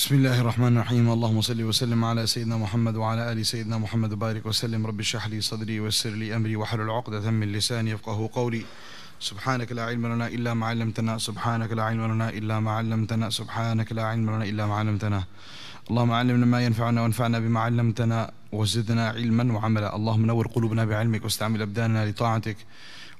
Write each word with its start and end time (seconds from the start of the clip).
بسم 0.00 0.14
الله 0.14 0.40
الرحمن 0.40 0.76
الرحيم 0.76 1.12
اللهم 1.12 1.40
صل 1.40 1.62
وسلم 1.62 2.04
على 2.04 2.26
سيدنا 2.26 2.56
محمد 2.56 2.96
وعلى 2.96 3.32
ال 3.32 3.46
سيدنا 3.46 3.78
محمد 3.78 4.12
وبارك 4.12 4.46
وسلم 4.46 4.86
رب 4.86 5.00
اشرح 5.00 5.26
لي 5.28 5.40
صدري 5.40 5.80
ويسر 5.80 6.10
لي 6.10 6.36
امري 6.36 6.56
واحلل 6.56 6.90
عقدة 6.90 7.30
من 7.30 7.52
لساني 7.52 7.90
يفقه 7.90 8.30
قولي 8.32 8.64
سبحانك 9.20 9.72
لا 9.72 9.84
علم 9.84 10.06
لنا 10.06 10.26
الا 10.26 10.54
ما 10.54 10.66
علمتنا 10.66 11.18
سبحانك 11.18 11.72
لا 11.72 11.82
علم 11.82 12.12
لنا 12.12 12.28
الا 12.28 12.60
ما 12.60 12.70
علمتنا 12.70 13.30
سبحانك 13.30 13.92
لا 13.92 14.04
علم 14.04 14.30
لنا 14.30 14.44
الا 14.44 14.66
ما 14.66 14.74
علمتنا 14.74 15.24
اللهم 15.90 16.12
علمنا 16.12 16.46
ما 16.46 16.64
ينفعنا 16.66 17.02
وانفعنا 17.02 17.38
بما 17.38 17.60
علمتنا 17.60 18.30
وزدنا 18.52 19.08
علما 19.08 19.44
وعملا 19.54 19.96
اللهم 19.96 20.26
نور 20.26 20.46
قلوبنا 20.46 20.84
بعلمك 20.84 21.24
واستعمل 21.24 21.62
ابداننا 21.62 22.10
لطاعتك 22.10 22.56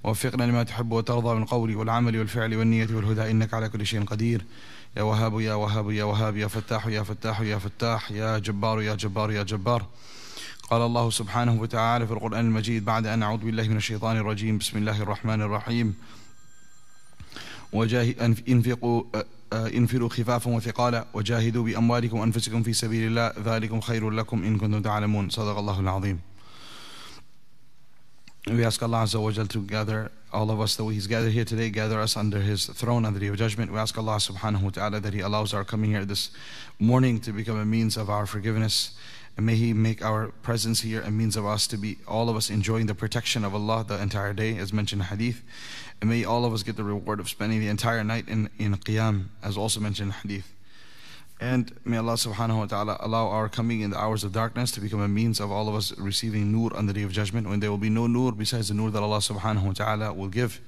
ووفقنا 0.05 0.45
لما 0.45 0.63
تحب 0.63 0.93
وترضى 0.93 1.35
من 1.35 1.43
القول 1.43 1.77
والعمل 1.77 2.19
والفعل 2.19 2.57
والنية 2.57 2.89
والهدى 2.95 3.31
إنك 3.31 3.55
على 3.55 3.69
كل 3.69 3.87
شيء 3.87 4.05
قدير 4.05 4.45
يا 4.97 5.03
وهاب 5.03 5.41
يا 5.41 5.55
وهاب 5.55 5.91
يا 5.91 6.05
وهاب 6.05 6.37
يا 6.37 6.47
فتاح 6.47 6.87
يا 6.87 7.03
فتاح 7.03 7.41
يا 7.41 7.59
فتاح 7.59 8.11
يا 8.11 8.39
جبار 8.39 8.83
يا 8.83 8.95
جبار 8.95 9.31
يا 9.31 9.43
جبار. 9.43 9.87
قال 10.71 10.83
الله 10.83 11.11
سبحانه 11.11 11.61
وتعالى 11.61 12.07
في 12.07 12.13
القرآن 12.13 12.47
المجيد 12.47 12.85
بعد 12.85 13.07
أن 13.07 13.23
أعوذ 13.23 13.39
بالله 13.39 13.69
من 13.69 13.77
الشيطان 13.77 14.17
الرجيم. 14.17 14.59
بسم 14.59 14.79
الله 14.79 15.03
الرحمن 15.03 15.43
الرحيم. 15.43 15.95
وجاه 17.73 18.15
انفقوا 18.49 19.03
انفروا 19.53 20.09
خفافا 20.09 20.51
وثقالا 20.51 21.07
وجاهدوا 21.15 21.65
بأموالكم 21.65 22.19
وأنفسكم 22.19 22.63
في 22.63 22.73
سبيل 22.73 23.07
الله. 23.07 23.33
ذلكم 23.45 23.81
خير 23.81 24.11
لكم 24.11 24.45
إن 24.45 24.59
كنتم 24.59 24.83
تعلمون. 24.83 25.31
صدق 25.31 25.59
الله 25.59 25.81
العظيم. 25.81 26.21
We 28.47 28.65
ask 28.65 28.83
Allah 28.83 29.03
Azza 29.03 29.21
wa 29.21 29.31
Jal 29.31 29.47
to 29.49 29.63
gather 29.63 30.11
all 30.33 30.51
of 30.51 30.61
us 30.61 30.75
that 30.77 30.85
He's 30.85 31.07
gathered 31.07 31.33
here 31.33 31.45
today, 31.45 31.69
gather 31.69 32.01
us 32.01 32.17
under 32.17 32.41
His 32.41 32.67
throne 32.67 33.05
on 33.05 33.13
the 33.13 33.21
day 33.21 33.27
of 33.27 33.37
judgment. 33.37 33.71
We 33.71 33.79
ask 33.79 33.99
Allah 33.99 34.17
subhanahu 34.17 34.63
wa 34.63 34.71
ta'ala 34.71 35.01
that 35.01 35.13
He 35.13 35.21
allows 35.21 35.53
our 35.53 35.63
coming 35.63 35.91
here 35.91 36.07
this 36.07 36.31
morning 36.79 37.21
to 37.21 37.33
become 37.33 37.61
a 37.61 37.67
means 37.67 37.99
of 37.99 38.09
our 38.09 38.25
forgiveness. 38.25 38.93
And 39.37 39.45
may 39.45 39.57
He 39.57 39.75
make 39.75 40.03
our 40.03 40.29
presence 40.29 40.81
here 40.81 41.03
a 41.03 41.11
means 41.11 41.37
of 41.37 41.45
us 41.45 41.67
to 41.67 41.77
be, 41.77 41.99
all 42.09 42.31
of 42.31 42.37
us 42.37 42.49
enjoying 42.49 42.87
the 42.87 42.95
protection 42.95 43.45
of 43.45 43.55
Allah 43.55 43.85
the 43.87 44.01
entire 44.01 44.33
day, 44.33 44.57
as 44.57 44.73
mentioned 44.73 45.03
in 45.03 45.09
Hadith. 45.09 45.43
And 46.01 46.09
may 46.09 46.25
all 46.25 46.47
of 46.47 46.55
us 46.55 46.63
get 46.63 46.77
the 46.77 46.85
reward 46.85 47.21
of 47.21 47.29
spending 47.29 47.61
the 47.61 47.69
entire 47.69 48.03
night 48.03 48.27
in, 48.27 48.49
in 48.59 48.75
Qiyam, 48.77 49.27
as 49.43 49.59
also 49.59 49.81
mentioned 49.81 50.13
in 50.13 50.29
Hadith. 50.31 50.51
And 51.41 51.73
may 51.87 51.97
Allah 51.97 52.15
subhanahu 52.15 52.59
wa 52.59 52.67
ta'ala 52.67 52.99
allow 53.01 53.29
our 53.29 53.49
coming 53.49 53.81
in 53.81 53.91
the 53.91 53.99
hours 53.99 54.25
of 54.25 54.33
darkness 54.33 54.71
to 54.73 54.81
become 54.81 55.01
a 55.01 55.09
means 55.09 55.41
of 55.41 55.51
all 55.51 55.71
of 55.71 55.75
us 55.75 55.97
receiving 55.97 56.53
nur 56.53 56.77
on 56.77 56.85
the 56.85 56.93
day 56.93 57.03
of 57.03 57.13
judgment 57.13 57.49
when 57.49 57.61
there 57.61 57.71
will 57.71 57.79
be 57.79 57.89
no 57.89 58.07
nur 58.07 58.33
besides 58.33 58.69
the 58.69 58.75
nur 58.75 58.91
that 58.91 59.03
Allah 59.03 59.19
subhanahu 59.19 59.63
wa 59.63 59.73
ta'ala 59.73 60.13
will 60.13 60.29
give. 60.29 60.61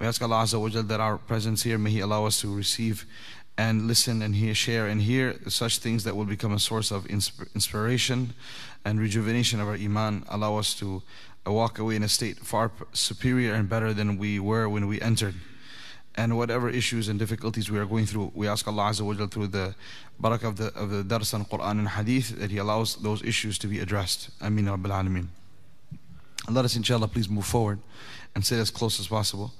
We 0.00 0.06
ask 0.06 0.20
Allah 0.20 0.42
Azza 0.42 0.60
wa 0.60 0.68
Jal 0.68 0.82
that 0.82 0.98
our 0.98 1.18
presence 1.18 1.62
here 1.62 1.78
may 1.78 1.90
He 1.90 2.00
allow 2.00 2.26
us 2.26 2.40
to 2.40 2.52
receive 2.52 3.06
and 3.56 3.86
listen 3.86 4.22
and 4.22 4.34
hear, 4.34 4.54
share 4.54 4.88
and 4.88 5.00
hear 5.00 5.36
such 5.48 5.78
things 5.78 6.02
that 6.02 6.16
will 6.16 6.24
become 6.24 6.52
a 6.52 6.58
source 6.58 6.90
of 6.90 7.06
inspiration 7.06 8.34
and 8.84 8.98
rejuvenation 8.98 9.60
of 9.60 9.68
our 9.68 9.74
iman. 9.74 10.24
Allow 10.28 10.56
us 10.56 10.74
to 10.74 11.02
walk 11.46 11.78
away 11.78 11.94
in 11.94 12.02
a 12.02 12.08
state 12.08 12.38
far 12.38 12.72
superior 12.92 13.54
and 13.54 13.68
better 13.68 13.94
than 13.94 14.18
we 14.18 14.40
were 14.40 14.68
when 14.68 14.88
we 14.88 15.00
entered 15.00 15.36
and 16.16 16.36
whatever 16.36 16.68
issues 16.68 17.08
and 17.08 17.18
difficulties 17.18 17.70
we 17.70 17.78
are 17.78 17.86
going 17.86 18.06
through, 18.06 18.32
we 18.34 18.48
ask 18.48 18.66
Allah 18.66 18.90
Azza 18.90 19.02
wa 19.02 19.14
Jal 19.14 19.26
through 19.26 19.48
the 19.48 19.74
barakah 20.20 20.44
of 20.44 20.56
the, 20.56 20.72
of 20.74 20.90
the 20.90 21.04
Quran 21.04 21.78
and 21.78 21.88
Hadith 21.88 22.38
that 22.38 22.50
He 22.50 22.58
allows 22.58 22.96
those 22.96 23.22
issues 23.22 23.58
to 23.58 23.66
be 23.66 23.80
addressed. 23.80 24.30
Ameen 24.40 24.66
Rabbil 24.66 24.90
Alameen. 24.90 25.28
Let 26.48 26.64
us, 26.64 26.76
inshallah, 26.76 27.08
please 27.08 27.28
move 27.28 27.44
forward 27.44 27.80
and 28.34 28.44
sit 28.44 28.58
as 28.58 28.70
close 28.70 29.00
as 29.00 29.08
possible, 29.08 29.52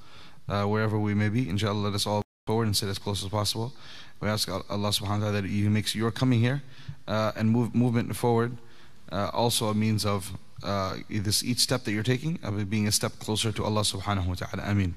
uh, 0.48 0.64
wherever 0.64 0.98
we 0.98 1.14
may 1.14 1.28
be. 1.28 1.48
Inshallah, 1.48 1.78
let 1.78 1.94
us 1.94 2.06
all 2.06 2.18
move 2.18 2.46
forward 2.46 2.66
and 2.66 2.76
sit 2.76 2.88
as 2.88 2.98
close 2.98 3.22
as 3.24 3.30
possible. 3.30 3.72
We 4.20 4.28
ask 4.28 4.48
Allah 4.48 4.62
subhanahu 4.70 5.08
wa 5.08 5.18
ta'ala 5.18 5.32
that 5.32 5.44
He 5.44 5.68
makes 5.68 5.94
your 5.94 6.10
coming 6.10 6.40
here 6.40 6.62
uh, 7.06 7.32
and 7.36 7.50
move, 7.50 7.74
movement 7.74 8.14
forward 8.16 8.56
uh, 9.12 9.30
also 9.32 9.68
a 9.68 9.74
means 9.74 10.04
of 10.04 10.32
uh, 10.62 10.96
this 11.10 11.44
each 11.44 11.58
step 11.58 11.84
that 11.84 11.92
you're 11.92 12.02
taking, 12.02 12.38
of 12.42 12.68
being 12.70 12.88
a 12.88 12.92
step 12.92 13.12
closer 13.18 13.52
to 13.52 13.64
Allah 13.64 13.82
subhanahu 13.82 14.26
wa 14.26 14.34
ta'ala. 14.34 14.62
Ameen. 14.64 14.94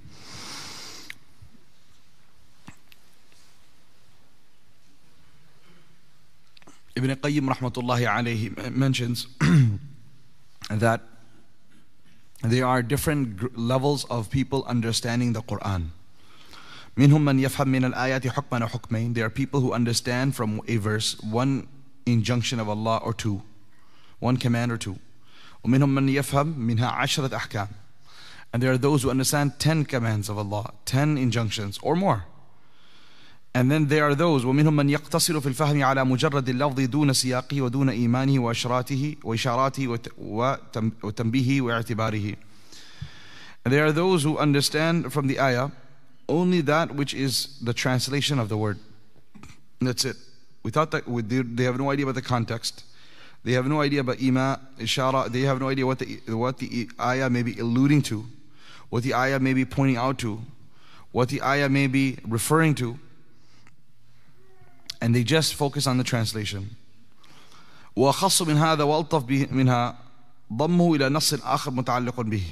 Ibn 6.98 7.10
Qayyim 7.16 7.48
rahmatullahi 7.53 8.06
alayhi 8.06 8.75
mentions 8.75 9.26
that 10.70 11.00
there 12.42 12.66
are 12.66 12.82
different 12.82 13.59
levels 13.59 14.04
of 14.04 14.31
people 14.31 14.65
understanding 14.66 15.32
the 15.32 15.42
Quran. 15.42 15.91
منهم 16.97 17.25
من 17.25 17.41
يفهم 17.41 17.66
من 17.66 17.92
الآيات 17.92 18.28
حكما 18.28 18.69
وحكمين. 18.69 19.15
There 19.15 19.26
are 19.26 19.31
people 19.31 19.60
who 19.60 19.72
understand 19.72 20.37
from 20.37 20.60
a 20.69 20.76
verse 20.76 21.20
one 21.20 21.66
injunction 22.06 22.60
of 22.60 22.69
Allah 22.69 23.00
or 23.03 23.12
two, 23.12 23.42
one 24.20 24.37
command 24.37 24.70
or 24.70 24.76
two. 24.76 24.98
ومنهم 25.65 25.94
من 25.94 26.09
يفهم 26.09 26.56
منها 26.56 26.91
عشرة 26.91 27.28
أحكام. 27.28 27.69
And 28.53 28.62
there 28.62 28.70
are 28.70 28.78
those 28.78 29.03
who 29.03 29.10
understand 29.10 29.59
ten 29.59 29.84
commands 29.84 30.28
of 30.28 30.38
Allah, 30.38 30.72
ten 30.84 31.19
injunctions 31.19 31.78
or 31.82 31.97
more. 31.97 32.26
And 33.56 33.70
then 33.70 33.87
there 33.87 34.04
are 34.04 34.16
those 34.16 34.44
ومنهم 34.44 34.76
من 34.76 34.91
يقتصر 34.91 35.41
في 35.41 35.47
الفهم 35.47 35.82
على 35.82 36.04
مجرد 36.04 36.48
اللفظ 36.48 36.81
دون 36.81 37.12
سياقه 37.12 37.62
ودون 37.62 37.88
إيمانه 37.88 38.38
وإشراته 38.38 39.16
وإشاراته 39.25 39.98
وتنبيهه 41.03 41.60
واعتباره. 41.60 42.37
And 43.65 43.72
there 43.72 43.87
are 43.87 43.92
those 43.92 44.25
who 44.25 44.37
understand 44.38 45.12
from 45.12 45.28
the 45.28 45.38
ayah 45.38 45.70
only 46.28 46.62
that 46.62 46.94
which 46.94 47.15
is 47.15 47.59
the 47.62 47.72
translation 47.72 48.41
of 48.41 48.48
the 48.48 48.56
word. 48.56 48.78
That's 49.81 50.04
it. 50.04 50.16
We 50.65 50.70
thought 50.70 50.91
that 50.91 51.04
they 51.56 51.65
have 51.65 51.78
no 51.78 51.91
idea 51.91 52.06
about 52.06 52.16
the 52.16 52.22
context. 52.22 52.84
They 53.44 53.53
have 53.53 53.66
no 53.66 53.82
idea 53.82 54.00
about 54.00 54.20
ima, 54.20 54.59
ishara. 54.78 55.31
They 55.31 55.42
have 55.42 55.60
no 55.60 55.69
idea 55.69 55.87
what 55.87 55.98
the, 55.98 56.20
what 56.28 56.59
the 56.59 56.88
ayah 56.98 57.31
may 57.31 57.42
be 57.42 57.59
alluding 57.59 58.03
to, 58.03 58.25
what 58.88 59.03
the 59.03 59.15
ayah 59.15 59.38
may 59.38 59.53
be 59.53 59.65
pointing 59.65 59.97
out 59.97 60.19
to, 60.20 60.41
what 61.12 61.28
the 61.28 61.42
ayah 61.42 61.69
may 61.69 61.87
be 61.87 62.19
referring 62.26 62.75
to 62.76 62.98
and 65.00 65.15
they 65.15 65.22
just 65.22 65.54
focus 65.54 65.87
on 65.87 65.98
the 65.98 66.04
translation 66.04 66.70
وأخص 67.97 68.42
من 68.42 68.56
هذا 68.56 68.82
وألطف 68.82 69.53
منها 69.53 69.98
ضمه 70.53 70.94
إلى 70.94 71.09
نص 71.09 71.34
آخر 71.34 71.70
متعلق 71.70 72.20
به 72.20 72.42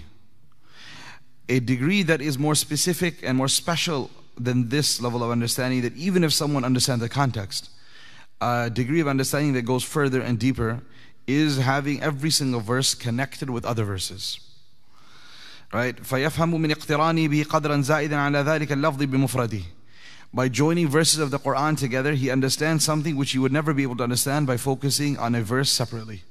a 1.48 1.60
degree 1.60 2.02
that 2.02 2.20
is 2.20 2.38
more 2.38 2.54
specific 2.54 3.18
and 3.22 3.36
more 3.36 3.48
special 3.48 4.10
than 4.38 4.68
this 4.68 5.00
level 5.00 5.22
of 5.22 5.30
understanding 5.30 5.82
that 5.82 5.94
even 5.96 6.24
if 6.24 6.32
someone 6.32 6.64
understands 6.64 7.02
the 7.02 7.08
context 7.08 7.70
a 8.40 8.70
degree 8.70 9.00
of 9.00 9.08
understanding 9.08 9.52
that 9.52 9.62
goes 9.62 9.82
further 9.82 10.20
and 10.20 10.38
deeper 10.38 10.80
is 11.26 11.58
having 11.58 12.02
every 12.02 12.30
single 12.30 12.60
verse 12.60 12.94
connected 12.94 13.50
with 13.50 13.64
other 13.64 13.84
verses 13.84 14.38
right 15.72 15.96
فيفهم 16.04 16.60
من 16.60 16.70
اقترانه 16.70 17.28
به 17.28 17.44
قدرا 17.50 17.80
زائدا 17.80 18.16
على 18.16 18.38
ذلك 18.38 18.72
اللفظ 18.72 19.02
بمفرده 19.02 19.62
by 20.34 20.48
joining 20.48 20.88
verses 20.88 21.18
of 21.18 21.30
the 21.30 21.38
Quran 21.38 21.78
together, 21.78 22.14
he 22.14 22.30
understands 22.30 22.84
something 22.84 23.16
which 23.16 23.32
he 23.32 23.38
would 23.38 23.52
never 23.52 23.74
be 23.74 23.82
able 23.82 23.96
to 23.96 24.02
understand 24.02 24.46
by 24.46 24.56
focusing 24.56 25.18
on 25.18 25.34
a 25.34 25.42
verse 25.42 25.70
separately. 25.70 26.22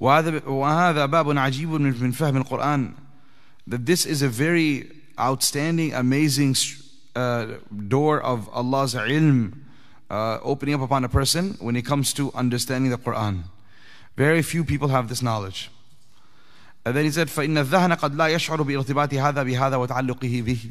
وهذا 0.00 1.06
باب 1.06 1.38
عجيب 1.38 1.68
من 1.70 2.12
فهم 2.12 2.44
القرآن 2.44 2.94
that 3.66 3.86
this 3.86 4.04
is 4.06 4.22
a 4.22 4.28
very 4.28 4.90
outstanding, 5.18 5.92
amazing 5.94 6.54
uh, 7.16 7.54
door 7.88 8.20
of 8.20 8.48
Allah's 8.52 8.94
ilm 8.94 9.54
uh, 10.10 10.38
opening 10.42 10.74
up 10.74 10.82
upon 10.82 11.04
a 11.04 11.08
person 11.08 11.56
when 11.60 11.74
it 11.74 11.82
comes 11.82 12.12
to 12.12 12.32
understanding 12.34 12.90
the 12.90 12.98
Quran. 12.98 13.44
Very 14.16 14.42
few 14.42 14.64
people 14.64 14.88
have 14.88 15.08
this 15.08 15.22
knowledge. 15.22 15.70
And 16.84 16.94
then 16.94 17.04
he 17.04 17.10
said, 17.10 17.28
فإن 17.28 17.58
الذهن 17.58 17.98
قد 17.98 18.14
لا 18.14 18.28
يشعر 18.28 18.62
بارتباط 18.62 19.14
هذا 19.14 19.42
بهذا 19.42 19.76
وتعلقه 19.76 20.42
به 20.42 20.70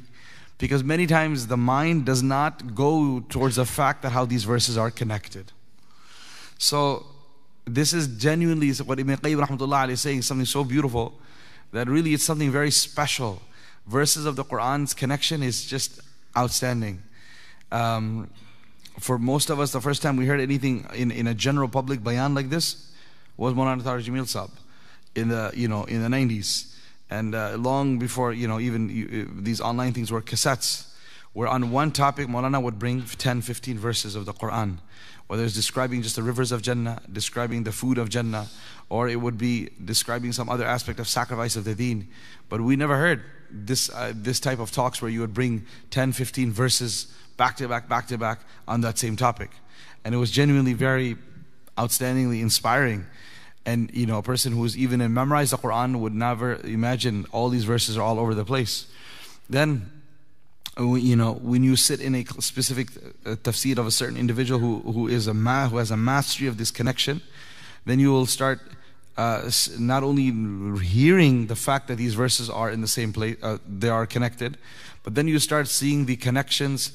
because 0.60 0.84
many 0.84 1.06
times 1.06 1.46
the 1.46 1.56
mind 1.56 2.04
does 2.04 2.22
not 2.22 2.74
go 2.74 3.20
towards 3.30 3.56
the 3.56 3.64
fact 3.64 4.02
that 4.02 4.10
how 4.10 4.26
these 4.26 4.44
verses 4.44 4.76
are 4.76 4.90
connected. 4.90 5.52
So 6.58 7.06
this 7.64 7.94
is 7.94 8.06
genuinely 8.06 8.70
what 8.72 9.00
Ibn 9.00 9.16
Qayyim 9.16 9.42
rahmatullah 9.42 9.88
is 9.88 10.02
saying, 10.02 10.20
something 10.22 10.44
so 10.44 10.62
beautiful 10.62 11.14
that 11.72 11.88
really 11.88 12.12
it's 12.12 12.24
something 12.24 12.50
very 12.50 12.70
special. 12.70 13.40
Verses 13.86 14.26
of 14.26 14.36
the 14.36 14.44
Quran's 14.44 14.92
connection 14.92 15.42
is 15.42 15.64
just 15.64 16.00
outstanding. 16.36 17.02
Um, 17.72 18.28
for 18.98 19.18
most 19.18 19.48
of 19.48 19.60
us, 19.60 19.72
the 19.72 19.80
first 19.80 20.02
time 20.02 20.16
we 20.16 20.26
heard 20.26 20.40
anything 20.40 20.86
in, 20.94 21.10
in 21.10 21.26
a 21.26 21.34
general 21.34 21.68
public 21.68 22.04
bayan 22.04 22.34
like 22.34 22.50
this 22.50 22.92
was 23.38 23.54
Maulana 23.54 23.80
Tariq 23.80 24.04
Jamil 24.04 24.28
Sab 24.28 24.50
in 25.14 25.28
the 25.28 25.52
you 25.54 25.68
know 25.68 25.84
in 25.84 26.02
the 26.02 26.08
90s. 26.08 26.74
And 27.10 27.34
uh, 27.34 27.56
long 27.56 27.98
before, 27.98 28.32
you 28.32 28.46
know, 28.48 28.60
even 28.60 28.88
you, 28.88 29.28
these 29.34 29.60
online 29.60 29.92
things 29.92 30.12
were 30.12 30.22
cassettes, 30.22 30.86
where 31.32 31.48
on 31.48 31.70
one 31.70 31.92
topic, 31.92 32.28
Maulana 32.28 32.62
would 32.62 32.78
bring 32.78 33.02
10, 33.02 33.42
15 33.42 33.78
verses 33.78 34.14
of 34.14 34.26
the 34.26 34.32
Quran. 34.32 34.78
Whether 35.26 35.44
it's 35.44 35.54
describing 35.54 36.02
just 36.02 36.16
the 36.16 36.22
rivers 36.22 36.50
of 36.50 36.62
Jannah, 36.62 37.02
describing 37.12 37.64
the 37.64 37.72
food 37.72 37.98
of 37.98 38.08
Jannah, 38.08 38.48
or 38.88 39.08
it 39.08 39.20
would 39.20 39.38
be 39.38 39.68
describing 39.84 40.32
some 40.32 40.48
other 40.48 40.64
aspect 40.64 40.98
of 40.98 41.06
sacrifice 41.06 41.54
of 41.54 41.64
the 41.64 41.74
deen. 41.74 42.08
But 42.48 42.60
we 42.60 42.74
never 42.74 42.96
heard 42.96 43.22
this, 43.50 43.90
uh, 43.90 44.12
this 44.14 44.40
type 44.40 44.58
of 44.58 44.72
talks 44.72 45.02
where 45.02 45.10
you 45.10 45.20
would 45.20 45.34
bring 45.34 45.66
10, 45.90 46.12
15 46.12 46.52
verses 46.52 47.14
back 47.36 47.56
to 47.56 47.68
back, 47.68 47.88
back 47.88 48.06
to 48.08 48.18
back 48.18 48.40
on 48.66 48.80
that 48.80 48.98
same 48.98 49.16
topic. 49.16 49.50
and 50.04 50.14
it 50.14 50.18
was 50.18 50.30
genuinely 50.30 50.72
very 50.72 51.16
outstandingly 51.76 52.40
inspiring. 52.40 53.06
And 53.66 53.90
you 53.92 54.06
know, 54.06 54.18
a 54.18 54.22
person 54.22 54.52
who's 54.52 54.76
even 54.76 55.00
in 55.00 55.12
memorized 55.12 55.52
the 55.52 55.58
Quran 55.58 56.00
would 56.00 56.14
never 56.14 56.56
imagine 56.64 57.26
all 57.32 57.48
these 57.48 57.64
verses 57.64 57.96
are 57.96 58.02
all 58.02 58.18
over 58.18 58.34
the 58.34 58.44
place. 58.44 58.86
Then, 59.48 59.90
you 60.78 61.16
know, 61.16 61.34
when 61.34 61.62
you 61.62 61.76
sit 61.76 62.00
in 62.00 62.14
a 62.14 62.24
specific 62.40 62.88
uh, 63.26 63.36
tafsir 63.36 63.76
of 63.78 63.86
a 63.86 63.90
certain 63.90 64.16
individual 64.16 64.60
who, 64.60 64.80
who 64.92 65.08
is 65.08 65.26
a 65.26 65.34
ma- 65.34 65.68
who 65.68 65.76
has 65.76 65.90
a 65.90 65.96
mastery 65.96 66.48
of 66.48 66.56
this 66.56 66.70
connection, 66.70 67.20
then 67.84 67.98
you 67.98 68.10
will 68.10 68.26
start 68.26 68.60
uh, 69.16 69.50
not 69.78 70.02
only 70.02 70.32
hearing 70.82 71.46
the 71.46 71.56
fact 71.56 71.88
that 71.88 71.96
these 71.96 72.14
verses 72.14 72.48
are 72.48 72.70
in 72.70 72.80
the 72.80 72.88
same 72.88 73.12
place, 73.12 73.36
uh, 73.42 73.58
they 73.68 73.88
are 73.88 74.06
connected, 74.06 74.56
but 75.02 75.14
then 75.14 75.28
you 75.28 75.38
start 75.38 75.68
seeing 75.68 76.06
the 76.06 76.16
connections 76.16 76.92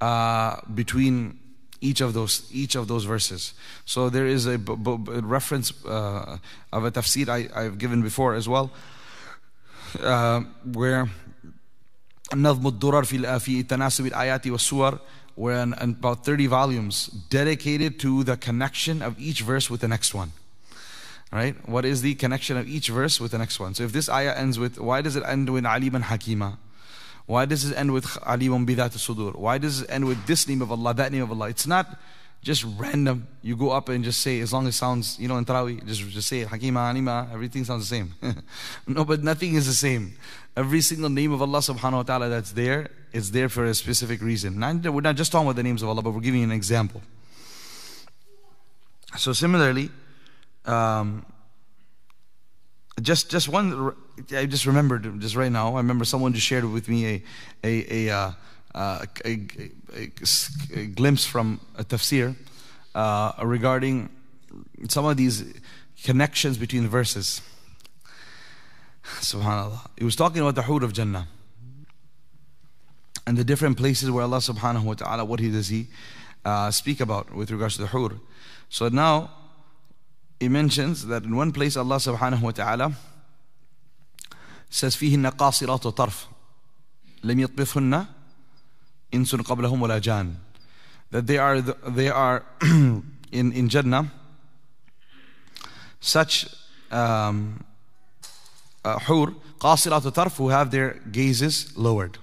uh, 0.00 0.60
between 0.74 1.38
each 1.81 2.01
of 2.01 2.13
those 2.13 2.49
each 2.51 2.75
of 2.75 2.87
those 2.87 3.05
verses. 3.05 3.53
So 3.85 4.09
there 4.09 4.27
is 4.27 4.45
a, 4.45 4.57
b- 4.57 4.75
b- 4.75 4.97
reference 5.21 5.73
uh, 5.85 6.37
of 6.71 6.85
a 6.85 6.91
tafsir 6.91 7.27
I, 7.27 7.63
have 7.63 7.77
given 7.77 8.01
before 8.01 8.35
as 8.35 8.47
well, 8.47 8.71
uh, 10.01 10.41
where 10.73 11.09
نظم 12.33 12.67
الدرر 12.67 13.03
في 13.03 13.39
في 13.39 13.63
تناسب 13.63 14.05
الآيات 14.05 14.47
والسور 14.47 14.99
where 15.35 15.63
in, 15.63 15.73
in 15.81 15.91
about 15.91 16.25
30 16.25 16.47
volumes 16.47 17.07
dedicated 17.29 17.99
to 17.99 18.23
the 18.23 18.37
connection 18.37 19.01
of 19.01 19.19
each 19.19 19.41
verse 19.41 19.69
with 19.69 19.81
the 19.81 19.87
next 19.87 20.13
one. 20.13 20.31
Right? 21.31 21.55
What 21.67 21.85
is 21.85 22.01
the 22.01 22.15
connection 22.15 22.57
of 22.57 22.67
each 22.67 22.89
verse 22.89 23.19
with 23.21 23.31
the 23.31 23.37
next 23.37 23.59
one? 23.59 23.73
So 23.73 23.83
if 23.83 23.93
this 23.93 24.09
ayah 24.09 24.33
ends 24.33 24.59
with, 24.59 24.79
why 24.79 25.01
does 25.01 25.15
it 25.15 25.23
end 25.25 25.49
with 25.49 25.63
Aliman 25.63 26.03
Hakima? 26.03 26.57
Why 27.26 27.44
does 27.44 27.68
it 27.68 27.76
end 27.76 27.92
with 27.92 28.04
Alimun 28.04 28.66
Bidat 28.66 28.96
Sudur? 28.96 29.34
Why 29.34 29.58
does 29.58 29.82
it 29.82 29.90
end 29.90 30.06
with 30.06 30.26
this 30.26 30.46
name 30.48 30.62
of 30.62 30.70
Allah, 30.70 30.94
that 30.94 31.10
name 31.10 31.22
of 31.22 31.30
Allah? 31.30 31.48
It's 31.48 31.66
not 31.66 31.98
just 32.40 32.64
random. 32.78 33.26
You 33.42 33.56
go 33.56 33.70
up 33.70 33.88
and 33.88 34.04
just 34.04 34.20
say, 34.20 34.38
as 34.40 34.52
long 34.52 34.68
as 34.68 34.74
it 34.74 34.78
sounds, 34.78 35.18
you 35.18 35.26
know, 35.26 35.36
in 35.36 35.44
Taraweeh, 35.44 35.84
just, 35.84 36.02
just 36.08 36.28
say 36.28 36.44
Hakima, 36.44 36.88
Anima, 36.88 37.28
everything 37.32 37.64
sounds 37.64 37.88
the 37.88 37.96
same. 37.96 38.14
no, 38.86 39.04
but 39.04 39.24
nothing 39.24 39.54
is 39.54 39.66
the 39.66 39.72
same. 39.72 40.14
Every 40.56 40.80
single 40.80 41.10
name 41.10 41.32
of 41.32 41.42
Allah 41.42 41.58
subhanahu 41.58 41.92
wa 41.92 42.02
ta'ala 42.02 42.28
that's 42.28 42.52
there 42.52 42.88
is 43.12 43.32
there 43.32 43.48
for 43.48 43.64
a 43.64 43.74
specific 43.74 44.22
reason. 44.22 44.60
Not, 44.60 44.86
we're 44.86 45.00
not 45.00 45.16
just 45.16 45.32
talking 45.32 45.48
about 45.48 45.56
the 45.56 45.64
names 45.64 45.82
of 45.82 45.88
Allah, 45.88 46.02
but 46.02 46.12
we're 46.12 46.20
giving 46.20 46.44
an 46.44 46.52
example. 46.52 47.02
So 49.16 49.32
similarly, 49.32 49.90
um, 50.64 51.26
just 53.00 53.30
just 53.30 53.48
one 53.48 53.94
I 54.32 54.46
just 54.46 54.66
remembered 54.66 55.20
just 55.20 55.36
right 55.36 55.52
now. 55.52 55.74
I 55.74 55.78
remember 55.78 56.04
someone 56.04 56.32
just 56.32 56.46
shared 56.46 56.64
with 56.64 56.88
me 56.88 57.06
a 57.06 57.22
a 57.64 58.08
a, 58.08 58.14
uh, 58.14 58.32
uh, 58.74 59.04
a, 59.24 59.48
a, 59.94 60.10
a, 60.74 60.86
glimpse 60.86 61.24
from 61.24 61.60
a 61.76 61.84
tafsir 61.84 62.34
uh, 62.94 63.32
regarding 63.42 64.10
some 64.88 65.04
of 65.04 65.16
these 65.16 65.44
connections 66.02 66.58
between 66.58 66.88
verses. 66.88 67.42
Subhanallah. 69.20 69.88
He 69.98 70.04
was 70.04 70.16
talking 70.16 70.42
about 70.42 70.54
the 70.56 70.62
hur 70.62 70.82
of 70.82 70.92
Jannah 70.92 71.28
and 73.26 73.36
the 73.36 73.44
different 73.44 73.76
places 73.76 74.10
where 74.10 74.24
Allah 74.24 74.38
Subhanahu 74.38 74.84
wa 74.84 74.94
Taala 74.94 75.26
what 75.26 75.40
He 75.40 75.50
does 75.50 75.68
He 75.68 75.88
uh, 76.44 76.70
speak 76.70 77.00
about 77.00 77.34
with 77.34 77.50
regards 77.50 77.76
to 77.76 77.82
the 77.82 77.88
hur. 77.88 78.10
So 78.68 78.88
now 78.88 79.30
he 80.39 80.49
mentions 80.49 81.05
that 81.05 81.23
in 81.23 81.35
one 81.35 81.51
place 81.51 81.77
Allah 81.77 81.97
subhanahu 81.97 82.41
wa 82.41 82.51
ta'ala 82.51 82.93
says 84.69 84.95
فيهن 84.95 85.27
قاصرات 85.27 85.87
طرف 85.87 86.27
لم 87.23 87.39
يطبثهن 87.39 88.05
إنس 89.13 89.35
قبلهم 89.35 89.81
ولا 89.81 89.99
جان 89.99 90.35
that 91.11 91.27
they 91.27 91.37
are 91.37 91.61
they 91.61 92.09
are 92.09 92.43
in 93.31 93.51
in 93.51 93.69
Jannah 93.69 94.11
such 95.99 96.47
um, 96.91 97.63
uh, 98.83 98.97
hur 98.99 99.33
قاصرات 99.59 100.07
طرف 100.07 100.37
who 100.37 100.49
have 100.49 100.71
their 100.71 100.93
gazes 101.11 101.77
lowered 101.77 102.17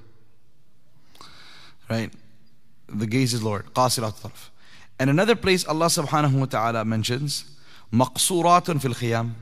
right 1.89 2.13
the 2.89 3.07
gaze 3.07 3.33
is 3.35 3.43
lowered 3.43 3.73
قاصرات 3.75 4.15
طرف 4.23 4.51
and 4.99 5.09
another 5.09 5.37
place 5.37 5.65
Allah 5.67 5.87
subhanahu 5.87 6.41
wa 6.41 6.47
ta'ala 6.47 6.85
mentions 6.85 7.52
maqsuratun 7.94 8.82
fil 8.82 8.94
khiyam, 8.94 9.34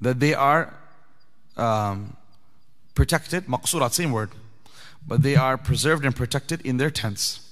that 0.00 0.18
they 0.18 0.34
are 0.34 0.74
um, 1.56 2.16
protected, 2.94 3.46
maqsurat, 3.46 3.92
same 3.92 4.12
word, 4.12 4.30
but 5.06 5.22
they 5.22 5.36
are 5.36 5.56
preserved 5.56 6.04
and 6.04 6.14
protected 6.14 6.60
in 6.62 6.76
their 6.76 6.90
tents. 6.90 7.46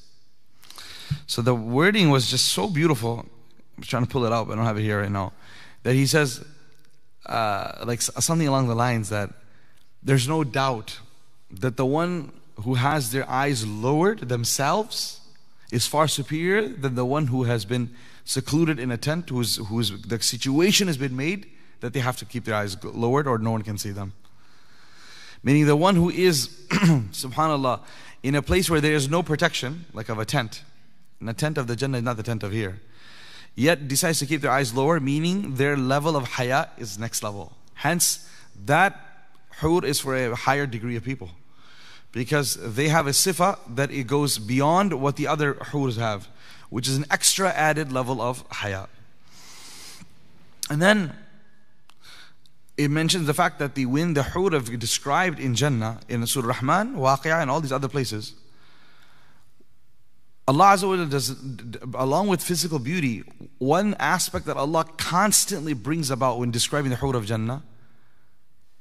So 1.26 1.40
the 1.40 1.54
wording 1.54 2.10
was 2.10 2.30
just 2.30 2.46
so 2.46 2.68
beautiful. 2.68 3.26
I'm 3.76 3.82
trying 3.82 4.04
to 4.04 4.08
pull 4.08 4.24
it 4.24 4.32
out, 4.32 4.48
but 4.48 4.54
I 4.54 4.56
don't 4.56 4.66
have 4.66 4.78
it 4.78 4.82
here 4.82 5.00
right 5.00 5.10
now. 5.10 5.32
That 5.84 5.94
he 5.94 6.06
says, 6.06 6.44
uh, 7.26 7.84
like 7.84 8.02
something 8.02 8.48
along 8.48 8.68
the 8.68 8.74
lines 8.74 9.08
that 9.10 9.30
there's 10.02 10.28
no 10.28 10.44
doubt 10.44 10.98
that 11.50 11.76
the 11.76 11.86
one 11.86 12.32
who 12.62 12.74
has 12.74 13.12
their 13.12 13.28
eyes 13.28 13.66
lowered 13.66 14.20
themselves 14.28 15.20
is 15.70 15.86
far 15.86 16.08
superior 16.08 16.68
than 16.68 16.94
the 16.94 17.04
one 17.04 17.28
who 17.28 17.44
has 17.44 17.64
been 17.64 17.90
secluded 18.28 18.78
in 18.78 18.90
a 18.90 18.96
tent 18.98 19.30
whose, 19.30 19.56
whose 19.56 20.02
the 20.02 20.20
situation 20.20 20.86
has 20.86 20.98
been 20.98 21.16
made 21.16 21.46
that 21.80 21.94
they 21.94 22.00
have 22.00 22.18
to 22.18 22.26
keep 22.26 22.44
their 22.44 22.54
eyes 22.54 22.76
lowered 22.84 23.26
or 23.26 23.38
no 23.38 23.50
one 23.50 23.62
can 23.62 23.78
see 23.78 23.90
them. 23.90 24.12
Meaning 25.42 25.64
the 25.64 25.74
one 25.74 25.96
who 25.96 26.10
is, 26.10 26.48
subhanAllah, 26.68 27.80
in 28.22 28.34
a 28.34 28.42
place 28.42 28.68
where 28.68 28.82
there 28.82 28.92
is 28.92 29.08
no 29.08 29.22
protection, 29.22 29.86
like 29.94 30.10
of 30.10 30.18
a 30.18 30.26
tent. 30.26 30.62
And 31.20 31.30
a 31.30 31.32
tent 31.32 31.56
of 31.56 31.68
the 31.68 31.74
Jannah 31.74 31.96
is 31.98 32.04
not 32.04 32.18
the 32.18 32.22
tent 32.22 32.42
of 32.42 32.52
here. 32.52 32.82
Yet 33.54 33.88
decides 33.88 34.18
to 34.18 34.26
keep 34.26 34.42
their 34.42 34.50
eyes 34.50 34.74
lower, 34.74 35.00
meaning 35.00 35.54
their 35.54 35.78
level 35.78 36.14
of 36.14 36.28
haya 36.32 36.68
is 36.76 36.98
next 36.98 37.22
level. 37.22 37.54
Hence, 37.72 38.28
that 38.66 39.00
hur 39.60 39.82
is 39.86 40.00
for 40.00 40.14
a 40.14 40.36
higher 40.36 40.66
degree 40.66 40.96
of 40.96 41.02
people. 41.02 41.30
Because 42.12 42.58
they 42.74 42.88
have 42.88 43.06
a 43.06 43.12
sifa 43.12 43.58
that 43.74 43.90
it 43.90 44.06
goes 44.06 44.36
beyond 44.36 45.00
what 45.00 45.16
the 45.16 45.26
other 45.26 45.54
hurs 45.54 45.96
have 45.96 46.28
which 46.70 46.88
is 46.88 46.96
an 46.96 47.06
extra 47.10 47.50
added 47.50 47.92
level 47.92 48.20
of 48.20 48.44
haya. 48.50 48.86
And 50.70 50.82
then 50.82 51.14
it 52.76 52.90
mentions 52.90 53.26
the 53.26 53.34
fact 53.34 53.58
that 53.58 53.74
the 53.74 53.86
wind, 53.86 54.16
the 54.16 54.22
hur 54.22 54.50
described 54.50 55.40
in 55.40 55.54
Jannah, 55.54 56.00
in 56.08 56.24
Surah 56.26 56.48
Rahman, 56.48 56.94
Waqi'ah, 56.94 57.42
and 57.42 57.50
all 57.50 57.60
these 57.60 57.72
other 57.72 57.88
places, 57.88 58.34
Allah 60.46 60.74
Azza 60.74 61.10
does, 61.10 61.36
along 61.94 62.28
with 62.28 62.42
physical 62.42 62.78
beauty, 62.78 63.22
one 63.58 63.94
aspect 63.98 64.46
that 64.46 64.56
Allah 64.56 64.86
constantly 64.96 65.74
brings 65.74 66.10
about 66.10 66.38
when 66.38 66.50
describing 66.50 66.90
the 66.90 66.96
hur 66.96 67.14
of 67.16 67.26
Jannah 67.26 67.62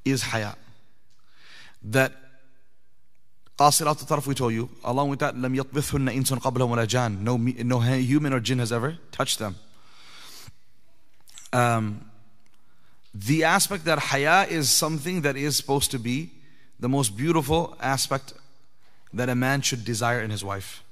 is 0.06 0.22
haya. 0.24 0.56
That 1.84 2.14
قاصرات 3.59 4.03
الطرف 4.03 4.29
we 4.29 4.35
told 4.35 4.53
you 4.53 4.69
along 4.85 5.09
with 5.11 5.19
that 5.21 5.35
لم 5.35 5.55
يطبثهن 5.55 6.09
إنس 6.09 6.33
قبلهم 6.33 6.71
ولا 6.71 6.85
جان 6.85 7.25
no, 7.25 7.37
no 7.37 7.81
human 7.81 8.33
or 8.33 8.41
jinn 8.41 8.59
has 8.59 8.73
ever 8.73 8.99
touched 9.11 9.39
them 9.39 9.57
um, 11.53 12.05
the 13.15 13.45
aspect 13.45 13.85
that 13.85 13.99
haya 13.99 14.47
is 14.49 14.71
something 14.71 15.21
that 15.23 15.37
is 15.37 15.57
supposed 15.57 15.91
to 15.91 15.99
be 15.99 16.31
the 16.81 16.89
most 16.89 17.17
beautiful 17.17 17.77
aspect 17.81 18.33
that 19.13 19.29
a 19.29 19.35
man 19.35 19.61
should 19.61 19.85
desire 19.85 20.21
in 20.21 20.31
his 20.31 20.43
wife 20.43 20.83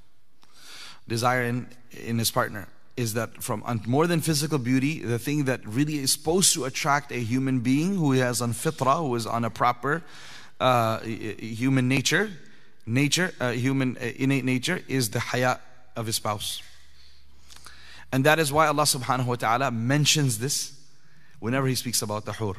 desire 1.09 1.43
in, 1.43 1.67
in 2.07 2.19
his 2.19 2.31
partner 2.31 2.69
is 2.97 3.15
that 3.15 3.43
from 3.43 3.65
more 3.87 4.07
than 4.07 4.21
physical 4.21 4.59
beauty, 4.59 5.01
the 5.01 5.19
thing 5.19 5.45
that 5.45 5.67
really 5.67 5.99
is 5.99 6.13
supposed 6.13 6.53
to 6.55 6.65
attract 6.65 7.11
a 7.13 7.21
human 7.33 7.61
being 7.61 7.97
who 7.97 8.13
is 8.13 8.43
on 8.43 8.53
fitra, 8.53 8.99
who 8.99 9.15
is 9.15 9.27
on 9.27 9.45
a 9.45 9.51
proper 9.51 10.03
uh, 10.61 11.01
human 11.01 11.89
nature, 11.89 12.31
nature, 12.86 13.34
uh, 13.40 13.52
human 13.52 13.98
uh, 13.98 14.12
innate 14.18 14.46
nature, 14.46 14.82
is 14.88 15.10
the 15.10 15.20
haya 15.20 15.60
of 15.96 16.06
his 16.06 16.16
spouse. 16.16 16.62
And 18.12 18.24
that 18.26 18.40
is 18.40 18.52
why 18.52 18.68
Allah 18.68 18.84
subhanahu 18.84 19.26
wa 19.26 19.36
ta'ala 19.36 19.72
mentions 19.72 20.40
this 20.40 20.80
whenever 21.40 21.68
He 21.68 21.76
speaks 21.76 22.02
about 22.02 22.26
the 22.26 22.34
hur. 22.34 22.54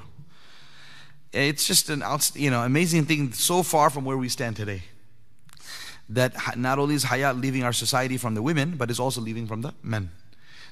It's 1.32 1.66
just 1.66 1.90
an 1.90 2.02
you 2.34 2.50
know, 2.50 2.62
amazing 2.62 3.04
thing 3.04 3.32
so 3.32 3.62
far 3.62 3.90
from 3.90 4.04
where 4.04 4.16
we 4.16 4.28
stand 4.28 4.56
today. 4.56 4.82
That 6.08 6.56
not 6.56 6.78
only 6.78 6.94
is 6.94 7.04
haya 7.04 7.32
leaving 7.32 7.64
our 7.64 7.72
society 7.72 8.16
from 8.16 8.34
the 8.34 8.42
women, 8.42 8.76
but 8.76 8.90
is 8.90 9.00
also 9.00 9.20
leaving 9.20 9.46
from 9.46 9.62
the 9.62 9.74
men. 9.82 10.10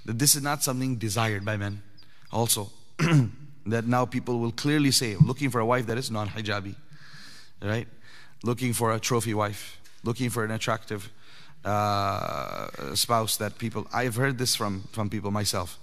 That 0.05 0.19
this 0.19 0.37
is 0.37 0.43
not 0.43 0.63
something 0.63 0.97
desired 0.97 1.45
by 1.45 1.57
men. 1.57 1.83
Also, 2.31 2.71
that 3.67 3.87
now 3.87 4.05
people 4.05 4.39
will 4.39 4.53
clearly 4.53 4.91
say, 4.91 5.17
looking 5.17 5.51
for 5.51 5.61
a 5.61 5.67
wife 5.67 5.87
that 5.87 5.99
is 5.99 6.11
non 6.11 6.29
hijabi. 6.29 6.75
Right? 7.63 7.89
Looking 8.45 8.75
for 8.75 8.93
a 8.93 9.01
trophy 9.01 9.33
wife, 9.33 9.81
looking 10.05 10.29
for 10.29 10.45
an 10.45 10.51
attractive 10.51 11.11
uh, 11.65 12.95
spouse 12.95 13.39
that 13.39 13.57
people, 13.57 13.87
I've 13.93 14.17
heard 14.17 14.37
this 14.37 14.55
from, 14.55 14.85
from 14.93 15.09
people 15.09 15.31
myself. 15.31 15.79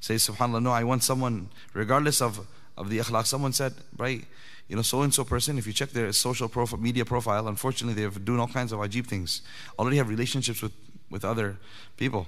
Say, 0.00 0.16
subhanAllah, 0.16 0.62
no, 0.62 0.72
I 0.72 0.82
want 0.82 1.04
someone, 1.04 1.48
regardless 1.72 2.20
of, 2.20 2.46
of 2.76 2.90
the 2.90 2.98
akhlaq. 2.98 3.26
Someone 3.26 3.52
said, 3.52 3.74
right, 3.96 4.24
you 4.68 4.74
know, 4.74 4.82
so 4.82 5.02
and 5.02 5.14
so 5.14 5.24
person, 5.24 5.56
if 5.56 5.68
you 5.68 5.72
check 5.72 5.90
their 5.90 6.12
social 6.12 6.50
media 6.78 7.04
profile, 7.04 7.46
unfortunately, 7.46 8.02
they're 8.02 8.10
doing 8.10 8.40
all 8.40 8.48
kinds 8.48 8.72
of 8.72 8.80
ajib 8.80 9.06
things. 9.06 9.42
Already 9.78 9.98
have 9.98 10.08
relationships 10.08 10.62
with, 10.62 10.72
with 11.10 11.24
other 11.24 11.58
people. 11.96 12.26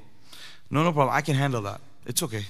No, 0.71 0.85
no 0.85 0.93
problem. 0.93 1.17
I 1.17 1.23
can 1.23 1.35
handle 1.35 1.63
that. 1.63 1.81
It's 2.07 2.23
okay. 2.23 2.45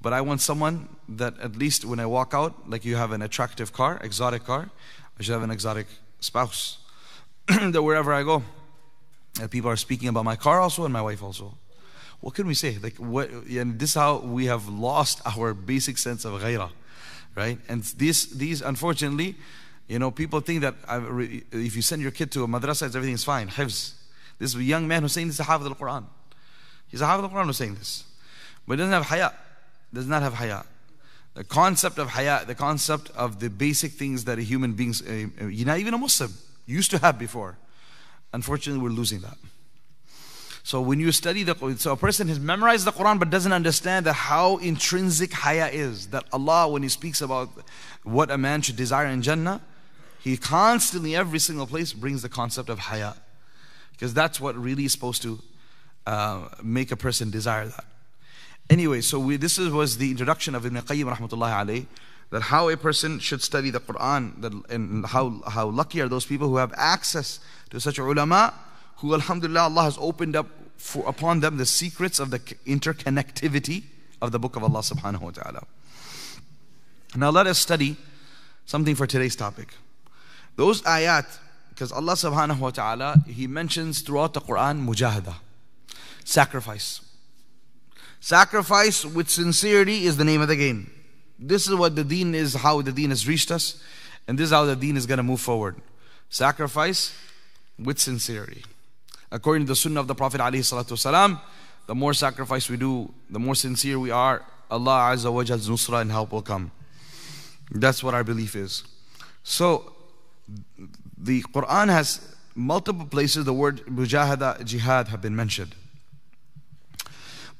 But 0.00 0.14
I 0.14 0.22
want 0.22 0.40
someone 0.40 0.88
that 1.08 1.38
at 1.38 1.54
least 1.54 1.84
when 1.84 2.00
I 2.00 2.06
walk 2.06 2.32
out, 2.32 2.68
like 2.68 2.84
you 2.84 2.96
have 2.96 3.12
an 3.12 3.20
attractive 3.20 3.72
car, 3.72 4.00
exotic 4.02 4.44
car, 4.44 4.70
I 5.18 5.22
should 5.22 5.32
have 5.32 5.42
an 5.42 5.50
exotic 5.50 5.86
spouse. 6.22 6.78
that 7.46 7.82
wherever 7.82 8.12
I 8.12 8.22
go, 8.22 8.42
that 9.34 9.50
people 9.50 9.70
are 9.70 9.76
speaking 9.76 10.08
about 10.08 10.24
my 10.24 10.36
car 10.36 10.60
also 10.60 10.84
and 10.84 10.92
my 10.92 11.02
wife 11.02 11.22
also. 11.22 11.54
What 12.20 12.34
can 12.34 12.46
we 12.46 12.54
say? 12.54 12.78
Like 12.80 12.96
what? 12.96 13.30
And 13.30 13.78
this 13.78 13.90
is 13.90 13.94
how 13.94 14.18
we 14.18 14.46
have 14.46 14.68
lost 14.68 15.20
our 15.26 15.54
basic 15.54 15.98
sense 15.98 16.24
of 16.24 16.40
ghairah, 16.40 16.70
right? 17.34 17.58
And 17.68 17.82
this, 17.82 18.26
these, 18.26 18.62
unfortunately, 18.62 19.34
you 19.88 19.98
know, 19.98 20.10
people 20.10 20.40
think 20.40 20.62
that 20.62 20.76
if 21.52 21.74
you 21.76 21.82
send 21.82 22.00
your 22.00 22.12
kid 22.12 22.30
to 22.32 22.44
a 22.44 22.46
madrasa, 22.46 22.84
everything 22.84 23.14
is 23.14 23.24
fine. 23.24 23.48
Hifz. 23.48 23.94
This 24.38 24.54
is 24.54 24.56
a 24.56 24.62
young 24.62 24.88
man 24.88 25.02
who's 25.02 25.12
saying 25.12 25.26
this 25.26 25.36
is 25.36 25.40
a 25.40 25.44
Hafid 25.44 25.66
al-Quran. 25.66 26.04
He's 26.88 27.00
a 27.00 27.04
Hafid 27.04 27.24
al-Quran 27.24 27.46
who's 27.46 27.56
saying 27.56 27.74
this. 27.74 28.04
But 28.66 28.74
he 28.74 28.78
doesn't 28.78 28.92
have 28.92 29.06
haya. 29.06 29.32
Does 29.92 30.06
not 30.06 30.22
have 30.22 30.34
haya. 30.34 30.62
The 31.34 31.44
concept 31.44 31.98
of 31.98 32.10
haya, 32.10 32.44
the 32.46 32.54
concept 32.54 33.10
of 33.16 33.40
the 33.40 33.48
basic 33.48 33.92
things 33.92 34.24
that 34.24 34.38
a 34.38 34.42
human 34.42 34.74
being, 34.74 34.94
uh, 35.08 35.46
you're 35.46 35.66
not 35.66 35.78
even 35.78 35.94
a 35.94 35.98
Muslim, 35.98 36.32
used 36.66 36.90
to 36.90 36.98
have 36.98 37.18
before. 37.18 37.56
Unfortunately, 38.34 38.82
we're 38.82 38.90
losing 38.90 39.20
that. 39.20 39.38
So 40.64 40.80
when 40.80 41.00
you 41.00 41.10
study 41.10 41.42
the 41.42 41.54
Quran, 41.54 41.78
so 41.78 41.92
a 41.92 41.96
person 41.96 42.28
has 42.28 42.38
memorized 42.38 42.86
the 42.86 42.92
Quran 42.92 43.18
but 43.18 43.30
doesn't 43.30 43.52
understand 43.52 44.06
that 44.06 44.12
how 44.12 44.58
intrinsic 44.58 45.32
haya 45.32 45.68
is. 45.68 46.08
That 46.08 46.24
Allah, 46.32 46.68
when 46.68 46.82
He 46.82 46.88
speaks 46.88 47.20
about 47.20 47.50
what 48.04 48.30
a 48.30 48.38
man 48.38 48.62
should 48.62 48.76
desire 48.76 49.06
in 49.06 49.22
Jannah, 49.22 49.60
He 50.20 50.36
constantly, 50.36 51.16
every 51.16 51.40
single 51.40 51.66
place, 51.66 51.92
brings 51.92 52.22
the 52.22 52.28
concept 52.28 52.68
of 52.68 52.78
haya. 52.78 53.14
Because 53.92 54.14
that's 54.14 54.40
what 54.40 54.54
really 54.56 54.84
is 54.84 54.92
supposed 54.92 55.22
to 55.22 55.40
uh, 56.06 56.48
make 56.62 56.92
a 56.92 56.96
person 56.96 57.30
desire 57.30 57.66
that. 57.66 57.84
Anyway, 58.72 59.02
so 59.02 59.18
we, 59.18 59.36
this 59.36 59.58
is, 59.58 59.68
was 59.68 59.98
the 59.98 60.10
introduction 60.10 60.54
of 60.54 60.64
Ibn 60.64 60.80
Qayyim 60.80 61.14
rahmatullahi 61.14 61.52
alayhi, 61.52 61.86
that 62.30 62.40
how 62.40 62.70
a 62.70 62.76
person 62.78 63.18
should 63.18 63.42
study 63.42 63.68
the 63.68 63.80
Quran, 63.80 64.40
that, 64.40 64.54
and 64.70 65.04
how, 65.04 65.42
how 65.46 65.66
lucky 65.68 66.00
are 66.00 66.08
those 66.08 66.24
people 66.24 66.48
who 66.48 66.56
have 66.56 66.72
access 66.74 67.38
to 67.68 67.78
such 67.78 67.98
ulama, 67.98 68.54
who 68.96 69.12
alhamdulillah 69.12 69.64
Allah 69.64 69.82
has 69.82 69.98
opened 70.00 70.36
up 70.36 70.46
for, 70.78 71.06
upon 71.06 71.40
them 71.40 71.58
the 71.58 71.66
secrets 71.66 72.18
of 72.18 72.30
the 72.30 72.38
interconnectivity 72.38 73.82
of 74.22 74.32
the 74.32 74.38
book 74.38 74.56
of 74.56 74.64
Allah 74.64 74.80
subhanahu 74.80 75.20
wa 75.20 75.30
ta'ala. 75.32 75.66
Now 77.14 77.28
let 77.28 77.46
us 77.46 77.58
study 77.58 77.98
something 78.64 78.94
for 78.94 79.06
today's 79.06 79.36
topic. 79.36 79.74
Those 80.56 80.80
ayat, 80.80 81.26
because 81.68 81.92
Allah 81.92 82.14
subhanahu 82.14 82.58
wa 82.58 82.70
ta'ala, 82.70 83.16
He 83.26 83.46
mentions 83.46 84.00
throughout 84.00 84.32
the 84.32 84.40
Quran 84.40 84.86
mujahada, 84.86 85.34
sacrifice. 86.24 87.02
Sacrifice 88.22 89.04
with 89.04 89.28
sincerity 89.28 90.06
is 90.06 90.16
the 90.16 90.24
name 90.24 90.40
of 90.40 90.46
the 90.46 90.54
game. 90.54 90.88
This 91.40 91.66
is 91.66 91.74
what 91.74 91.96
the 91.96 92.04
deen 92.04 92.36
is, 92.36 92.54
how 92.54 92.80
the 92.80 92.92
deen 92.92 93.10
has 93.10 93.26
reached 93.26 93.50
us, 93.50 93.82
and 94.28 94.38
this 94.38 94.44
is 94.44 94.50
how 94.52 94.64
the 94.64 94.76
deen 94.76 94.96
is 94.96 95.06
going 95.06 95.16
to 95.16 95.24
move 95.24 95.40
forward. 95.40 95.74
Sacrifice 96.28 97.12
with 97.80 97.98
sincerity. 97.98 98.64
According 99.32 99.66
to 99.66 99.72
the 99.72 99.74
sunnah 99.74 99.98
of 99.98 100.06
the 100.06 100.14
Prophet 100.14 100.40
ﷺ, 100.40 101.40
the 101.88 101.94
more 101.96 102.14
sacrifice 102.14 102.68
we 102.68 102.76
do, 102.76 103.12
the 103.28 103.40
more 103.40 103.56
sincere 103.56 103.98
we 103.98 104.12
are, 104.12 104.46
Allah 104.70 105.10
Azza 105.12 105.32
wa 105.32 105.42
Jall's 105.42 105.68
nusra 105.68 106.00
and 106.00 106.12
help 106.12 106.30
will 106.30 106.42
come. 106.42 106.70
That's 107.72 108.04
what 108.04 108.14
our 108.14 108.22
belief 108.22 108.54
is. 108.54 108.84
So, 109.42 109.94
the 111.18 111.42
Quran 111.42 111.88
has 111.88 112.36
multiple 112.54 113.04
places 113.04 113.46
the 113.46 113.52
word 113.52 113.84
mujahada, 113.86 114.64
jihad 114.64 115.08
have 115.08 115.20
been 115.20 115.34
mentioned. 115.34 115.74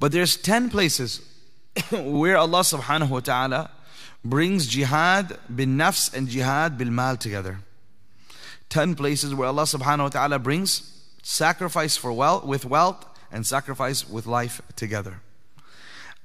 But 0.02 0.11
there's 0.11 0.37
10 0.37 0.71
places 0.71 1.21
where 1.92 2.37
Allah 2.37 2.62
subhanahu 2.62 3.09
wa 3.09 3.21
ta'ala 3.21 3.71
brings 4.25 4.66
jihad 4.66 5.38
bin 5.54 5.76
nafs 5.76 6.12
and 6.12 6.26
jihad 6.26 6.76
bil 6.76 6.90
mal 6.90 7.16
together. 7.16 7.61
10 8.68 8.97
places 8.97 9.32
where 9.32 9.47
Allah 9.47 9.62
subhanahu 9.62 10.02
wa 10.02 10.09
ta'ala 10.09 10.38
brings 10.40 11.06
sacrifice 11.23 11.97
for 11.97 12.12
wealth 12.12 12.44
with 12.44 12.64
wealth 12.64 13.06
and 13.30 13.47
sacrifice 13.47 14.09
with 14.09 14.26
life 14.26 14.61
together. 14.75 15.21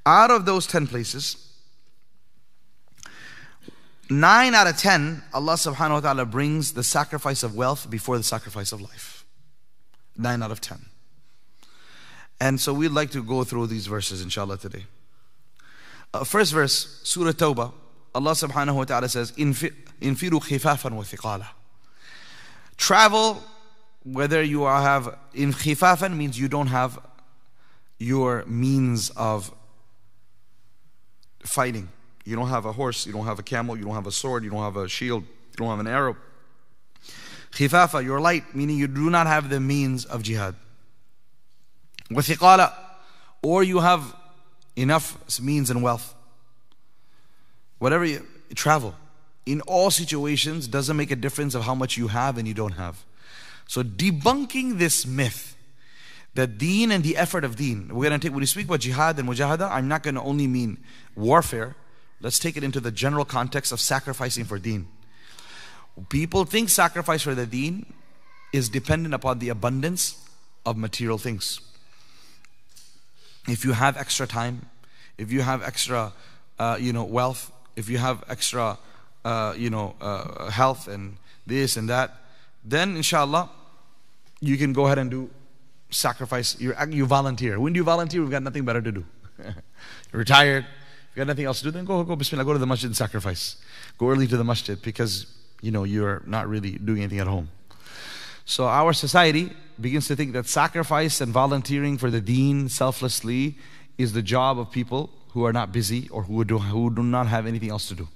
Out 0.08 0.32
of 0.32 0.48
those 0.48 0.66
10 0.66 0.88
places, 0.88 1.38
9 4.10 4.56
out 4.56 4.66
of 4.66 4.76
10, 4.76 5.22
Allah 5.36 5.54
subhanahu 5.54 5.92
wa 5.92 6.00
ta'ala 6.00 6.26
brings 6.26 6.74
the 6.74 6.84
sacrifice 6.84 7.44
of 7.44 7.56
wealth 7.56 7.88
before 7.92 8.18
the 8.18 8.24
sacrifice 8.24 8.72
of 8.72 8.82
life. 8.82 9.24
9 10.18 10.42
out 10.42 10.50
of 10.50 10.62
10. 10.62 10.80
And 12.40 12.60
so 12.60 12.74
we'd 12.74 12.92
like 12.92 13.12
to 13.12 13.24
go 13.24 13.44
through 13.44 13.68
these 13.68 13.88
verses, 13.88 14.22
inshallah, 14.22 14.58
today. 14.60 14.86
Uh, 16.14 16.24
first 16.24 16.54
verse, 16.54 17.02
Surah 17.04 17.32
Tawbah, 17.32 17.74
Allah 18.14 18.32
subhanahu 18.32 18.76
wa 18.76 18.84
ta'ala 18.86 19.10
says, 19.10 19.32
Infiru 19.34 19.82
khifafan 20.02 20.92
wa 20.92 21.04
thiqala. 21.04 21.48
Travel, 22.78 23.42
whether 24.04 24.42
you 24.44 24.64
have, 24.64 25.18
in 25.34 25.52
khifafan 25.52 26.16
means 26.16 26.40
you 26.40 26.48
don't 26.48 26.68
have 26.68 27.00
your 28.00 28.46
means 28.46 29.10
of 29.12 29.52
fighting. 31.44 31.90
You 32.24 32.36
don't 32.36 32.50
have 32.50 32.66
a 32.66 32.72
horse, 32.72 33.06
you 33.08 33.14
don't 33.14 33.26
have 33.26 33.40
a 33.40 33.44
camel, 33.44 33.78
you 33.78 33.86
don't 33.86 33.96
have 33.96 34.08
a 34.08 34.12
sword, 34.12 34.44
you 34.44 34.50
don't 34.50 34.62
have 34.62 34.78
a 34.78 34.88
shield, 34.88 35.24
you 35.24 35.56
don't 35.58 35.70
have 35.70 35.80
an 35.80 35.88
arrow. 35.88 36.18
Khifafa, 37.52 38.04
you're 38.04 38.20
light, 38.20 38.56
meaning 38.56 38.78
you 38.78 38.88
do 38.88 39.10
not 39.10 39.28
have 39.28 39.50
the 39.50 39.60
means 39.60 40.06
of 40.06 40.22
jihad. 40.24 40.56
وثقالة 42.11 42.73
or 43.43 43.63
you 43.63 43.81
have 43.81 44.15
enough 44.77 45.41
means 45.41 45.71
and 45.71 45.83
wealth 45.83 46.15
whatever 47.79 48.05
you 48.05 48.25
travel 48.55 48.95
in 49.45 49.61
all 49.63 49.91
situations 49.91 50.69
doesn't 50.69 50.97
make 50.97 51.11
a 51.11 51.17
difference 51.17 51.55
of 51.55 51.65
how 51.65 51.75
much 51.75 51.97
you 51.97 52.09
have 52.09 52.39
and 52.39 52.47
you 52.47 52.55
don't 52.55 52.73
have 52.73 53.05
so 53.67 53.83
debunking 53.83 54.79
this 54.79 55.07
myth 55.07 55.57
that 56.35 56.59
deen 56.59 56.91
and 56.91 57.05
the 57.05 57.17
effort 57.17 57.45
of 57.45 57.57
deen 57.57 57.89
we're 57.89 58.09
going 58.09 58.19
to 58.19 58.25
take 58.25 58.33
when 58.33 58.41
we 58.41 58.47
speak 58.47 58.67
about 58.67 58.81
jihad 58.81 59.19
and 59.19 59.29
mujahada 59.29 59.69
i'm 59.71 59.89
not 59.89 60.03
going 60.03 60.15
to 60.15 60.23
only 60.23 60.47
mean 60.47 60.79
warfare 61.17 61.75
let's 62.21 62.39
take 62.39 62.57
it 62.57 62.65
into 62.65 62.81
the 62.81 62.91
general 62.91 63.25
context 63.25 63.73
of 63.73 63.81
sacrificing 63.81 64.45
for 64.45 64.59
deen 64.59 64.87
people 66.09 66.45
think 66.45 66.69
sacrifice 66.69 67.23
for 67.23 67.35
the 67.35 67.47
deen 67.47 67.93
is 68.53 68.69
dependent 68.69 69.15
upon 69.15 69.39
the 69.39 69.49
abundance 69.49 70.25
of 70.65 70.77
material 70.77 71.19
things 71.19 71.61
if 73.48 73.64
you 73.64 73.72
have 73.74 73.98
extra 73.98 74.28
time, 74.28 74.66
if 75.18 75.32
you 75.32 75.42
have 75.42 75.64
extra, 75.64 76.14
uh, 76.60 76.78
you 76.80 76.94
know, 76.94 77.04
wealth, 77.04 77.52
if 77.76 77.90
you 77.90 77.98
have 77.98 78.24
extra, 78.30 78.78
uh, 79.26 79.54
you 79.58 79.70
know, 79.70 79.96
uh, 80.02 80.50
health 80.50 80.88
and 80.88 81.18
this 81.46 81.78
and 81.78 81.90
that, 81.90 82.16
then 82.64 82.98
inshallah, 82.98 83.50
you 84.42 84.58
can 84.58 84.74
go 84.74 84.86
ahead 84.86 84.98
and 84.98 85.10
do 85.10 85.30
sacrifice. 85.90 86.60
You 86.60 86.74
you 86.90 87.06
volunteer. 87.06 87.60
When 87.60 87.74
do 87.74 87.78
you 87.78 87.84
volunteer? 87.84 88.22
We've 88.22 88.32
got 88.32 88.44
nothing 88.44 88.66
better 88.66 88.82
to 88.82 88.92
do. 88.92 89.06
You're 89.44 90.20
retired. 90.20 90.66
If 90.66 91.16
You've 91.16 91.26
got 91.26 91.28
nothing 91.28 91.46
else 91.46 91.60
to 91.60 91.66
do. 91.66 91.72
Then 91.72 91.86
go 91.86 92.04
go 92.04 92.16
Bismillah. 92.16 92.46
Go 92.46 92.54
to 92.54 92.60
the 92.60 92.68
masjid 92.68 92.90
and 92.90 92.98
sacrifice. 92.98 93.58
Go 93.98 94.10
early 94.10 94.28
to 94.28 94.38
the 94.38 94.44
masjid 94.44 94.80
because 94.82 95.26
you 95.62 95.72
know 95.72 95.84
you're 95.84 96.22
not 96.26 96.48
really 96.48 96.72
doing 96.72 97.00
anything 97.00 97.20
at 97.20 97.28
home. 97.28 97.50
So 98.48 98.66
our 98.66 98.94
society 98.94 99.52
begins 99.80 100.08
to 100.08 100.16
think 100.16 100.32
that 100.32 100.48
sacrifice 100.48 101.20
and 101.20 101.34
volunteering 101.34 101.98
for 101.98 102.10
the 102.10 102.22
deen 102.22 102.70
selflessly 102.70 103.58
is 103.98 104.14
the 104.14 104.22
job 104.22 104.58
of 104.58 104.72
people 104.72 105.10
who 105.32 105.46
are 105.46 105.52
not 105.52 105.74
busy 105.74 106.08
or 106.08 106.24
who 106.24 106.46
do, 106.46 106.58
who 106.58 106.90
do 106.90 107.04
not 107.04 107.28
have 107.28 107.46
anything 107.46 107.70
else 107.70 107.90
to 107.90 107.96
do. 107.96 108.08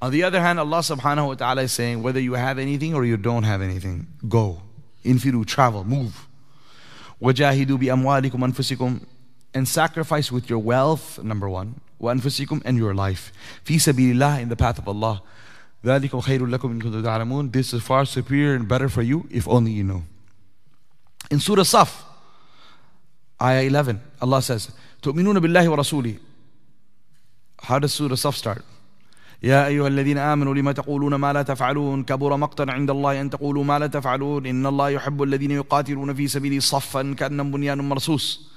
On 0.00 0.12
the 0.12 0.22
other 0.22 0.40
hand, 0.40 0.60
Allah 0.60 0.78
subhanahu 0.78 1.26
wa 1.26 1.34
ta'ala 1.34 1.62
is 1.62 1.72
saying, 1.72 2.04
whether 2.04 2.20
you 2.20 2.34
have 2.34 2.56
anything 2.60 2.94
or 2.94 3.04
you 3.04 3.16
don't 3.16 3.42
have 3.42 3.60
anything, 3.60 4.06
go. 4.28 4.62
Infiru, 5.04 5.44
travel, 5.44 5.82
move. 5.82 6.28
Wajahidu 7.20 7.80
bi 7.80 7.86
amwalikum 7.86 8.40
anfusikum. 8.48 9.04
And 9.54 9.66
sacrifice 9.66 10.30
with 10.30 10.48
your 10.48 10.60
wealth, 10.60 11.20
number 11.20 11.48
one. 11.48 11.80
Wa 11.98 12.12
anfusikum 12.12 12.62
and 12.64 12.78
your 12.78 12.94
life. 12.94 13.32
Fi 13.64 13.74
sabilillah, 13.74 14.40
in 14.40 14.50
the 14.50 14.56
path 14.56 14.78
of 14.78 14.86
Allah. 14.86 15.20
ذَلِكُمْ 15.85 16.21
خَيْرٌ 16.21 16.45
لَكُمْ 16.45 16.71
إِن 16.71 16.81
كُنتُمْ 16.81 17.03
تَعْلَمُونَ 17.03 17.51
This 17.51 17.73
is 17.73 17.81
far 17.81 18.05
superior 18.05 18.53
and 18.53 18.67
better 18.67 18.87
for 18.87 19.01
you 19.01 19.27
if 19.31 19.47
only 19.47 19.71
you 19.71 19.83
know. 19.83 20.03
In 21.31 21.39
Surah 21.39 21.63
Saf, 21.63 22.03
Ayah 23.41 23.63
11, 23.63 23.99
Allah 24.21 24.41
says, 24.41 24.71
تؤمنون 25.01 25.39
بالله 25.39 25.69
ورسوله 25.69 26.17
How 27.63 27.79
does 27.79 27.93
Surah 27.93 28.15
Saf 28.15 28.35
start? 28.35 28.63
يا 29.43 29.67
أيها 29.67 29.87
الذين 29.87 30.17
آمنوا 30.17 30.55
لما 30.55 30.71
تقولون 30.71 31.15
ما 31.15 31.33
لا 31.33 31.41
تفعلون 31.41 32.03
كبر 32.03 32.37
مقتا 32.37 32.65
عند 32.69 32.89
الله 32.89 33.21
أن 33.21 33.29
تقولوا 33.29 33.63
ما 33.63 33.79
لا 33.79 33.87
تفعلون 33.87 34.45
إن 34.45 34.65
الله 34.65 34.89
يحب 34.89 35.23
الذين 35.23 35.51
يقاتلون 35.51 36.13
في 36.13 36.27
سبيله 36.27 36.59
صفا 36.59 37.13
كأنهم 37.17 37.51
بنيان 37.51 37.77
مرصوص 37.77 38.51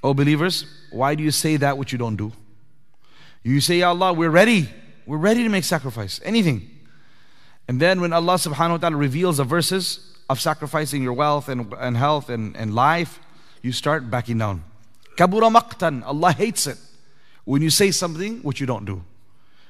Oh 0.00 0.14
believers, 0.14 0.64
why 0.92 1.16
do 1.16 1.24
you 1.24 1.32
say 1.32 1.56
that 1.56 1.76
which 1.76 1.90
you 1.90 1.98
don't 1.98 2.14
do? 2.14 2.30
You 3.42 3.60
say, 3.60 3.78
Ya 3.78 3.88
Allah, 3.88 4.12
we're 4.12 4.30
ready. 4.30 4.68
We're 5.05 5.17
ready 5.17 5.43
to 5.43 5.49
make 5.49 5.63
sacrifice. 5.63 6.19
Anything. 6.23 6.69
And 7.67 7.79
then 7.79 8.01
when 8.01 8.13
Allah 8.13 8.35
subhanahu 8.35 8.71
wa 8.71 8.77
ta'ala 8.77 8.95
reveals 8.95 9.37
the 9.37 9.43
verses 9.43 10.15
of 10.29 10.39
sacrificing 10.39 11.03
your 11.03 11.13
wealth 11.13 11.49
and, 11.49 11.73
and 11.79 11.97
health 11.97 12.29
and, 12.29 12.55
and 12.55 12.73
life, 12.73 13.19
you 13.61 13.71
start 13.71 14.09
backing 14.09 14.37
down. 14.37 14.63
Kabura 15.17 15.53
maqtan. 15.53 16.03
Allah 16.05 16.33
hates 16.33 16.67
it. 16.67 16.77
When 17.45 17.61
you 17.61 17.69
say 17.69 17.91
something 17.91 18.39
which 18.39 18.59
you 18.59 18.65
don't 18.65 18.85
do. 18.85 19.03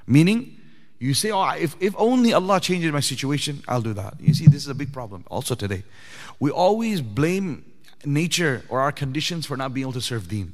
Meaning, 0.05 0.59
you 0.99 1.13
say, 1.13 1.31
oh, 1.31 1.49
if, 1.49 1.75
if 1.79 1.93
only 1.97 2.33
Allah 2.33 2.59
changes 2.59 2.91
my 2.91 2.99
situation, 2.99 3.61
I'll 3.67 3.81
do 3.81 3.93
that. 3.93 4.15
You 4.19 4.33
see, 4.33 4.45
this 4.45 4.63
is 4.63 4.67
a 4.67 4.75
big 4.75 4.93
problem 4.93 5.25
also 5.29 5.55
today. 5.55 5.83
We 6.39 6.51
always 6.51 7.01
blame 7.01 7.65
nature 8.05 8.63
or 8.69 8.81
our 8.81 8.91
conditions 8.91 9.45
for 9.45 9.57
not 9.57 9.73
being 9.73 9.83
able 9.83 9.93
to 9.93 10.01
serve 10.01 10.27
deen. 10.27 10.53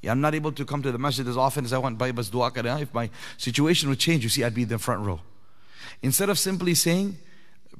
Yeah, 0.00 0.12
I'm 0.12 0.20
not 0.20 0.34
able 0.34 0.52
to 0.52 0.64
come 0.64 0.82
to 0.82 0.92
the 0.92 0.98
masjid 0.98 1.26
as 1.26 1.36
often 1.36 1.64
as 1.64 1.72
I 1.72 1.78
want. 1.78 1.98
Dua. 1.98 2.52
If 2.54 2.94
my 2.94 3.10
situation 3.36 3.88
would 3.88 3.98
change, 3.98 4.22
you 4.22 4.28
see, 4.28 4.44
I'd 4.44 4.54
be 4.54 4.62
in 4.62 4.68
the 4.68 4.78
front 4.78 5.04
row. 5.04 5.20
Instead 6.02 6.28
of 6.28 6.38
simply 6.38 6.74
saying, 6.74 7.18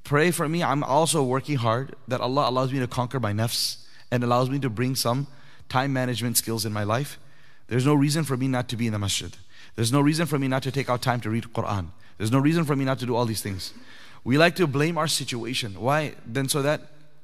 pray 0.03 0.31
for 0.31 0.49
me, 0.49 0.63
I'm 0.63 0.83
also 0.83 1.23
working 1.23 1.57
hard 1.57 1.95
that 2.09 2.21
Allah 2.21 2.49
allows 2.51 2.73
me 2.73 2.81
to 2.81 2.89
conquer 2.89 3.21
my 3.21 3.33
nafs 3.33 3.85
and 4.11 4.25
allows 4.25 4.51
me 4.51 4.59
to 4.61 4.71
bring 4.71 4.97
some 4.97 5.29
time 5.69 5.93
management 5.93 6.37
skills 6.37 6.65
in 6.65 6.73
my 6.73 6.83
life. 6.83 7.19
There's 7.69 7.87
no 7.87 7.95
reason 7.95 8.25
for 8.25 8.37
me 8.37 8.49
not 8.49 8.69
to 8.71 8.77
be 8.77 8.87
in 8.87 8.93
the 8.93 8.99
masjid. 8.99 9.37
There's 9.77 9.93
no 9.93 10.01
reason 10.01 10.27
for 10.27 10.39
me 10.39 10.49
not 10.49 10.63
to 10.65 10.73
take 10.73 10.91
out 10.91 11.03
time 11.03 11.21
to 11.21 11.31
read 11.31 11.45
Quran. 11.55 11.91
There's 12.17 12.33
no 12.33 12.39
reason 12.39 12.65
for 12.65 12.75
me 12.75 12.85
not 12.85 12.99
to 12.99 13.07
do 13.07 13.15
all 13.15 13.27
these 13.27 13.43
things. 13.43 13.73
We 14.25 14.39
like 14.39 14.57
to 14.57 14.67
blame 14.67 14.99
our 14.99 15.07
situation. 15.07 15.81
Why? 15.81 16.15
Then 16.27 16.49
so 16.49 16.63
that 16.63 16.81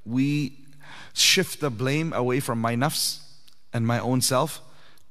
we 0.06 0.52
shift 1.14 1.60
the 1.60 1.70
blame 1.70 2.12
away 2.12 2.40
from 2.40 2.60
my 2.60 2.76
nafs 2.76 3.20
and 3.72 3.86
my 3.86 3.98
own 3.98 4.20
self 4.20 4.60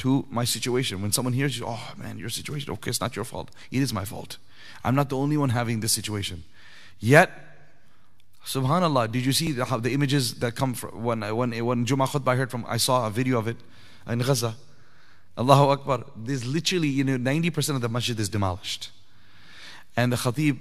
to 0.04 0.26
my 0.30 0.44
situation. 0.44 1.02
When 1.02 1.14
someone 1.14 1.32
hears 1.32 1.58
you, 1.58 1.66
oh 1.66 1.94
man, 1.96 2.18
your 2.20 2.30
situation, 2.30 2.74
okay, 2.74 2.90
it's 2.90 3.00
not 3.00 3.16
your 3.16 3.24
fault. 3.24 3.50
It 3.72 3.82
is 3.82 3.94
my 3.94 4.04
fault. 4.04 4.38
I'm 4.84 4.96
not 4.96 5.08
the 5.08 5.16
only 5.16 5.38
one 5.38 5.48
having 5.48 5.80
this 5.80 5.94
situation. 5.94 6.44
Yet, 7.00 7.32
subhanallah, 8.46 9.10
did 9.14 9.26
you 9.26 9.32
see 9.32 9.54
the, 9.54 9.64
how 9.64 9.78
the 9.78 9.94
images 9.94 10.40
that 10.40 10.58
come 10.58 10.74
from 10.74 11.02
when, 11.02 11.22
when, 11.22 11.66
when 11.66 11.86
Jummah 11.86 12.10
khutbah 12.10 12.34
I 12.34 12.36
heard 12.36 12.52
from, 12.52 12.66
I 12.68 12.76
saw 12.76 13.08
a 13.08 13.10
video 13.10 13.40
of 13.40 13.48
it 13.48 13.56
in 14.06 14.20
Gaza. 14.20 14.56
Allahu 15.38 15.70
Akbar. 15.70 16.04
There's 16.18 16.46
literally, 16.46 16.90
you 16.90 17.06
know, 17.06 17.18
90% 17.18 17.76
of 17.76 17.80
the 17.80 17.88
masjid 17.88 18.20
is 18.20 18.28
demolished. 18.28 18.92
And 19.96 20.12
the 20.12 20.18
khatib 20.18 20.60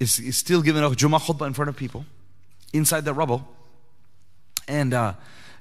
is, 0.00 0.18
is 0.18 0.38
still 0.38 0.60
giving 0.60 0.82
a 0.82 0.90
Jummah 0.90 1.20
khutbah 1.20 1.46
in 1.46 1.54
front 1.54 1.68
of 1.68 1.76
people 1.76 2.04
inside 2.72 3.04
the 3.04 3.14
rubble. 3.14 3.46
And, 4.66 4.92
uh, 4.92 5.12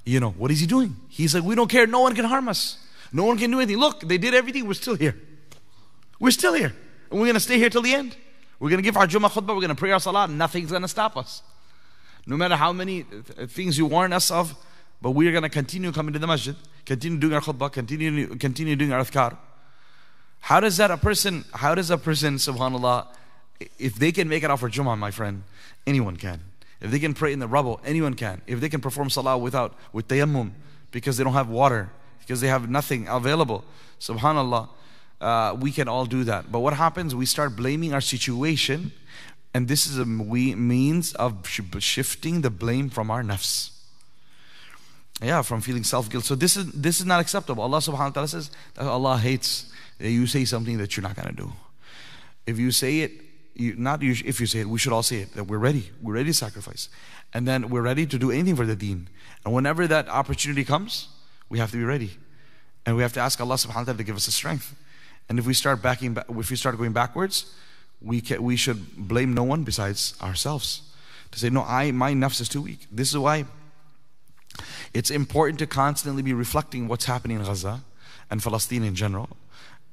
you 0.06 0.20
know, 0.20 0.32
what 0.32 0.50
is 0.50 0.60
he 0.60 0.66
doing? 0.66 0.96
He's 1.08 1.36
like, 1.36 1.44
we 1.44 1.54
don't 1.54 1.70
care. 1.70 1.86
No 1.86 2.00
one 2.00 2.16
can 2.16 2.26
harm 2.26 2.50
us. 2.50 2.80
No 3.16 3.24
one 3.24 3.38
can 3.38 3.50
do 3.50 3.62
anything. 3.62 3.78
Look, 3.78 4.02
they 4.02 4.18
did 4.18 4.34
everything. 4.34 4.68
We're 4.68 4.74
still 4.74 4.96
here. 4.96 5.16
We're 6.20 6.32
still 6.32 6.54
here. 6.54 6.76
And 7.10 7.18
we're 7.18 7.28
going 7.28 7.36
to 7.36 7.40
stay 7.40 7.58
here 7.58 7.70
till 7.70 7.82
the 7.82 7.94
end. 7.94 8.14
We're 8.60 8.70
going 8.70 8.80
to 8.80 8.84
give 8.84 8.98
our 8.98 9.08
Jummah 9.08 9.32
khutbah. 9.32 9.56
We're 9.56 9.62
going 9.62 9.70
to 9.70 9.76
pray 9.76 9.92
our 9.92 10.02
salah. 10.02 10.28
Nothing's 10.28 10.70
going 10.70 10.82
to 10.82 10.90
stop 10.90 11.16
us. 11.16 11.42
No 12.28 12.36
matter 12.36 12.58
how 12.58 12.74
many 12.74 13.06
uh, 13.40 13.46
things 13.46 13.78
you 13.78 13.86
warn 13.86 14.12
us 14.12 14.32
of, 14.32 14.54
but 15.02 15.12
we 15.12 15.30
are 15.30 15.32
going 15.32 15.44
to 15.44 15.50
continue 15.50 15.94
coming 15.94 16.12
to 16.12 16.20
the 16.20 16.28
masjid, 16.28 16.58
continue 16.86 17.18
doing 17.18 17.32
our 17.32 17.40
khutbah, 17.40 17.72
continue, 17.72 18.36
continue 18.36 18.76
doing 18.76 18.92
our 18.92 19.00
adhkar. 19.00 19.38
How 20.42 20.60
does 20.60 20.76
that 20.76 20.92
a 20.92 20.98
person, 20.98 21.46
how 21.54 21.74
does 21.74 21.92
a 21.92 21.98
person, 21.98 22.36
subhanAllah, 22.36 23.08
if 23.80 23.96
they 23.96 24.12
can 24.12 24.28
make 24.28 24.44
it 24.44 24.52
out 24.52 24.60
for 24.60 24.70
Jummah, 24.70 24.98
my 24.98 25.12
friend, 25.12 25.44
anyone 25.88 26.18
can. 26.18 26.42
If 26.82 26.92
they 26.92 27.00
can 27.00 27.14
pray 27.14 27.32
in 27.32 27.40
the 27.40 27.48
rubble, 27.48 27.80
anyone 27.86 28.16
can. 28.16 28.42
If 28.46 28.60
they 28.60 28.68
can 28.68 28.82
perform 28.82 29.10
salah 29.10 29.38
without, 29.38 29.74
with 29.94 30.10
tayammum, 30.10 30.52
because 30.92 31.16
they 31.16 31.24
don't 31.24 31.34
have 31.34 31.48
water, 31.48 31.92
because 32.26 32.42
they 32.42 32.48
have 32.48 32.70
nothing 32.70 33.08
available, 33.08 33.64
subhanAllah, 34.00 34.70
uh, 35.22 35.56
we 35.60 35.72
can 35.72 35.88
all 35.88 36.06
do 36.06 36.24
that. 36.24 36.52
But 36.52 36.60
what 36.60 36.74
happens? 36.74 37.14
We 37.16 37.26
start 37.26 37.56
blaming 37.56 37.94
our 37.94 38.02
situation, 38.02 38.92
and 39.54 39.68
this 39.68 39.88
is 39.88 39.98
a 39.98 40.06
means 40.06 41.14
of 41.14 41.48
shifting 41.80 42.42
the 42.42 42.50
blame 42.50 42.90
from 42.90 43.12
our 43.12 43.24
nafs. 43.24 43.72
Yeah, 45.22 45.42
from 45.44 45.62
feeling 45.62 45.84
self 45.84 46.10
guilt. 46.10 46.26
So 46.26 46.36
this 46.36 46.58
is 46.58 46.72
this 46.74 47.00
is 47.00 47.06
not 47.06 47.22
acceptable. 47.22 47.64
Allah 47.64 47.78
subhanahu 47.78 48.00
wa 48.00 48.10
ta'ala 48.10 48.28
says 48.28 48.52
that 48.74 48.86
Allah 48.86 49.18
hates 49.18 49.72
that 50.00 50.10
you 50.10 50.28
say 50.28 50.44
something 50.44 50.78
that 50.78 50.98
you're 50.98 51.04
not 51.04 51.16
gonna 51.16 51.32
do. 51.32 51.54
If 52.46 52.60
you 52.60 52.72
say 52.72 53.00
it, 53.00 53.12
you, 53.54 53.76
not 53.78 54.02
you, 54.02 54.14
if 54.26 54.42
you 54.42 54.46
say 54.46 54.60
it, 54.60 54.68
we 54.68 54.78
should 54.78 54.92
all 54.92 55.04
say 55.04 55.18
it 55.20 55.34
that 55.34 55.46
we're 55.46 55.58
ready. 55.58 55.90
We're 56.02 56.16
ready 56.16 56.32
to 56.32 56.34
sacrifice, 56.34 56.90
and 57.34 57.48
then 57.48 57.70
we're 57.70 57.82
ready 57.82 58.06
to 58.06 58.18
do 58.18 58.30
anything 58.30 58.58
for 58.58 58.66
the 58.66 58.76
Deen. 58.76 59.08
And 59.46 59.54
whenever 59.54 59.88
that 59.88 60.10
opportunity 60.10 60.66
comes, 60.66 61.08
we 61.50 61.60
have 61.60 61.72
to 61.72 61.78
be 61.78 61.84
ready, 61.84 62.12
and 62.86 62.96
we 62.96 63.02
have 63.02 63.14
to 63.14 63.20
ask 63.20 63.40
Allah 63.40 63.56
subhanahu 63.56 63.88
wa 63.88 63.94
taala 63.94 63.98
to 63.98 64.04
give 64.04 64.16
us 64.16 64.26
the 64.26 64.32
strength. 64.32 64.76
And 65.30 65.40
if 65.40 65.46
we 65.46 65.54
start 65.54 65.82
backing, 65.82 66.14
back, 66.14 66.26
if 66.30 66.50
we 66.50 66.56
start 66.56 66.78
going 66.78 66.94
backwards, 66.94 67.54
we 68.02 68.22
can, 68.22 68.44
we 68.44 68.56
should 68.56 68.96
blame 68.96 69.34
no 69.34 69.44
one 69.44 69.64
besides 69.64 70.16
ourselves. 70.22 70.82
To 71.32 71.40
say 71.40 71.50
no, 71.50 71.64
I 71.64 71.92
my 71.92 72.14
nafs 72.14 72.42
is 72.42 72.50
too 72.50 72.62
weak. 72.62 72.88
This 72.92 73.10
is 73.10 73.18
why 73.18 73.46
it's 74.94 75.10
important 75.10 75.60
to 75.60 75.68
constantly 75.68 76.24
be 76.24 76.34
reflecting 76.34 76.88
what's 76.88 77.06
happening 77.06 77.38
in 77.40 77.44
Gaza 77.44 77.82
and 78.30 78.42
Palestine 78.42 78.84
in 78.84 78.96
general. 78.96 79.30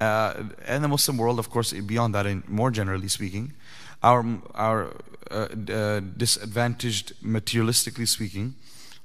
Uh, 0.00 0.44
and 0.66 0.82
the 0.82 0.88
Muslim 0.88 1.16
world, 1.16 1.38
of 1.38 1.48
course, 1.50 1.72
beyond 1.72 2.14
that, 2.14 2.26
and 2.26 2.48
more 2.48 2.70
generally 2.70 3.08
speaking, 3.08 3.52
our, 4.02 4.24
our 4.54 4.94
uh, 5.30 5.46
uh, 5.70 6.00
disadvantaged, 6.16 7.14
materialistically 7.22 8.08
speaking, 8.08 8.54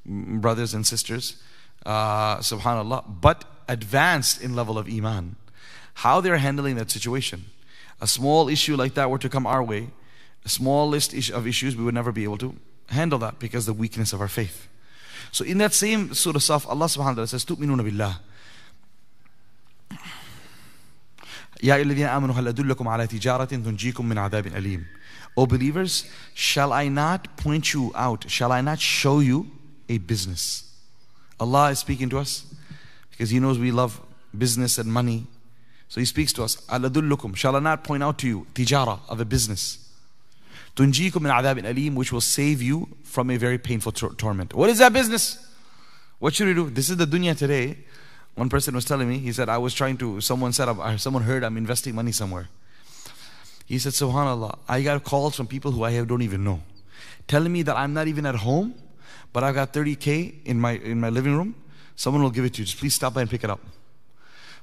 brothers 0.05 0.73
and 0.73 0.87
sisters, 0.87 1.41
uh, 1.84 2.38
subhanAllah, 2.38 3.20
but 3.20 3.44
advanced 3.68 4.42
in 4.42 4.54
level 4.54 4.78
of 4.78 4.88
Iman. 4.88 5.36
How 5.94 6.20
they're 6.20 6.38
handling 6.38 6.76
that 6.76 6.90
situation. 6.90 7.44
A 8.00 8.06
small 8.06 8.48
issue 8.48 8.76
like 8.76 8.94
that 8.94 9.10
were 9.10 9.18
to 9.18 9.28
come 9.28 9.46
our 9.46 9.62
way, 9.62 9.90
a 10.44 10.48
small 10.48 10.88
list 10.88 11.12
of 11.30 11.46
issues, 11.46 11.76
we 11.76 11.84
would 11.84 11.94
never 11.94 12.12
be 12.12 12.24
able 12.24 12.38
to 12.38 12.54
handle 12.88 13.18
that 13.20 13.38
because 13.38 13.68
of 13.68 13.76
the 13.76 13.80
weakness 13.80 14.12
of 14.12 14.20
our 14.20 14.28
faith. 14.28 14.68
So 15.30 15.44
in 15.44 15.58
that 15.58 15.72
same 15.72 16.12
Surah 16.14 16.38
Saf, 16.38 16.68
Allah 16.68 16.86
subhanahu 16.86 16.98
wa 16.98 17.14
ta'ala 17.14 17.26
says, 17.26 17.44
تُؤْمِنُونَ 17.44 17.80
بِاللَّهِ 17.80 18.18
يا 21.62 21.74
أيها 21.74 21.82
الذين 21.82 22.06
آمنوا 22.06 22.34
هل 22.34 22.48
أدلكم 22.48 22.88
على 22.88 23.06
تجارة 23.06 23.44
تنجيكم 23.44 24.08
من 24.08 24.18
عذاب 24.18 24.46
أليم 24.46 24.84
O 25.36 25.46
believers, 25.46 26.04
shall 26.34 26.72
I 26.72 26.88
not 26.88 27.36
point 27.36 27.72
you 27.72 27.92
out? 27.94 28.28
Shall 28.28 28.52
I 28.52 28.60
not 28.60 28.80
show 28.80 29.20
you 29.20 29.50
a 29.88 29.98
business? 29.98 30.65
Allah 31.39 31.71
is 31.71 31.79
speaking 31.79 32.09
to 32.09 32.19
us 32.19 32.45
because 33.11 33.29
He 33.29 33.39
knows 33.39 33.59
we 33.59 33.71
love 33.71 34.01
business 34.37 34.77
and 34.77 34.91
money. 34.91 35.25
So 35.89 35.99
He 35.99 36.05
speaks 36.05 36.33
to 36.33 36.43
us. 36.43 36.61
Shall 37.35 37.55
I 37.55 37.59
not 37.59 37.83
point 37.83 38.03
out 38.03 38.17
to 38.19 38.27
you 38.27 38.47
tijara 38.53 38.99
of 39.07 39.19
a 39.19 39.25
business? 39.25 39.79
Tunjikum 40.75 41.21
min 41.21 41.31
adab 41.31 41.63
alim, 41.63 41.95
which 41.95 42.11
will 42.11 42.21
save 42.21 42.61
you 42.61 42.87
from 43.03 43.31
a 43.31 43.37
very 43.37 43.57
painful 43.57 43.91
tor- 43.91 44.13
torment. 44.13 44.53
What 44.53 44.69
is 44.69 44.77
that 44.77 44.93
business? 44.93 45.43
What 46.19 46.35
should 46.35 46.47
we 46.47 46.53
do? 46.53 46.69
This 46.69 46.89
is 46.89 46.97
the 46.97 47.05
dunya 47.05 47.35
today. 47.35 47.77
One 48.35 48.49
person 48.49 48.75
was 48.75 48.85
telling 48.85 49.09
me, 49.09 49.17
he 49.17 49.31
said, 49.31 49.49
I 49.49 49.57
was 49.57 49.73
trying 49.73 49.97
to, 49.97 50.21
someone 50.21 50.53
said, 50.53 50.71
someone 50.97 51.23
heard 51.23 51.43
I'm 51.43 51.57
investing 51.57 51.95
money 51.95 52.11
somewhere. 52.11 52.47
He 53.65 53.79
said, 53.79 53.93
SubhanAllah, 53.93 54.59
I 54.69 54.83
got 54.83 55.03
calls 55.03 55.35
from 55.35 55.47
people 55.47 55.71
who 55.71 55.83
I 55.83 56.03
don't 56.05 56.21
even 56.21 56.43
know, 56.43 56.61
telling 57.27 57.51
me 57.51 57.63
that 57.63 57.75
I'm 57.75 57.95
not 57.95 58.07
even 58.07 58.27
at 58.27 58.35
home 58.35 58.75
but 59.37 59.43
I've 59.43 59.53
got 59.53 59.71
30K 59.71 60.45
in 60.45 60.59
my, 60.59 60.71
in 60.71 60.99
my 60.99 61.09
living 61.09 61.37
room. 61.37 61.53
Someone 61.95 62.23
will 62.23 62.31
give 62.31 62.43
it 62.43 62.55
to 62.55 62.61
you. 62.61 62.65
Just 62.65 62.79
please 62.79 62.95
stop 62.95 63.13
by 63.13 63.21
and 63.21 63.29
pick 63.29 63.43
it 63.43 63.51
up. 63.51 63.59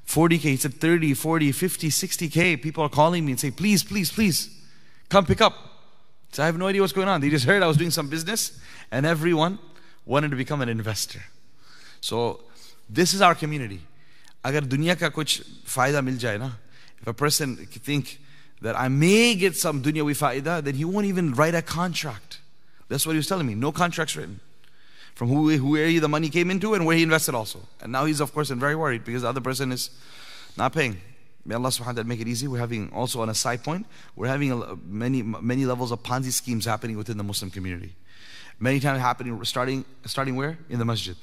40K, 0.05 0.41
he 0.41 0.57
said 0.57 0.75
30, 0.75 1.15
40, 1.15 1.53
50, 1.53 1.89
60K. 1.91 2.61
People 2.61 2.83
are 2.83 2.89
calling 2.89 3.25
me 3.25 3.31
and 3.31 3.41
say, 3.41 3.53
please, 3.53 3.85
please, 3.85 4.11
please, 4.11 4.51
come 5.09 5.27
pick 5.27 5.41
up. 5.41 5.55
So 6.33 6.43
I 6.43 6.47
have 6.47 6.59
no 6.59 6.67
idea 6.67 6.81
what's 6.81 6.93
going 6.93 7.07
on. 7.07 7.21
They 7.21 7.31
just 7.31 7.45
heard 7.45 7.63
I 7.63 7.69
was 7.69 7.77
doing 7.77 7.93
some 7.93 8.09
business 8.09 8.59
and 8.91 9.07
everyone 9.07 9.61
wanted 10.07 10.33
to 10.33 10.37
become 10.37 10.61
an 10.61 10.69
investor. 10.69 11.23
So 12.01 12.41
this 12.91 13.15
is 13.15 13.23
our 13.23 13.37
community. 13.37 13.81
Dunya 14.45 14.99
ka 14.99 15.09
kuch 15.11 15.45
faida 15.65 16.05
mil 16.05 16.15
jaye 16.15 16.41
na, 16.41 16.51
if 17.01 17.07
a 17.07 17.15
person 17.15 17.55
think 17.55 18.19
that 18.61 18.77
I 18.77 18.89
may 18.89 19.37
get 19.37 19.55
some 19.55 19.85
dunyawi 19.85 20.17
faida, 20.19 20.65
then 20.65 20.75
he 20.75 20.85
won't 20.85 21.07
even 21.07 21.33
write 21.33 21.55
a 21.55 21.63
contract. 21.63 22.41
That's 22.89 23.07
what 23.07 23.13
he 23.13 23.19
was 23.19 23.29
telling 23.29 23.47
me. 23.47 23.55
No 23.55 23.71
contracts 23.71 24.17
written. 24.17 24.41
From 25.15 25.29
who, 25.29 25.57
where 25.71 26.01
the 26.01 26.09
money 26.09 26.29
came 26.29 26.51
into 26.51 26.75
and 26.75 26.85
where 26.85 26.97
he 26.97 27.03
invested 27.03 27.35
also. 27.35 27.61
And 27.81 27.93
now 27.93 28.05
he's 28.05 28.21
of 28.21 28.33
course 28.35 28.51
and 28.51 28.61
very 28.61 28.75
worried 28.75 29.05
because 29.05 29.23
the 29.23 29.29
other 29.29 29.41
person 29.41 29.71
is 29.71 29.91
not 30.57 30.73
paying. 30.73 31.01
May 31.47 31.55
Allah 31.55 31.69
subhanahu 31.69 31.87
wa 31.87 31.93
ta'ala 31.93 32.05
make 32.05 32.21
it 32.21 32.29
easy. 32.29 32.49
We're 32.49 32.59
having 32.59 32.91
also 32.93 33.21
on 33.21 33.29
a 33.29 33.35
side 33.35 33.63
point, 33.63 33.87
we're 34.17 34.29
having 34.29 34.81
many 34.87 35.23
many 35.23 35.67
levels 35.67 35.93
of 35.93 36.03
Ponzi 36.03 36.33
schemes 36.33 36.65
happening 36.65 36.97
within 36.97 37.19
the 37.19 37.25
Muslim 37.25 37.51
community. 37.51 37.95
Many 38.59 38.81
times 38.81 39.01
happening 39.01 39.45
starting 39.45 39.85
starting 40.07 40.37
where? 40.37 40.59
In 40.71 40.79
the 40.79 40.85
masjid. 40.85 41.17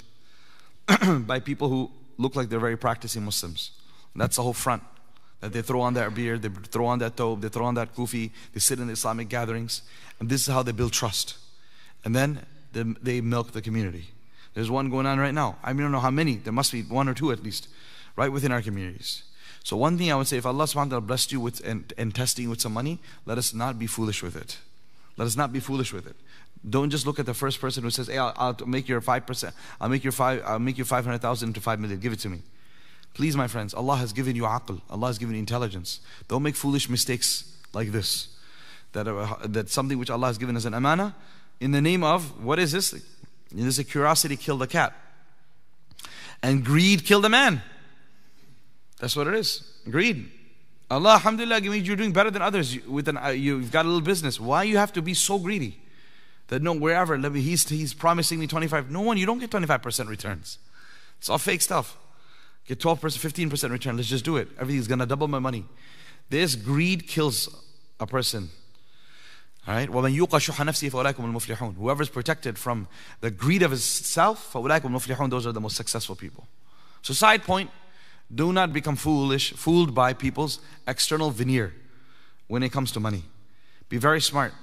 By 1.25 1.39
people 1.39 1.69
who 1.69 1.91
look 2.17 2.35
like 2.35 2.49
they're 2.49 2.59
very 2.59 2.77
practicing 2.77 3.25
Muslims. 3.25 3.71
And 4.13 4.21
that's 4.21 4.35
the 4.35 4.43
whole 4.43 4.53
front. 4.53 4.83
That 5.39 5.53
they 5.53 5.63
throw 5.63 5.81
on 5.81 5.95
their 5.95 6.11
beard, 6.11 6.43
they 6.43 6.49
throw 6.49 6.85
on 6.85 6.99
that 6.99 7.15
thobe, 7.15 7.41
they 7.41 7.49
throw 7.49 7.65
on 7.65 7.73
that 7.73 7.95
kufi, 7.95 8.29
they 8.53 8.59
sit 8.59 8.79
in 8.79 8.87
the 8.87 8.93
Islamic 8.93 9.27
gatherings, 9.27 9.81
and 10.19 10.29
this 10.29 10.41
is 10.41 10.53
how 10.53 10.61
they 10.61 10.71
build 10.71 10.93
trust. 10.93 11.35
And 12.05 12.15
then 12.15 12.45
they, 12.73 13.21
milk 13.21 13.51
the 13.51 13.61
community. 13.61 14.09
There's 14.53 14.69
one 14.69 14.89
going 14.89 15.05
on 15.05 15.19
right 15.19 15.33
now. 15.33 15.57
I, 15.63 15.73
don't 15.73 15.91
know 15.91 15.99
how 15.99 16.11
many. 16.11 16.35
There 16.35 16.53
must 16.53 16.71
be 16.71 16.81
one 16.81 17.07
or 17.07 17.13
two 17.13 17.31
at 17.31 17.43
least, 17.43 17.67
right 18.15 18.31
within 18.31 18.51
our 18.51 18.61
communities. 18.61 19.23
So 19.63 19.77
one 19.77 19.97
thing 19.97 20.11
I 20.11 20.15
would 20.15 20.27
say, 20.27 20.37
if 20.37 20.45
Allah 20.45 20.65
subhanahu 20.65 20.75
wa 20.75 20.85
ta'ala 20.85 21.01
blessed 21.01 21.31
you 21.31 21.39
with 21.39 21.65
and, 21.65 21.93
and 21.97 22.13
testing 22.13 22.49
with 22.49 22.59
some 22.59 22.73
money, 22.73 22.99
let 23.25 23.37
us 23.37 23.53
not 23.53 23.77
be 23.77 23.87
foolish 23.87 24.23
with 24.23 24.35
it. 24.35 24.57
Let 25.17 25.25
us 25.25 25.37
not 25.37 25.53
be 25.53 25.59
foolish 25.59 25.93
with 25.93 26.07
it. 26.07 26.15
Don't 26.67 26.89
just 26.89 27.05
look 27.05 27.19
at 27.19 27.25
the 27.25 27.33
first 27.33 27.59
person 27.59 27.83
who 27.83 27.89
says, 27.89 28.07
"Hey, 28.07 28.17
I'll, 28.17 28.33
I'll 28.37 28.67
make 28.67 28.87
your 28.87 29.01
five 29.01 29.25
percent. 29.25 29.55
I'll 29.79 29.89
make 29.89 30.03
your 30.03 30.11
five. 30.11 30.43
I'll 30.45 30.59
make 30.59 30.77
you 30.77 30.85
five 30.85 31.05
hundred 31.05 31.19
thousand 31.19 31.49
into 31.49 31.61
five 31.61 31.79
million. 31.79 31.99
Give 31.99 32.13
it 32.13 32.19
to 32.19 32.29
me." 32.29 32.41
Please, 33.13 33.35
my 33.35 33.47
friends, 33.47 33.73
Allah 33.73 33.97
has 33.97 34.13
given 34.13 34.35
you 34.35 34.43
aql. 34.43 34.79
Allah 34.89 35.07
has 35.07 35.17
given 35.17 35.35
you 35.35 35.39
intelligence. 35.39 35.99
Don't 36.27 36.43
make 36.43 36.55
foolish 36.55 36.87
mistakes 36.87 37.51
like 37.73 37.91
this. 37.91 38.29
That 38.93 39.07
uh, 39.07 39.35
that 39.45 39.69
something 39.69 39.97
which 39.97 40.09
Allah 40.09 40.27
has 40.27 40.37
given 40.37 40.55
as 40.55 40.65
an 40.65 40.73
amana, 40.73 41.15
in 41.61 41.71
the 41.71 41.81
name 41.81 42.03
of 42.03 42.43
what 42.43 42.59
is 42.59 42.73
this? 42.73 42.91
This 42.91 43.65
is 43.65 43.79
a 43.79 43.83
curiosity 43.83 44.35
killed 44.35 44.59
the 44.59 44.67
cat, 44.67 44.93
and 46.43 46.65
greed 46.65 47.05
killed 47.05 47.23
a 47.23 47.29
man. 47.29 47.61
That's 48.99 49.15
what 49.15 49.27
it 49.27 49.35
is. 49.35 49.63
Greed. 49.89 50.29
Allah, 50.89 51.13
alhamdulillah, 51.13 51.61
you're 51.61 51.95
doing 51.95 52.11
better 52.11 52.29
than 52.29 52.41
others. 52.41 52.77
With 52.85 53.07
an, 53.07 53.17
uh, 53.17 53.29
you've 53.29 53.71
got 53.71 53.85
a 53.85 53.87
little 53.87 54.01
business. 54.01 54.39
Why 54.39 54.63
you 54.63 54.77
have 54.77 54.91
to 54.93 55.01
be 55.01 55.13
so 55.13 55.39
greedy? 55.39 55.79
That 56.47 56.61
no, 56.61 56.73
wherever, 56.73 57.17
let 57.17 57.31
me, 57.31 57.39
he's, 57.39 57.67
he's 57.69 57.93
promising 57.93 58.39
me 58.39 58.47
25. 58.47 58.91
No 58.91 59.01
one, 59.01 59.17
you 59.17 59.25
don't 59.25 59.39
get 59.39 59.49
25% 59.49 60.09
returns. 60.09 60.57
It's 61.17 61.29
all 61.29 61.37
fake 61.37 61.61
stuff. 61.61 61.97
Get 62.67 62.79
12%, 62.79 62.99
15% 62.99 63.71
return. 63.71 63.95
Let's 63.95 64.09
just 64.09 64.25
do 64.25 64.35
it. 64.35 64.49
Everything's 64.59 64.87
going 64.87 64.99
to 64.99 65.05
double 65.05 65.29
my 65.29 65.39
money. 65.39 65.65
This 66.29 66.55
greed 66.55 67.07
kills 67.07 67.49
a 67.99 68.05
person. 68.05 68.49
All 69.67 69.75
right? 69.75 69.89
Well 69.89 70.03
then 70.03 70.13
yuka 70.13 70.39
shuhfawakum 70.39 71.19
al 71.19 71.33
Mufiaun. 71.33 71.75
Whoever 71.75 72.01
is 72.01 72.09
protected 72.09 72.57
from 72.57 72.87
the 73.19 73.29
greed 73.29 73.61
of 73.61 73.71
his 73.71 73.83
self, 73.83 74.53
muflihun, 74.53 75.29
those 75.29 75.45
are 75.45 75.51
the 75.51 75.61
most 75.61 75.75
successful 75.75 76.15
people. 76.15 76.47
So 77.01 77.13
side 77.13 77.43
point, 77.43 77.69
do 78.33 78.53
not 78.53 78.71
become 78.73 78.95
foolish, 78.95 79.53
fooled 79.53 79.93
by 79.93 80.13
people's 80.13 80.59
external 80.87 81.31
veneer 81.31 81.73
when 82.47 82.63
it 82.63 82.71
comes 82.71 82.91
to 82.93 82.99
money. 82.99 83.23
Be 83.89 83.97
very 83.97 84.21
smart 84.21 84.53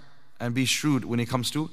and 0.41 0.55
be 0.55 0.65
shrewd 0.65 1.05
when 1.05 1.21
it 1.21 1.27
comes 1.29 1.51
to 1.51 1.71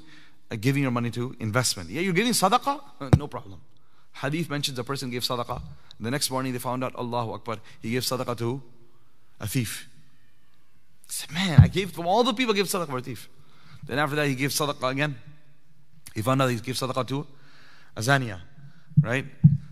uh, 0.50 0.56
giving 0.60 0.82
your 0.82 0.90
money 0.92 1.10
to 1.10 1.34
investment. 1.40 1.88
Yeah, 1.90 2.02
you're 2.02 2.12
giving 2.12 2.32
sadaqah? 2.32 2.80
Uh, 3.00 3.10
no 3.16 3.26
problem. 3.26 3.60
Hadith 4.12 4.50
mentions 4.50 4.78
a 4.78 4.84
person 4.84 5.10
gave 5.10 5.22
sadaqah. 5.22 5.62
The 5.98 6.10
next 6.10 6.30
morning 6.30 6.52
they 6.52 6.58
found 6.58 6.84
out, 6.84 6.94
Allahu 6.96 7.32
Akbar, 7.32 7.58
he 7.80 7.90
gave 7.90 8.02
sadaqah 8.02 8.36
to 8.38 8.62
a 9.40 9.46
thief. 9.46 9.88
Said, 11.08 11.32
man, 11.32 11.60
I 11.60 11.68
gave 11.68 11.92
from 11.92 12.06
all 12.06 12.24
the 12.24 12.34
people, 12.34 12.54
I 12.54 12.56
gave 12.56 12.66
sadaqah 12.66 12.88
for 12.88 13.00
a. 13.00 13.28
Then 13.84 13.98
after 13.98 14.16
that, 14.16 14.26
he 14.26 14.34
gave 14.34 14.50
sadaqah 14.50 14.90
again. 14.90 15.16
He 16.14 16.22
found 16.22 16.42
out 16.42 16.50
he 16.50 16.56
gave 16.56 16.74
sadaqah 16.74 17.06
to 17.08 17.26
Azania, 17.96 18.40
right? 19.00 19.24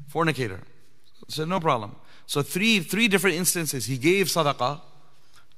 Fornicator. 0.08 0.60
So 1.28 1.44
no 1.44 1.58
problem. 1.60 1.96
So 2.26 2.42
three, 2.42 2.80
three 2.80 3.08
different 3.08 3.36
instances, 3.36 3.86
he 3.86 3.98
gave 3.98 4.26
sadaqah 4.26 4.80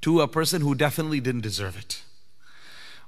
to 0.03 0.21
a 0.21 0.29
person 0.29 0.63
who 0.63 0.75
definitely 0.75 1.21
didn't 1.21 1.43
deserve 1.43 1.77
it. 1.77 2.03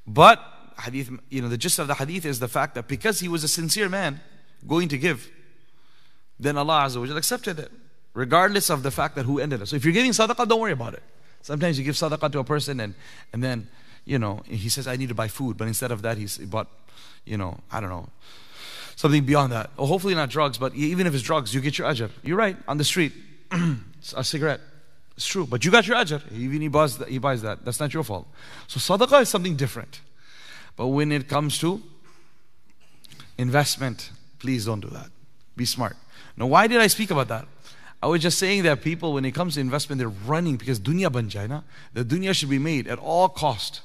But 0.07 0.43
hadith, 0.85 1.11
you 1.29 1.43
know, 1.43 1.49
the 1.49 1.59
gist 1.59 1.79
of 1.79 1.87
the 1.87 1.95
hadith 1.95 2.25
is 2.25 2.39
the 2.41 2.49
fact 2.49 2.75
that 2.75 2.89
because 2.89 3.21
he 3.21 3.29
was 3.29 3.45
a 3.45 3.49
sincere 3.49 3.89
man 3.89 4.21
going 4.67 4.89
to 4.89 4.99
give, 4.99 5.31
then 6.39 6.57
Allah 6.57 6.85
Azza 6.87 7.01
wa 7.01 7.17
accepted 7.17 7.59
it, 7.59 7.71
regardless 8.15 8.71
of 8.71 8.83
the 8.83 8.91
fact 8.91 9.17
that 9.17 9.25
who 9.25 9.39
ended 9.39 9.63
it. 9.63 9.67
So 9.67 9.77
if 9.77 9.85
you're 9.85 9.95
giving 9.95 10.13
sadaqah, 10.13 10.49
don't 10.49 10.61
worry 10.61 10.73
about 10.73 10.95
it. 10.95 11.03
Sometimes 11.49 11.79
you 11.79 11.85
give 11.87 11.95
sadaqah 11.95 12.31
to 12.33 12.41
a 12.41 12.45
person 12.45 12.79
and, 12.79 12.95
and 13.33 13.43
then, 13.43 13.69
you 14.05 14.19
know, 14.19 14.43
he 14.45 14.69
says, 14.69 14.87
I 14.87 14.97
need 14.97 15.09
to 15.09 15.15
buy 15.15 15.29
food. 15.29 15.57
But 15.57 15.67
instead 15.67 15.91
of 15.91 16.03
that, 16.03 16.19
he 16.19 16.27
bought, 16.45 16.69
you 17.25 17.39
know, 17.39 17.57
I 17.73 17.81
don't 17.81 17.89
know, 17.89 18.11
something 18.97 19.25
beyond 19.25 19.53
that. 19.53 19.71
Or 19.79 19.87
hopefully 19.87 20.15
not 20.15 20.29
drugs, 20.29 20.59
but 20.59 20.75
even 20.75 21.07
if 21.07 21.15
it's 21.15 21.23
drugs, 21.23 21.55
you 21.55 21.63
get 21.63 21.79
your 21.79 21.89
ajr. 21.89 22.11
You're 22.23 22.37
right, 22.37 22.55
on 22.69 22.77
the 22.77 22.85
street, 22.85 23.15
a 24.15 24.23
cigarette. 24.23 24.61
It's 25.17 25.27
true, 25.27 25.47
but 25.47 25.65
you 25.65 25.71
got 25.71 25.87
your 25.87 25.97
ajr. 25.97 26.21
Even 26.33 26.61
he 26.61 26.69
buys 26.69 26.99
that, 26.99 27.09
he 27.09 27.17
buys 27.17 27.41
that. 27.41 27.65
That's 27.65 27.81
not 27.81 27.95
your 27.95 28.05
fault. 28.05 28.29
So 28.67 28.79
sadaqah 28.79 29.23
is 29.23 29.31
something 29.31 29.57
different. 29.57 30.03
But 30.77 30.89
when 30.89 31.13
it 31.13 31.29
comes 31.29 31.59
to 31.61 31.83
investment, 33.39 34.11
please 34.39 34.67
don't 34.67 34.81
do 34.81 34.89
that. 34.89 35.09
Be 35.57 35.65
smart. 35.65 35.97
Now, 36.37 36.45
why 36.45 36.67
did 36.67 36.83
I 36.83 36.89
speak 36.89 37.11
about 37.11 37.29
that? 37.29 37.49
I 38.03 38.07
was 38.07 38.23
just 38.23 38.39
saying 38.39 38.63
that 38.63 38.83
people, 38.83 39.13
when 39.15 39.25
it 39.25 39.33
comes 39.33 39.55
to 39.55 39.61
investment, 39.61 39.99
they're 39.99 40.09
running 40.09 40.57
because 40.57 40.79
dunya 40.79 41.09
banjai, 41.09 41.63
the 41.95 42.05
dunya 42.05 42.33
should 42.33 42.51
be 42.51 42.59
made 42.59 42.87
at 42.87 42.99
all 42.99 43.29
cost. 43.29 43.81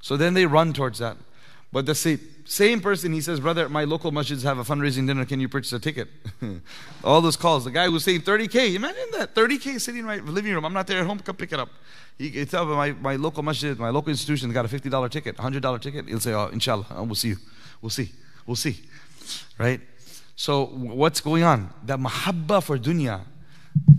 So 0.00 0.16
then 0.16 0.34
they 0.34 0.46
run 0.46 0.72
towards 0.72 0.98
that. 0.98 1.16
But 1.70 1.86
the 1.86 1.94
same, 1.94 2.20
same 2.44 2.80
person, 2.80 3.12
he 3.12 3.20
says, 3.22 3.40
Brother, 3.40 3.68
my 3.68 3.84
local 3.84 4.12
masjids 4.12 4.42
have 4.42 4.58
a 4.58 4.62
fundraising 4.62 5.06
dinner. 5.06 5.24
Can 5.24 5.40
you 5.40 5.48
purchase 5.48 5.72
a 5.72 5.78
ticket? 5.78 6.08
All 7.04 7.22
those 7.22 7.36
calls. 7.36 7.64
The 7.64 7.70
guy 7.70 7.86
who 7.86 7.98
saved 7.98 8.26
30K, 8.26 8.74
imagine 8.74 9.06
that 9.12 9.34
30K 9.34 9.80
sitting 9.80 10.00
in 10.00 10.06
my 10.06 10.16
living 10.16 10.52
room. 10.52 10.66
I'm 10.66 10.74
not 10.74 10.86
there 10.86 11.00
at 11.00 11.06
home, 11.06 11.18
come 11.20 11.36
pick 11.36 11.52
it 11.52 11.58
up. 11.58 11.70
He, 12.18 12.28
he 12.28 12.44
tell 12.44 12.66
my, 12.66 12.92
my 12.92 13.16
local 13.16 13.42
masjid, 13.42 13.78
my 13.78 13.88
local 13.88 14.10
institution 14.10 14.52
got 14.52 14.66
a 14.66 14.68
$50 14.68 15.10
ticket, 15.10 15.36
$100 15.36 15.80
ticket. 15.80 16.08
He'll 16.08 16.20
say, 16.20 16.34
Oh, 16.34 16.48
inshallah, 16.48 16.86
uh, 16.90 17.02
we'll 17.04 17.14
see 17.14 17.28
you. 17.28 17.36
We'll 17.80 17.90
see. 17.90 18.12
We'll 18.46 18.56
see. 18.56 18.78
Right? 19.56 19.80
So, 20.36 20.66
what's 20.66 21.22
going 21.22 21.42
on? 21.42 21.72
That 21.84 21.98
mahabba 21.98 22.62
for 22.62 22.76
dunya 22.76 23.22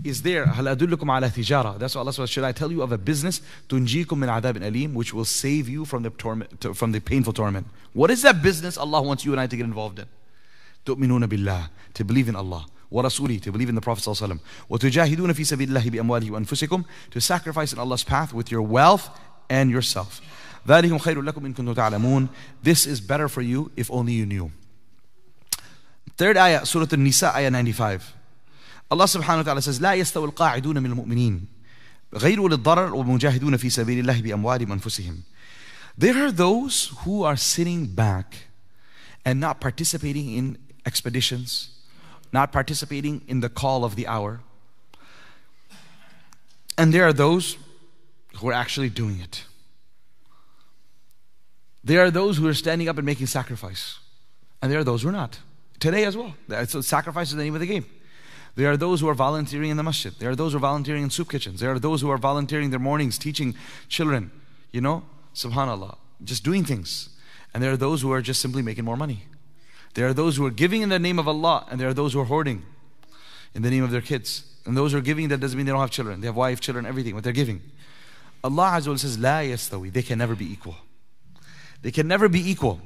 is 0.03 0.21
there. 0.21 0.45
هل 0.45 0.67
أدلكم 0.67 1.11
على 1.11 1.29
تجارة. 1.29 1.77
That's 1.79 1.95
what 1.95 2.01
Allah 2.01 2.13
says. 2.13 2.29
Should 2.29 2.43
I 2.43 2.51
tell 2.51 2.71
you 2.71 2.81
of 2.81 2.91
a 2.91 2.97
business 2.97 3.41
تنجيكم 3.69 4.19
من 4.19 4.29
عذاب 4.29 4.57
أليم 4.57 4.93
which 4.93 5.13
will 5.13 5.25
save 5.25 5.69
you 5.69 5.85
from 5.85 6.03
the 6.03 6.09
torment, 6.09 6.75
from 6.75 6.91
the 6.91 6.99
painful 6.99 7.33
torment. 7.33 7.67
What 7.93 8.11
is 8.11 8.21
that 8.21 8.41
business 8.41 8.77
Allah 8.77 9.01
wants 9.01 9.25
you 9.25 9.31
and 9.31 9.41
I 9.41 9.47
to 9.47 9.57
get 9.57 9.65
involved 9.65 9.99
in? 9.99 10.05
تؤمنون 10.85 11.27
بالله 11.27 11.69
to 11.93 12.03
believe 12.03 12.29
in 12.29 12.35
Allah 12.35 12.65
ورسوله 12.91 13.41
to 13.41 13.51
believe 13.51 13.69
in 13.69 13.75
the 13.75 13.81
Prophet 13.81 14.03
صلى 14.03 14.13
الله 14.13 14.23
عليه 14.23 14.33
وسلم 14.33 14.39
وتجاهدون 14.69 15.33
في 15.33 15.43
سبيل 15.43 15.69
الله 15.69 15.89
بأموالهم 15.89 16.33
وأنفسكم 16.33 16.83
to 17.11 17.21
sacrifice 17.21 17.73
in 17.73 17.79
Allah's 17.79 18.03
path 18.03 18.33
with 18.33 18.51
your 18.51 18.61
wealth 18.61 19.09
and 19.49 19.69
yourself. 19.69 20.21
ذلكم 20.67 20.97
خير 20.97 21.21
لكم 21.21 21.45
إن 21.45 21.53
كنتم 21.53 21.73
تعلمون. 21.73 22.29
This 22.63 22.85
is 22.85 22.99
better 23.01 23.27
for 23.27 23.41
you 23.41 23.71
if 23.75 23.89
only 23.91 24.13
you 24.13 24.25
knew. 24.25 24.51
Third 26.17 26.37
ayah, 26.37 26.65
Surah 26.65 26.87
An-Nisa, 26.91 27.33
ayah 27.35 27.49
95. 27.49 28.13
Allah 28.91 29.05
subhanahu 29.05 29.37
wa 29.37 29.43
ta'ala 29.43 29.61
says 29.61 29.79
لا 29.79 29.93
يستوي 29.93 30.25
القاعدون 30.25 30.83
من 30.83 30.91
المؤمنين 30.91 31.45
غير 32.13 32.47
للضرر 32.47 32.95
والمجاهدون 32.95 33.57
في 33.57 33.69
سبيل 33.69 33.99
الله 33.99 34.21
بأموالهم 34.21 34.71
أنفسهم 34.71 35.23
There 35.97 36.25
are 36.25 36.31
those 36.31 36.93
who 37.03 37.23
are 37.23 37.35
sitting 37.35 37.87
back 37.87 38.47
and 39.25 39.39
not 39.39 39.59
participating 39.59 40.31
in 40.33 40.57
expeditions, 40.85 41.71
not 42.31 42.53
participating 42.53 43.21
in 43.27 43.41
the 43.41 43.49
call 43.49 43.83
of 43.83 43.97
the 43.97 44.07
hour. 44.07 44.39
And 46.77 46.93
there 46.93 47.05
are 47.05 47.11
those 47.11 47.57
who 48.37 48.47
are 48.47 48.53
actually 48.53 48.89
doing 48.89 49.19
it. 49.19 49.43
There 51.83 52.01
are 52.01 52.11
those 52.11 52.37
who 52.37 52.47
are 52.47 52.53
standing 52.53 52.87
up 52.87 52.97
and 52.97 53.05
making 53.05 53.27
sacrifice. 53.27 53.99
And 54.61 54.71
there 54.71 54.79
are 54.79 54.83
those 54.83 55.01
who 55.03 55.09
are 55.09 55.13
not. 55.23 55.39
Today 55.79 56.05
as 56.05 56.15
well. 56.15 56.33
So 56.67 56.81
sacrifice 56.81 57.29
is 57.29 57.35
the 57.35 57.43
name 57.43 57.55
of 57.55 57.59
the 57.61 57.67
game. 57.67 57.85
There 58.56 58.70
are 58.70 58.76
those 58.76 59.00
who 59.00 59.08
are 59.08 59.14
volunteering 59.14 59.70
in 59.70 59.76
the 59.76 59.82
masjid. 59.82 60.12
There 60.18 60.30
are 60.30 60.36
those 60.36 60.52
who 60.52 60.58
are 60.58 60.60
volunteering 60.60 61.02
in 61.02 61.10
soup 61.10 61.28
kitchens. 61.28 61.60
There 61.60 61.72
are 61.72 61.78
those 61.78 62.00
who 62.00 62.10
are 62.10 62.18
volunteering 62.18 62.70
their 62.70 62.78
mornings, 62.78 63.18
teaching 63.18 63.54
children, 63.88 64.30
you 64.70 64.80
know, 64.80 65.02
subhanAllah, 65.34 65.96
just 66.22 66.44
doing 66.44 66.64
things. 66.64 67.08
And 67.52 67.62
there 67.62 67.72
are 67.72 67.76
those 67.76 68.02
who 68.02 68.12
are 68.12 68.22
just 68.22 68.40
simply 68.40 68.62
making 68.62 68.84
more 68.84 68.96
money. 68.96 69.24
There 69.94 70.06
are 70.06 70.12
those 70.12 70.36
who 70.36 70.46
are 70.46 70.50
giving 70.50 70.82
in 70.82 70.88
the 70.88 70.98
name 70.98 71.18
of 71.18 71.26
Allah, 71.26 71.66
and 71.70 71.80
there 71.80 71.88
are 71.88 71.94
those 71.94 72.12
who 72.12 72.20
are 72.20 72.24
hoarding 72.24 72.62
in 73.54 73.62
the 73.62 73.70
name 73.70 73.84
of 73.84 73.90
their 73.90 74.00
kids. 74.00 74.44
And 74.66 74.76
those 74.76 74.92
who 74.92 74.98
are 74.98 75.02
giving, 75.02 75.28
that 75.28 75.40
doesn't 75.40 75.56
mean 75.56 75.66
they 75.66 75.72
don't 75.72 75.80
have 75.80 75.90
children. 75.90 76.20
They 76.20 76.26
have 76.26 76.36
wife, 76.36 76.60
children, 76.60 76.86
everything, 76.86 77.14
but 77.14 77.24
they're 77.24 77.32
giving. 77.32 77.60
Allah 78.42 78.72
Azza 78.74 78.98
says, 78.98 79.18
La 79.18 79.38
yastawi. 79.38 79.92
They 79.92 80.02
can 80.02 80.18
never 80.18 80.34
be 80.34 80.50
equal. 80.50 80.76
They 81.82 81.90
can 81.90 82.08
never 82.08 82.28
be 82.28 82.50
equal. 82.50 82.80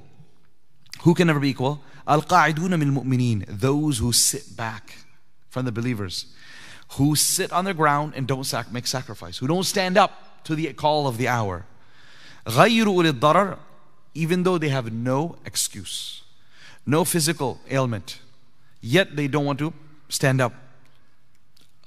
Who 1.03 1.15
can 1.15 1.27
never 1.27 1.41
be 1.41 1.51
equal? 1.51 1.83
Al-qa'iduna 2.07 2.79
min 2.79 2.95
mu'mineen. 2.95 3.45
Those 3.49 3.99
who 3.99 4.13
sit 4.13 4.57
back 4.57 4.97
from 5.51 5.65
the 5.65 5.73
believers 5.73 6.27
who 6.93 7.15
sit 7.15 7.53
on 7.53 7.65
the 7.65 7.75
ground 7.75 8.15
and 8.17 8.27
don't 8.27 8.45
sac- 8.45 8.73
make 8.73 8.87
sacrifice, 8.87 9.39
who 9.39 9.47
don't 9.47 9.65
stand 9.65 9.99
up 9.99 10.45
to 10.45 10.55
the 10.55 10.73
call 10.73 11.07
of 11.07 11.19
the 11.19 11.29
hour. 11.29 11.67
Even 14.15 14.43
though 14.43 14.59
they 14.59 14.71
have 14.71 14.93
no 14.93 15.37
excuse, 15.45 16.23
no 16.87 17.05
physical 17.05 17.61
ailment, 17.71 18.21
yet 18.81 19.17
they 19.17 19.29
don't 19.29 19.45
want 19.45 19.59
to 19.59 19.73
stand 20.09 20.41
up. 20.41 20.55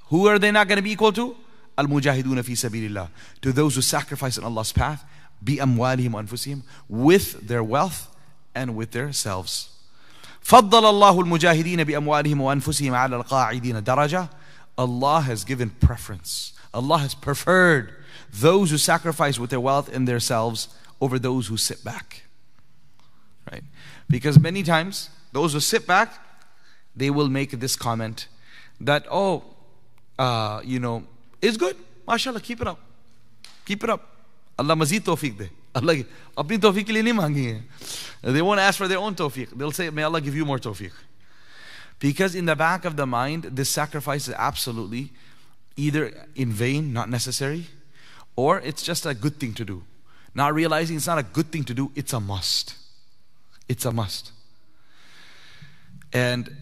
Who 0.06 0.28
are 0.28 0.38
they 0.38 0.50
not 0.50 0.68
going 0.68 0.76
to 0.76 0.82
be 0.82 0.92
equal 0.92 1.12
to? 1.12 1.36
Al 1.76 1.86
mujahiduna 1.86 2.44
fi 2.44 2.52
sabilillah. 2.52 3.08
To 3.40 3.52
those 3.52 3.74
who 3.74 3.80
sacrifice 3.80 4.38
in 4.38 4.44
Allah's 4.44 4.72
path, 4.72 5.04
bi 5.40 5.54
amwalihim 5.54 6.10
anfusihim, 6.10 6.62
with 6.88 7.48
their 7.48 7.64
wealth 7.64 8.14
and 8.54 8.76
with 8.76 8.92
their 8.92 9.12
selves. 9.12 9.71
فضل 10.41 10.85
الله 10.85 11.21
المجاهدين 11.21 11.83
بأموالهم 11.83 12.41
وأنفسهم 12.41 12.95
على 12.95 13.15
القاعدين 13.15 13.83
درجة 13.83 14.29
Allah 14.77 15.21
has 15.21 15.43
given 15.43 15.71
preference. 15.71 16.53
Allah 16.73 16.99
has 16.99 17.15
preferred 17.15 17.93
those 18.31 18.69
who 18.69 18.77
sacrifice 18.77 19.39
with 19.39 19.49
their 19.49 19.59
wealth 19.59 19.93
and 19.93 20.07
themselves 20.07 20.69
over 21.01 21.17
those 21.17 21.47
who 21.47 21.57
sit 21.57 21.83
back. 21.83 22.23
Right? 23.51 23.63
Because 24.09 24.39
many 24.39 24.61
times, 24.63 25.09
those 25.31 25.53
who 25.53 25.59
sit 25.59 25.87
back, 25.87 26.13
they 26.95 27.09
will 27.09 27.29
make 27.29 27.51
this 27.51 27.75
comment 27.75 28.27
that, 28.79 29.05
oh, 29.09 29.43
uh, 30.19 30.61
you 30.63 30.79
know, 30.79 31.03
it's 31.41 31.57
good. 31.57 31.75
MashaAllah, 32.07 32.43
keep 32.43 32.61
it 32.61 32.67
up. 32.67 32.79
Keep 33.65 33.83
it 33.83 33.89
up. 33.89 34.07
Allah 34.57 34.75
mazid 34.75 35.01
tawfiq 35.01 35.37
de. 35.37 35.49
Allah 35.74 35.94
mangi 35.94 37.54
hai. 37.54 37.62
They 38.32 38.42
won't 38.42 38.60
ask 38.60 38.78
for 38.78 38.88
their 38.88 38.98
own 38.98 39.14
tawfiq. 39.14 39.56
They'll 39.56 39.72
say, 39.72 39.90
may 39.90 40.02
Allah 40.02 40.20
give 40.20 40.34
you 40.34 40.44
more 40.44 40.58
tawfiq. 40.58 40.92
Because 41.98 42.34
in 42.34 42.46
the 42.46 42.56
back 42.56 42.84
of 42.84 42.96
the 42.96 43.06
mind, 43.06 43.44
this 43.44 43.70
sacrifice 43.70 44.28
is 44.28 44.34
absolutely 44.36 45.12
either 45.76 46.26
in 46.34 46.52
vain, 46.52 46.92
not 46.92 47.08
necessary, 47.08 47.66
or 48.36 48.60
it's 48.60 48.82
just 48.82 49.06
a 49.06 49.14
good 49.14 49.38
thing 49.38 49.54
to 49.54 49.64
do. 49.64 49.84
Not 50.34 50.54
realizing 50.54 50.96
it's 50.96 51.06
not 51.06 51.18
a 51.18 51.22
good 51.22 51.52
thing 51.52 51.64
to 51.64 51.74
do, 51.74 51.92
it's 51.94 52.12
a 52.12 52.20
must. 52.20 52.74
It's 53.68 53.84
a 53.84 53.92
must. 53.92 54.32
And 56.12 56.56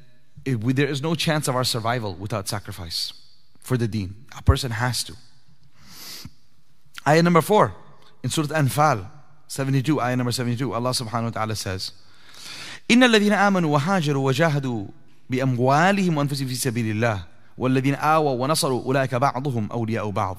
it, 0.44 0.60
we, 0.60 0.72
there 0.72 0.88
is 0.88 1.02
no 1.02 1.14
chance 1.14 1.48
of 1.48 1.56
our 1.56 1.64
survival 1.64 2.14
without 2.14 2.48
sacrifice 2.48 3.12
for 3.60 3.76
the 3.76 3.88
deen. 3.88 4.26
A 4.36 4.42
person 4.42 4.70
has 4.70 5.02
to. 5.04 5.14
Ayah 7.06 7.22
number 7.22 7.40
four 7.40 7.74
in 8.23 8.29
Surah 8.29 8.47
Anfal 8.57 9.07
72, 9.47 10.01
ayah 10.01 10.15
number 10.15 10.31
72, 10.31 10.73
Allah 10.73 10.89
subhanahu 10.89 11.23
wa 11.23 11.29
ta'ala 11.29 11.55
says, 11.55 11.91
إن 12.89 13.03
الذين 13.03 13.33
آمنوا 13.33 13.69
وهاجروا 13.79 14.25
وجاهدوا 14.25 14.87
بأموالهم 15.29 16.17
وأنفسهم 16.17 16.47
في 16.47 16.55
سبيل 16.55 16.91
الله 16.91 17.25
والذين 17.57 17.95
آووا 17.95 18.31
ونصروا 18.31 18.83
أولئك 18.83 19.15
بعضهم 19.15 19.71
أولياء 19.71 20.09
بعض 20.09 20.37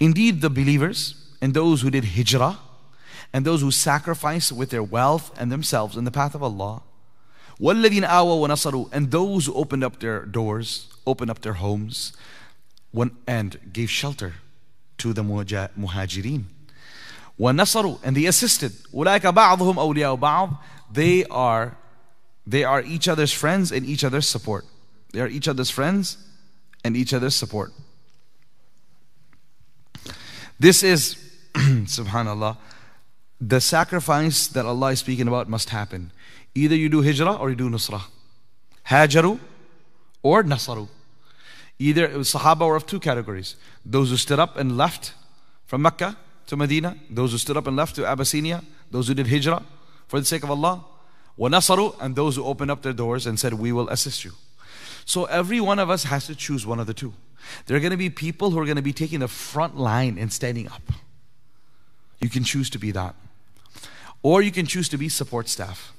Indeed, 0.00 0.40
the 0.40 0.50
believers 0.50 1.14
and 1.40 1.54
those 1.54 1.82
who 1.82 1.90
did 1.90 2.04
hijrah 2.04 2.58
and 3.32 3.44
those 3.44 3.60
who 3.60 3.70
sacrificed 3.70 4.52
with 4.52 4.70
their 4.70 4.82
wealth 4.82 5.30
and 5.38 5.50
themselves 5.50 5.96
in 5.96 6.04
the 6.04 6.10
path 6.10 6.34
of 6.34 6.42
Allah 6.42 6.82
وَالَّذِينَ 7.60 8.04
آوَوا 8.04 8.48
وَنَصَرُوا 8.48 8.88
And 8.92 9.10
those 9.10 9.46
who 9.46 9.54
opened 9.54 9.84
up 9.84 10.00
their 10.00 10.24
doors, 10.24 10.88
opened 11.06 11.30
up 11.30 11.42
their 11.42 11.52
homes, 11.54 12.12
and 13.26 13.72
gave 13.72 13.88
shelter 13.88 14.34
to 14.98 15.12
the 15.12 15.22
muhajirin. 15.22 16.44
وَنَصَرُوا 17.38 18.00
And 18.02 18.16
they 18.16 18.26
assisted. 18.26 18.72
أُولَٰئِكَ 18.92 19.20
بَعْضُهُمْ 19.20 19.74
أَوْلِيَاءُ 19.74 20.18
بَعْضٍ 20.18 20.58
They 20.92 21.24
are, 21.24 21.76
they 22.46 22.64
are 22.64 22.82
each 22.82 23.08
other's 23.08 23.32
friends 23.32 23.72
and 23.72 23.84
each 23.86 24.04
other's 24.04 24.28
support. 24.28 24.64
They 25.12 25.20
are 25.20 25.28
each 25.28 25.48
other's 25.48 25.70
friends 25.70 26.18
and 26.84 26.96
each 26.96 27.12
other's 27.12 27.34
support. 27.34 27.72
This 30.58 30.82
is, 30.82 31.16
subhanAllah, 31.54 32.56
the 33.40 33.60
sacrifice 33.60 34.46
that 34.48 34.64
Allah 34.64 34.92
is 34.92 35.00
speaking 35.00 35.26
about 35.26 35.48
must 35.48 35.70
happen. 35.70 36.12
Either 36.54 36.76
you 36.76 36.88
do 36.88 37.02
hijrah 37.02 37.34
or 37.34 37.50
you 37.50 37.56
do 37.56 37.68
nusrah. 37.68 38.04
Hajaru 38.86 39.40
or 40.22 40.44
nasaru. 40.44 40.88
Either 41.78 42.08
Sahaba 42.08 42.66
were 42.68 42.76
of 42.76 42.86
two 42.86 43.00
categories. 43.00 43.56
Those 43.84 44.10
who 44.10 44.16
stood 44.16 44.38
up 44.38 44.56
and 44.56 44.76
left 44.76 45.14
from 45.66 45.82
Mecca 45.82 46.16
to 46.47 46.57
Medina, 46.57 46.97
those 47.09 47.31
who 47.31 47.37
stood 47.37 47.57
up 47.57 47.67
and 47.67 47.75
left 47.75 47.95
to 47.95 48.05
Abyssinia, 48.05 48.63
those 48.89 49.07
who 49.07 49.13
did 49.13 49.27
hijrah 49.27 49.63
for 50.07 50.19
the 50.19 50.25
sake 50.25 50.43
of 50.43 50.49
Allah, 50.49 50.83
nasaru, 51.37 51.95
and 52.01 52.15
those 52.15 52.35
who 52.35 52.43
opened 52.43 52.71
up 52.71 52.81
their 52.81 52.93
doors 52.93 53.27
and 53.27 53.39
said, 53.39 53.53
We 53.53 53.71
will 53.71 53.89
assist 53.89 54.25
you. 54.25 54.31
So 55.05 55.25
every 55.25 55.61
one 55.61 55.79
of 55.79 55.89
us 55.89 56.03
has 56.05 56.27
to 56.27 56.35
choose 56.35 56.65
one 56.65 56.79
of 56.79 56.87
the 56.87 56.93
two. 56.93 57.13
There 57.65 57.77
are 57.77 57.79
going 57.79 57.91
to 57.91 57.97
be 57.97 58.09
people 58.09 58.51
who 58.51 58.59
are 58.59 58.65
going 58.65 58.77
to 58.77 58.81
be 58.81 58.93
taking 58.93 59.19
the 59.19 59.27
front 59.27 59.77
line 59.77 60.17
and 60.17 60.33
standing 60.33 60.67
up. 60.67 60.81
You 62.19 62.29
can 62.29 62.43
choose 62.43 62.69
to 62.71 62.79
be 62.79 62.91
that. 62.91 63.15
Or 64.23 64.41
you 64.41 64.51
can 64.51 64.65
choose 64.65 64.89
to 64.89 64.97
be 64.97 65.07
support 65.07 65.47
staff. 65.47 65.93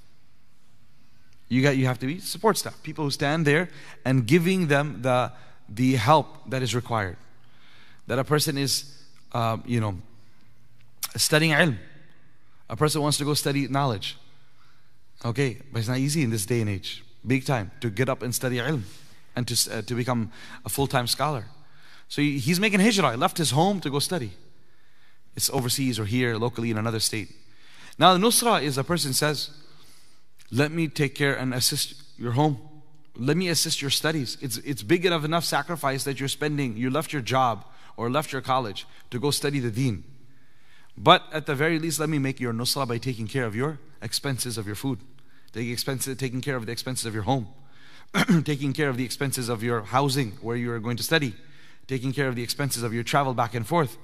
You, 1.49 1.63
got, 1.63 1.77
you 1.77 1.87
have 1.87 1.99
to 2.01 2.07
be 2.07 2.19
support 2.19 2.59
staff, 2.59 2.83
people 2.83 3.05
who 3.05 3.11
stand 3.11 3.47
there 3.47 3.71
and 4.05 4.27
giving 4.27 4.67
them 4.67 5.01
the, 5.01 5.33
the 5.69 5.95
help 5.95 6.51
that 6.51 6.63
is 6.63 6.75
required. 6.75 7.17
That 8.07 8.19
a 8.19 8.25
person 8.25 8.59
is, 8.59 8.95
uh, 9.33 9.59
you 9.65 9.81
know, 9.81 9.97
studying 11.17 11.53
ilm. 11.53 11.79
A 12.71 12.77
person 12.77 13.01
wants 13.01 13.19
to 13.19 13.25
go 13.25 13.35
study 13.35 13.69
knowledge. 13.69 14.17
Okay, 15.25 15.59
but 15.73 15.81
it's 15.81 15.89
not 15.89 15.99
easy 15.99 16.23
in 16.23 16.31
this 16.31 16.47
day 16.47 16.61
and 16.61 16.71
age. 16.71 17.03
Big 17.27 17.45
time 17.45 17.71
to 17.81 17.91
get 17.91 18.09
up 18.09 18.23
and 18.23 18.35
study 18.35 18.57
ilm 18.59 18.83
and 19.35 19.47
to, 19.49 19.79
uh, 19.79 19.83
to 19.83 19.95
become 19.95 20.31
a 20.65 20.69
full 20.69 20.87
time 20.87 21.07
scholar. 21.07 21.47
So 22.09 22.23
he, 22.23 22.39
he's 22.39 22.61
making 22.61 22.81
hijrah. 22.81 23.13
He 23.13 23.17
left 23.17 23.39
his 23.39 23.51
home 23.51 23.81
to 23.81 23.91
go 23.91 23.99
study. 23.99 24.33
It's 25.37 25.51
overseas 25.51 25.99
or 25.99 26.05
here, 26.05 26.37
locally 26.37 26.71
in 26.71 26.79
another 26.79 27.01
state. 27.01 27.35
Now, 27.99 28.13
the 28.13 28.19
nusra 28.19 28.63
is 28.63 28.79
a 28.79 28.85
person 28.85 29.13
says, 29.13 29.51
let 30.51 30.73
me 30.73 30.89
take 30.89 31.15
care 31.15 31.35
and 31.35 31.53
assist 31.53 32.03
your 32.17 32.33
home. 32.33 32.59
Let 33.17 33.37
me 33.37 33.49
assist 33.49 33.83
your 33.83 33.91
studies. 33.91 34.39
It's, 34.41 34.59
it's 34.59 34.83
big 34.83 35.05
enough 35.05 35.25
enough 35.25 35.45
sacrifice 35.45 36.05
that 36.05 36.21
you're 36.21 36.29
spending. 36.29 36.77
You 36.77 36.91
left 36.91 37.13
your 37.13 37.23
job 37.23 37.65
or 37.97 38.09
left 38.09 38.33
your 38.33 38.41
college 38.41 38.87
to 39.11 39.19
go 39.19 39.31
study 39.31 39.59
the 39.59 39.71
deen. 39.71 40.05
But 41.01 41.23
at 41.33 41.47
the 41.47 41.55
very 41.55 41.79
least, 41.79 42.01
let 42.01 42.09
me 42.09 42.19
make 42.19 42.41
your 42.41 42.53
nusra 42.53 42.87
by 42.87 42.99
taking 42.99 43.29
care 43.29 43.45
of 43.45 43.55
your 43.55 43.79
expenses 44.03 44.59
of 44.59 44.67
your 44.67 44.75
food, 44.75 44.99
taking, 45.53 45.73
expenses, 45.73 46.17
taking 46.17 46.41
care 46.41 46.57
of 46.57 46.67
the 46.67 46.73
expenses 46.73 47.07
of 47.07 47.15
your 47.15 47.23
home, 47.23 47.47
taking 48.45 48.73
care 48.73 48.89
of 48.89 48.97
the 48.97 49.05
expenses 49.05 49.49
of 49.49 49.63
your 49.63 49.83
housing 49.83 50.33
where 50.43 50.57
you 50.57 50.73
are 50.73 50.81
going 50.81 50.97
to 50.97 51.05
study, 51.05 51.35
taking 51.87 52.13
care 52.13 52.27
of 52.27 52.35
the 52.35 52.43
expenses 52.43 52.83
of 52.83 52.93
your 52.93 53.05
travel 53.05 53.33
back 53.33 53.55
and 53.55 53.67
forth. 53.67 53.97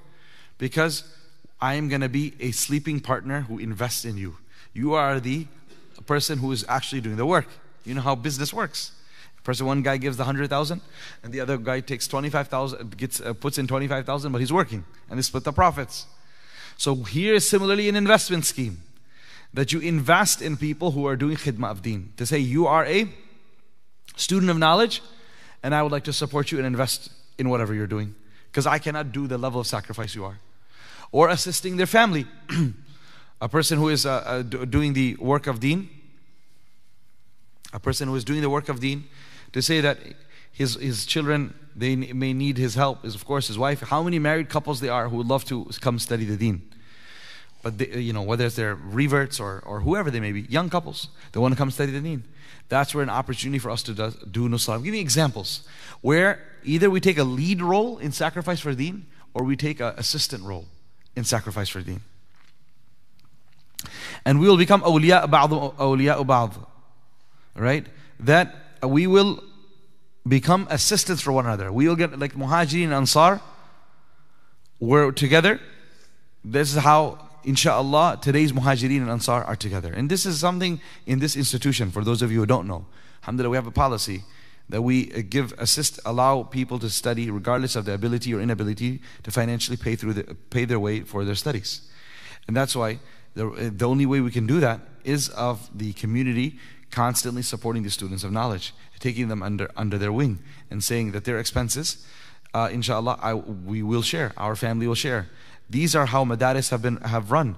Because 0.57 1.03
I 1.59 1.73
am 1.73 1.89
going 1.89 2.01
to 2.01 2.09
be 2.09 2.33
a 2.39 2.51
sleeping 2.51 3.01
partner 3.01 3.41
who 3.41 3.59
invests 3.59 4.05
in 4.05 4.17
you. 4.17 4.37
You 4.73 4.93
are 4.93 5.19
the 5.19 5.47
person 6.05 6.39
who 6.39 6.51
is 6.53 6.63
actually 6.69 7.01
doing 7.01 7.17
the 7.17 7.25
work. 7.25 7.47
You 7.83 7.93
know 7.93 8.01
how 8.01 8.15
business 8.15 8.53
works. 8.53 8.91
Person 9.43 9.67
one 9.67 9.83
guy 9.83 9.97
gives 9.97 10.17
the 10.17 10.23
hundred 10.23 10.49
thousand, 10.49 10.81
and 11.21 11.31
the 11.31 11.39
other 11.39 11.57
guy 11.57 11.79
takes 11.79 12.07
twenty 12.07 12.31
five 12.31 12.47
thousand, 12.47 12.97
gets 12.97 13.21
uh, 13.21 13.31
puts 13.33 13.59
in 13.59 13.67
twenty 13.67 13.87
five 13.87 14.03
thousand, 14.03 14.31
but 14.31 14.39
he's 14.39 14.51
working, 14.51 14.83
and 15.07 15.19
they 15.19 15.21
split 15.21 15.43
the 15.43 15.53
profits. 15.53 16.07
So 16.77 16.95
here 16.95 17.33
is 17.33 17.47
similarly 17.49 17.89
an 17.89 17.95
investment 17.95 18.45
scheme 18.45 18.81
that 19.53 19.71
you 19.71 19.79
invest 19.79 20.41
in 20.41 20.57
people 20.57 20.91
who 20.91 21.07
are 21.07 21.15
doing 21.15 21.37
khidmah 21.37 21.71
of 21.71 21.81
deen. 21.81 22.11
To 22.17 22.25
say 22.25 22.39
you 22.39 22.67
are 22.67 22.85
a 22.85 23.07
student 24.17 24.49
of 24.51 24.57
knowledge, 24.57 25.01
and 25.63 25.73
I 25.73 25.81
would 25.81 25.91
like 25.91 26.03
to 26.05 26.13
support 26.13 26.51
you 26.51 26.57
and 26.57 26.67
invest 26.67 27.09
in 27.37 27.49
whatever 27.49 27.73
you're 27.73 27.87
doing, 27.87 28.15
because 28.51 28.67
I 28.67 28.79
cannot 28.79 29.11
do 29.11 29.27
the 29.27 29.37
level 29.37 29.61
of 29.61 29.67
sacrifice 29.67 30.13
you 30.15 30.25
are, 30.25 30.39
or 31.11 31.29
assisting 31.29 31.77
their 31.77 31.87
family. 31.87 32.25
A 33.41 33.49
person 33.49 33.77
who 33.77 33.89
is 33.89 34.05
uh, 34.05 34.23
uh, 34.25 34.41
doing 34.43 34.93
the 34.93 35.15
work 35.15 35.47
of 35.47 35.59
deen, 35.59 35.89
a 37.73 37.79
person 37.79 38.07
who 38.07 38.15
is 38.15 38.23
doing 38.23 38.39
the 38.39 38.49
work 38.49 38.69
of 38.69 38.79
deen, 38.79 39.03
to 39.51 39.61
say 39.61 39.81
that 39.81 39.97
his, 40.55 40.75
his 40.75 41.05
children, 41.05 41.53
they 41.75 41.97
may 41.97 42.31
need 42.31 42.57
his 42.57 42.75
help, 42.75 43.03
is 43.03 43.13
of 43.13 43.25
course 43.25 43.47
his 43.47 43.57
wife. 43.57 43.81
How 43.81 44.01
many 44.01 44.19
married 44.19 44.49
couples 44.49 44.79
there 44.79 44.93
are 44.93 45.09
who 45.09 45.17
would 45.17 45.27
love 45.27 45.43
to 45.45 45.65
come 45.81 45.99
study 45.99 46.23
the 46.23 46.37
deen? 46.37 46.71
But 47.61 47.77
they, 47.77 47.99
you 47.99 48.13
know, 48.13 48.21
whether 48.21 48.45
it's 48.45 48.55
their 48.55 48.73
reverts 48.73 49.37
or, 49.37 49.61
or 49.65 49.81
whoever 49.81 50.09
they 50.09 50.21
may 50.21 50.31
be, 50.31 50.43
young 50.43 50.69
couples, 50.69 51.09
they 51.33 51.41
want 51.41 51.51
to 51.51 51.57
come 51.57 51.71
study 51.71 51.91
the 51.91 51.99
deen. 51.99 52.23
That's 52.69 52.95
where 52.95 53.03
an 53.03 53.09
opportunity 53.09 53.59
for 53.59 53.69
us 53.69 53.83
to 53.83 53.93
do, 53.93 54.11
do 54.31 54.47
nusra. 54.47 54.81
Give 54.81 54.93
me 54.93 55.01
examples 55.01 55.67
where 55.99 56.39
either 56.63 56.89
we 56.89 57.01
take 57.01 57.17
a 57.17 57.25
lead 57.25 57.61
role 57.61 57.97
in 57.97 58.13
sacrifice 58.13 58.61
for 58.61 58.73
deen 58.73 59.07
or 59.33 59.43
we 59.43 59.57
take 59.57 59.81
an 59.81 59.93
assistant 59.97 60.45
role 60.45 60.67
in 61.17 61.25
sacrifice 61.25 61.67
for 61.67 61.81
deen. 61.81 61.99
And 64.23 64.39
we 64.39 64.47
will 64.47 64.57
become 64.57 64.83
awliya 64.83 65.29
ba'd 65.29 65.51
awliya 65.51 66.25
ba'd. 66.25 66.55
Right? 67.55 67.85
That 68.21 68.55
we 68.81 69.05
will 69.05 69.43
become 70.27 70.67
assistants 70.69 71.21
for 71.21 71.31
one 71.31 71.45
another. 71.45 71.71
We 71.71 71.87
will 71.87 71.95
get 71.95 72.17
like 72.19 72.33
Muhajirin 72.33 72.85
and 72.85 72.93
Ansar 72.93 73.41
we're 74.79 75.11
together. 75.11 75.59
This 76.43 76.75
is 76.75 76.83
how 76.83 77.29
inshallah 77.43 78.19
today's 78.21 78.51
Muhajirin 78.51 79.01
and 79.01 79.09
Ansar 79.09 79.43
are 79.43 79.55
together. 79.55 79.93
And 79.93 80.09
this 80.09 80.25
is 80.25 80.39
something 80.39 80.81
in 81.05 81.19
this 81.19 81.35
institution 81.35 81.91
for 81.91 82.03
those 82.03 82.21
of 82.21 82.31
you 82.31 82.39
who 82.39 82.45
don't 82.45 82.67
know. 82.67 82.85
Alhamdulillah, 83.23 83.51
we 83.51 83.57
have 83.57 83.67
a 83.67 83.71
policy 83.71 84.23
that 84.67 84.81
we 84.81 85.11
uh, 85.11 85.21
give 85.29 85.53
assist 85.57 85.99
allow 86.05 86.43
people 86.43 86.79
to 86.79 86.89
study 86.89 87.29
regardless 87.29 87.75
of 87.75 87.85
their 87.85 87.95
ability 87.95 88.33
or 88.33 88.41
inability 88.41 89.01
to 89.23 89.31
financially 89.31 89.77
pay 89.77 89.95
through 89.95 90.13
the, 90.13 90.35
pay 90.49 90.65
their 90.65 90.79
way 90.79 91.01
for 91.01 91.23
their 91.23 91.35
studies. 91.35 91.81
And 92.47 92.57
that's 92.57 92.75
why 92.75 92.99
the, 93.35 93.47
uh, 93.47 93.69
the 93.71 93.87
only 93.87 94.05
way 94.05 94.21
we 94.21 94.31
can 94.31 94.47
do 94.47 94.59
that 94.59 94.81
is 95.03 95.29
of 95.29 95.69
the 95.77 95.93
community 95.93 96.59
constantly 96.95 97.41
supporting 97.41 97.83
the 97.83 97.89
students 97.89 98.23
of 98.23 98.31
knowledge, 98.31 98.73
taking 98.99 99.27
them 99.27 99.43
under, 99.43 99.69
under 99.75 99.97
their 99.97 100.13
wing, 100.13 100.39
and 100.71 100.81
saying 100.81 101.11
that 101.11 101.25
their 101.25 101.37
expenses, 101.37 102.07
uh, 102.53 102.69
inshallah, 102.71 103.19
I, 103.21 103.33
we 103.33 103.83
will 103.83 104.01
share, 104.01 104.31
our 104.37 104.55
family 104.55 104.87
will 104.87 104.95
share. 104.95 105.27
These 105.69 105.93
are 105.93 106.05
how 106.05 106.23
madaris 106.23 106.69
have, 106.69 106.81
been, 106.81 106.95
have 107.01 107.31
run 107.31 107.57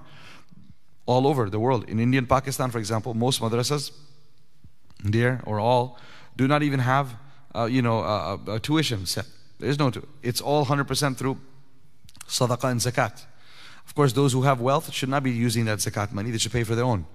all 1.06 1.24
over 1.28 1.48
the 1.48 1.60
world. 1.60 1.88
In 1.88 2.00
India 2.00 2.18
and 2.18 2.28
Pakistan, 2.28 2.72
for 2.72 2.78
example, 2.78 3.14
most 3.14 3.40
madrasas, 3.40 3.92
there 5.04 5.40
or 5.46 5.60
all, 5.60 6.00
do 6.36 6.48
not 6.48 6.64
even 6.64 6.80
have, 6.80 7.14
uh, 7.54 7.66
you 7.66 7.80
know, 7.80 8.00
a, 8.00 8.40
a, 8.48 8.58
tuition 8.58 9.06
set. 9.06 9.26
There 9.60 9.70
is 9.70 9.78
no, 9.78 9.92
it's 10.20 10.40
all 10.40 10.66
100% 10.66 11.16
through 11.16 11.38
sadaqah 12.26 12.72
and 12.72 12.80
zakat. 12.80 13.24
Of 13.86 13.94
course, 13.94 14.12
those 14.12 14.32
who 14.32 14.42
have 14.42 14.60
wealth 14.60 14.92
should 14.92 15.08
not 15.08 15.22
be 15.22 15.30
using 15.30 15.64
that 15.66 15.78
zakat 15.78 16.10
money, 16.10 16.32
they 16.32 16.38
should 16.38 16.52
pay 16.52 16.64
for 16.64 16.74
their 16.74 16.84
own. 16.84 17.06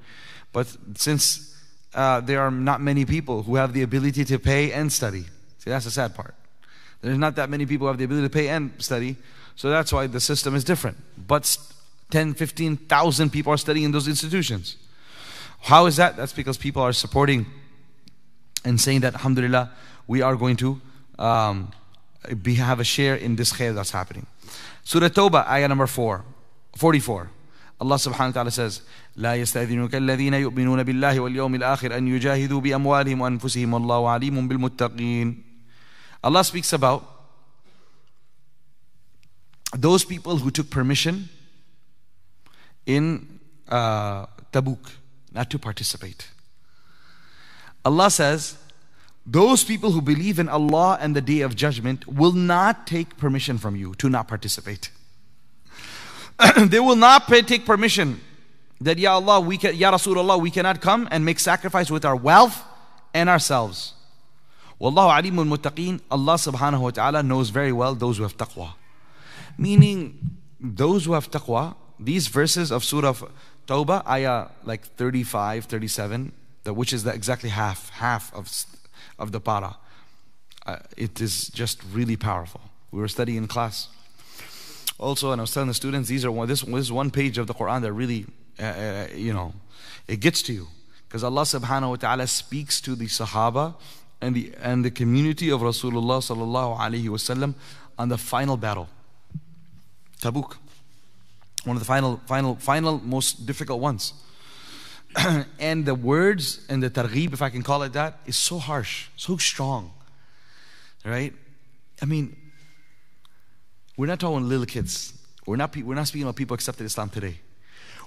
But 0.53 0.67
since 0.95 1.52
uh, 1.95 2.21
there 2.21 2.41
are 2.41 2.51
not 2.51 2.81
many 2.81 3.05
people 3.05 3.43
who 3.43 3.55
have 3.55 3.73
the 3.73 3.81
ability 3.81 4.25
to 4.25 4.39
pay 4.39 4.71
and 4.71 4.91
study, 4.91 5.25
see, 5.59 5.69
that's 5.69 5.85
the 5.85 5.91
sad 5.91 6.15
part. 6.15 6.35
There's 7.01 7.17
not 7.17 7.35
that 7.35 7.49
many 7.49 7.65
people 7.65 7.85
who 7.85 7.89
have 7.89 7.97
the 7.97 8.05
ability 8.05 8.27
to 8.27 8.33
pay 8.33 8.47
and 8.49 8.71
study, 8.79 9.17
so 9.55 9.69
that's 9.69 9.91
why 9.91 10.07
the 10.07 10.19
system 10.19 10.55
is 10.55 10.63
different. 10.63 10.97
But 11.27 11.57
10, 12.11 12.33
15,000 12.35 13.29
people 13.29 13.51
are 13.51 13.57
studying 13.57 13.85
in 13.85 13.91
those 13.91 14.07
institutions. 14.07 14.77
How 15.61 15.85
is 15.85 15.97
that? 15.97 16.15
That's 16.15 16.33
because 16.33 16.57
people 16.57 16.81
are 16.81 16.93
supporting 16.93 17.45
and 18.65 18.79
saying 18.79 19.01
that, 19.01 19.13
Alhamdulillah, 19.13 19.71
we 20.07 20.21
are 20.21 20.35
going 20.35 20.55
to 20.57 20.81
um, 21.19 21.71
be, 22.41 22.55
have 22.55 22.79
a 22.79 22.83
share 22.83 23.15
in 23.15 23.35
this 23.35 23.51
khair 23.51 23.73
that's 23.73 23.91
happening. 23.91 24.25
Surah 24.83 25.09
Tawbah, 25.09 25.47
ayah 25.47 25.67
number 25.67 25.87
4, 25.87 26.23
44. 26.77 27.29
Allah 27.82 27.96
subhanahu 27.96 28.30
wa 28.30 28.32
ta'ala 28.32 28.50
says, 28.50 28.82
لا 29.16 29.34
يستأذنك 29.36 29.94
الذين 29.94 30.34
يؤمنون 30.34 30.82
بالله 30.82 31.20
واليوم 31.20 31.54
الآخر 31.54 31.96
أن 31.96 32.08
يجاهدوا 32.08 32.60
بأموالهم 32.60 33.20
وأنفسهم 33.20 33.74
والله 33.74 34.08
عليم 34.10 34.48
بالمتقين 34.48 35.44
Allah 36.24 36.42
speaks 36.42 36.72
about 36.72 37.04
those 39.76 40.04
people 40.04 40.38
who 40.38 40.50
took 40.50 40.70
permission 40.70 41.28
in 42.86 43.38
uh, 43.68 44.26
Tabuk 44.52 44.90
not 45.32 45.50
to 45.50 45.58
participate. 45.58 46.28
Allah 47.84 48.10
says, 48.10 48.56
those 49.24 49.62
people 49.62 49.92
who 49.92 50.00
believe 50.00 50.38
in 50.38 50.48
Allah 50.48 50.98
and 51.00 51.14
the 51.14 51.20
day 51.20 51.42
of 51.42 51.54
judgment 51.54 52.08
will 52.08 52.32
not 52.32 52.86
take 52.86 53.16
permission 53.18 53.58
from 53.58 53.76
you 53.76 53.94
to 53.96 54.08
not 54.08 54.26
participate. 54.26 54.90
they 56.57 56.79
will 56.79 56.95
not 56.95 57.27
pay, 57.27 57.41
take 57.41 57.65
permission 57.65 58.19
that 58.81 58.97
Ya 58.97 59.13
Allah, 59.13 59.39
we 59.39 59.57
can, 59.57 59.75
Ya 59.75 59.91
Rasulullah, 59.91 60.39
we 60.39 60.51
cannot 60.51 60.81
come 60.81 61.07
and 61.11 61.23
make 61.23 61.39
sacrifice 61.39 61.89
with 61.89 62.05
our 62.05 62.15
wealth 62.15 62.63
and 63.13 63.29
ourselves. 63.29 63.93
Wallahu 64.79 65.21
alimul 65.21 65.57
muttaqeen, 65.57 66.01
Allah 66.11 66.35
subhanahu 66.35 66.81
wa 66.81 66.89
ta'ala 66.89 67.23
knows 67.23 67.49
very 67.49 67.71
well 67.71 67.95
those 67.95 68.17
who 68.17 68.23
have 68.23 68.35
taqwa. 68.35 68.73
Meaning, 69.57 70.37
those 70.59 71.05
who 71.05 71.13
have 71.13 71.29
taqwa, 71.31 71.75
these 71.99 72.27
verses 72.27 72.71
of 72.71 72.83
Surah 72.83 73.13
Tawbah, 73.67 74.05
ayah 74.07 74.47
like 74.65 74.83
35, 74.83 75.65
37, 75.65 76.31
which 76.67 76.91
is 76.91 77.03
the 77.03 77.13
exactly 77.13 77.49
half, 77.49 77.89
half 77.91 78.33
of, 78.33 78.51
of 79.19 79.31
the 79.31 79.39
para. 79.39 79.77
Uh, 80.65 80.77
it 80.97 81.21
is 81.21 81.47
just 81.47 81.81
really 81.91 82.17
powerful. 82.17 82.61
We 82.91 82.99
were 82.99 83.07
studying 83.07 83.37
in 83.37 83.47
class. 83.47 83.87
Also, 85.03 85.33
and 85.33 85.41
I 85.41 85.43
was 85.43 85.53
telling 85.53 85.67
the 85.67 85.73
students, 85.73 86.07
these 86.07 86.23
are 86.23 86.31
one, 86.31 86.47
this, 86.47 86.61
this 86.61 86.79
is 86.79 86.91
one 86.91 87.11
page 87.11 87.37
of 87.37 87.45
the 87.45 87.53
Quran 87.53 87.81
that 87.81 87.91
really, 87.91 88.25
uh, 88.57 88.63
uh, 88.63 89.07
you 89.13 89.33
know, 89.33 89.53
it 90.07 90.21
gets 90.21 90.41
to 90.43 90.53
you. 90.53 90.67
Because 91.07 91.25
Allah 91.25 91.41
subhanahu 91.41 91.89
wa 91.89 91.95
ta'ala 91.97 92.25
speaks 92.25 92.79
to 92.79 92.95
the 92.95 93.07
Sahaba 93.07 93.75
and 94.21 94.33
the, 94.33 94.53
and 94.61 94.85
the 94.85 94.91
community 94.91 95.49
of 95.49 95.59
Rasulullah 95.59 96.23
sallallahu 96.23 96.79
alayhi 96.79 97.09
wasallam 97.09 97.53
on 97.99 98.07
the 98.07 98.17
final 98.17 98.55
battle. 98.55 98.87
Tabuk. 100.21 100.55
One 101.65 101.75
of 101.75 101.81
the 101.81 101.85
final, 101.85 102.21
final, 102.25 102.55
final, 102.55 103.01
most 103.03 103.45
difficult 103.45 103.81
ones. 103.81 104.13
and 105.59 105.85
the 105.85 105.95
words 105.95 106.65
and 106.69 106.81
the 106.81 106.89
targhib, 106.89 107.33
if 107.33 107.41
I 107.41 107.49
can 107.49 107.61
call 107.61 107.83
it 107.83 107.91
that, 107.91 108.19
is 108.25 108.37
so 108.37 108.57
harsh, 108.57 109.09
so 109.17 109.35
strong. 109.35 109.91
Right? 111.03 111.33
I 112.01 112.05
mean, 112.05 112.37
we're 113.96 114.06
not 114.06 114.20
talking 114.20 114.48
little 114.48 114.66
kids. 114.66 115.12
We're 115.46 115.56
not, 115.56 115.76
we're 115.76 115.94
not 115.94 116.06
speaking 116.06 116.24
about 116.24 116.36
people 116.36 116.54
accepted 116.54 116.84
Islam 116.84 117.08
today. 117.10 117.40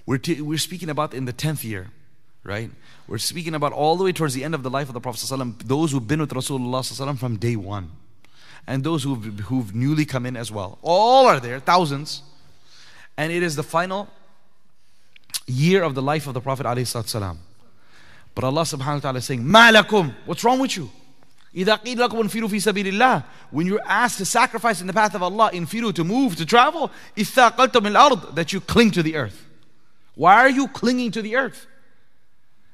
We're, 0.05 0.17
t- 0.17 0.41
we're 0.41 0.57
speaking 0.57 0.89
about 0.89 1.13
in 1.13 1.25
the 1.25 1.33
10th 1.33 1.63
year, 1.63 1.89
right? 2.43 2.71
We're 3.07 3.17
speaking 3.17 3.55
about 3.55 3.73
all 3.73 3.97
the 3.97 4.03
way 4.03 4.11
towards 4.11 4.33
the 4.33 4.43
end 4.43 4.55
of 4.55 4.63
the 4.63 4.69
life 4.69 4.87
of 4.87 4.93
the 4.93 5.01
Prophet 5.01 5.19
ﷺ, 5.19 5.63
those 5.63 5.91
who've 5.91 6.07
been 6.07 6.21
with 6.21 6.29
Rasulullah 6.31 6.81
ﷺ 6.81 7.17
from 7.17 7.37
day 7.37 7.55
one. 7.55 7.91
And 8.67 8.83
those 8.83 9.03
who've, 9.03 9.39
who've 9.41 9.73
newly 9.73 10.05
come 10.05 10.25
in 10.25 10.37
as 10.37 10.51
well. 10.51 10.77
All 10.81 11.25
are 11.25 11.39
there, 11.39 11.59
thousands. 11.59 12.21
And 13.17 13.31
it 13.31 13.43
is 13.43 13.55
the 13.55 13.63
final 13.63 14.07
year 15.47 15.83
of 15.83 15.95
the 15.95 16.01
life 16.01 16.27
of 16.27 16.33
the 16.33 16.41
Prophet 16.41 16.65
ﷺ. 16.65 17.37
But 18.33 18.43
Allah 18.43 18.61
subhanahu 18.61 18.93
wa 18.93 18.99
ta'ala 18.99 19.17
is 19.17 19.25
saying, 19.25 19.43
Malakum, 19.43 20.13
what's 20.25 20.43
wrong 20.43 20.59
with 20.59 20.77
you? 20.77 20.89
When 23.50 23.66
you're 23.66 23.80
asked 23.86 24.18
to 24.18 24.26
sacrifice 24.26 24.80
in 24.82 24.86
the 24.86 24.92
path 24.92 25.14
of 25.14 25.22
Allah, 25.22 25.50
in 25.54 25.64
firu, 25.64 25.92
to 25.92 26.04
move, 26.04 26.36
to 26.36 26.44
travel, 26.44 26.90
that 27.16 28.52
you 28.52 28.60
cling 28.60 28.90
to 28.90 29.02
the 29.02 29.16
earth. 29.16 29.46
Why 30.14 30.34
are 30.36 30.50
you 30.50 30.68
clinging 30.68 31.12
to 31.12 31.22
the 31.22 31.36
earth? 31.36 31.66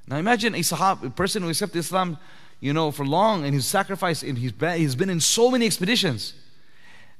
Now 0.07 0.17
imagine 0.17 0.55
a 0.55 0.61
sahab, 0.61 1.05
a 1.05 1.11
person 1.11 1.43
who 1.43 1.49
accepted 1.49 1.79
Islam, 1.79 2.19
you 2.61 2.73
know, 2.73 2.91
for 2.91 3.05
long 3.07 3.45
and 3.45 3.55
he's 3.55 3.67
sacrificed 3.67 4.23
and 4.23 4.37
he's 4.37 4.53
been, 4.53 4.79
he's 4.79 4.95
been 4.95 5.11
in 5.11 5.21
so 5.21 5.51
many 5.51 5.67
expeditions. 5.67 6.35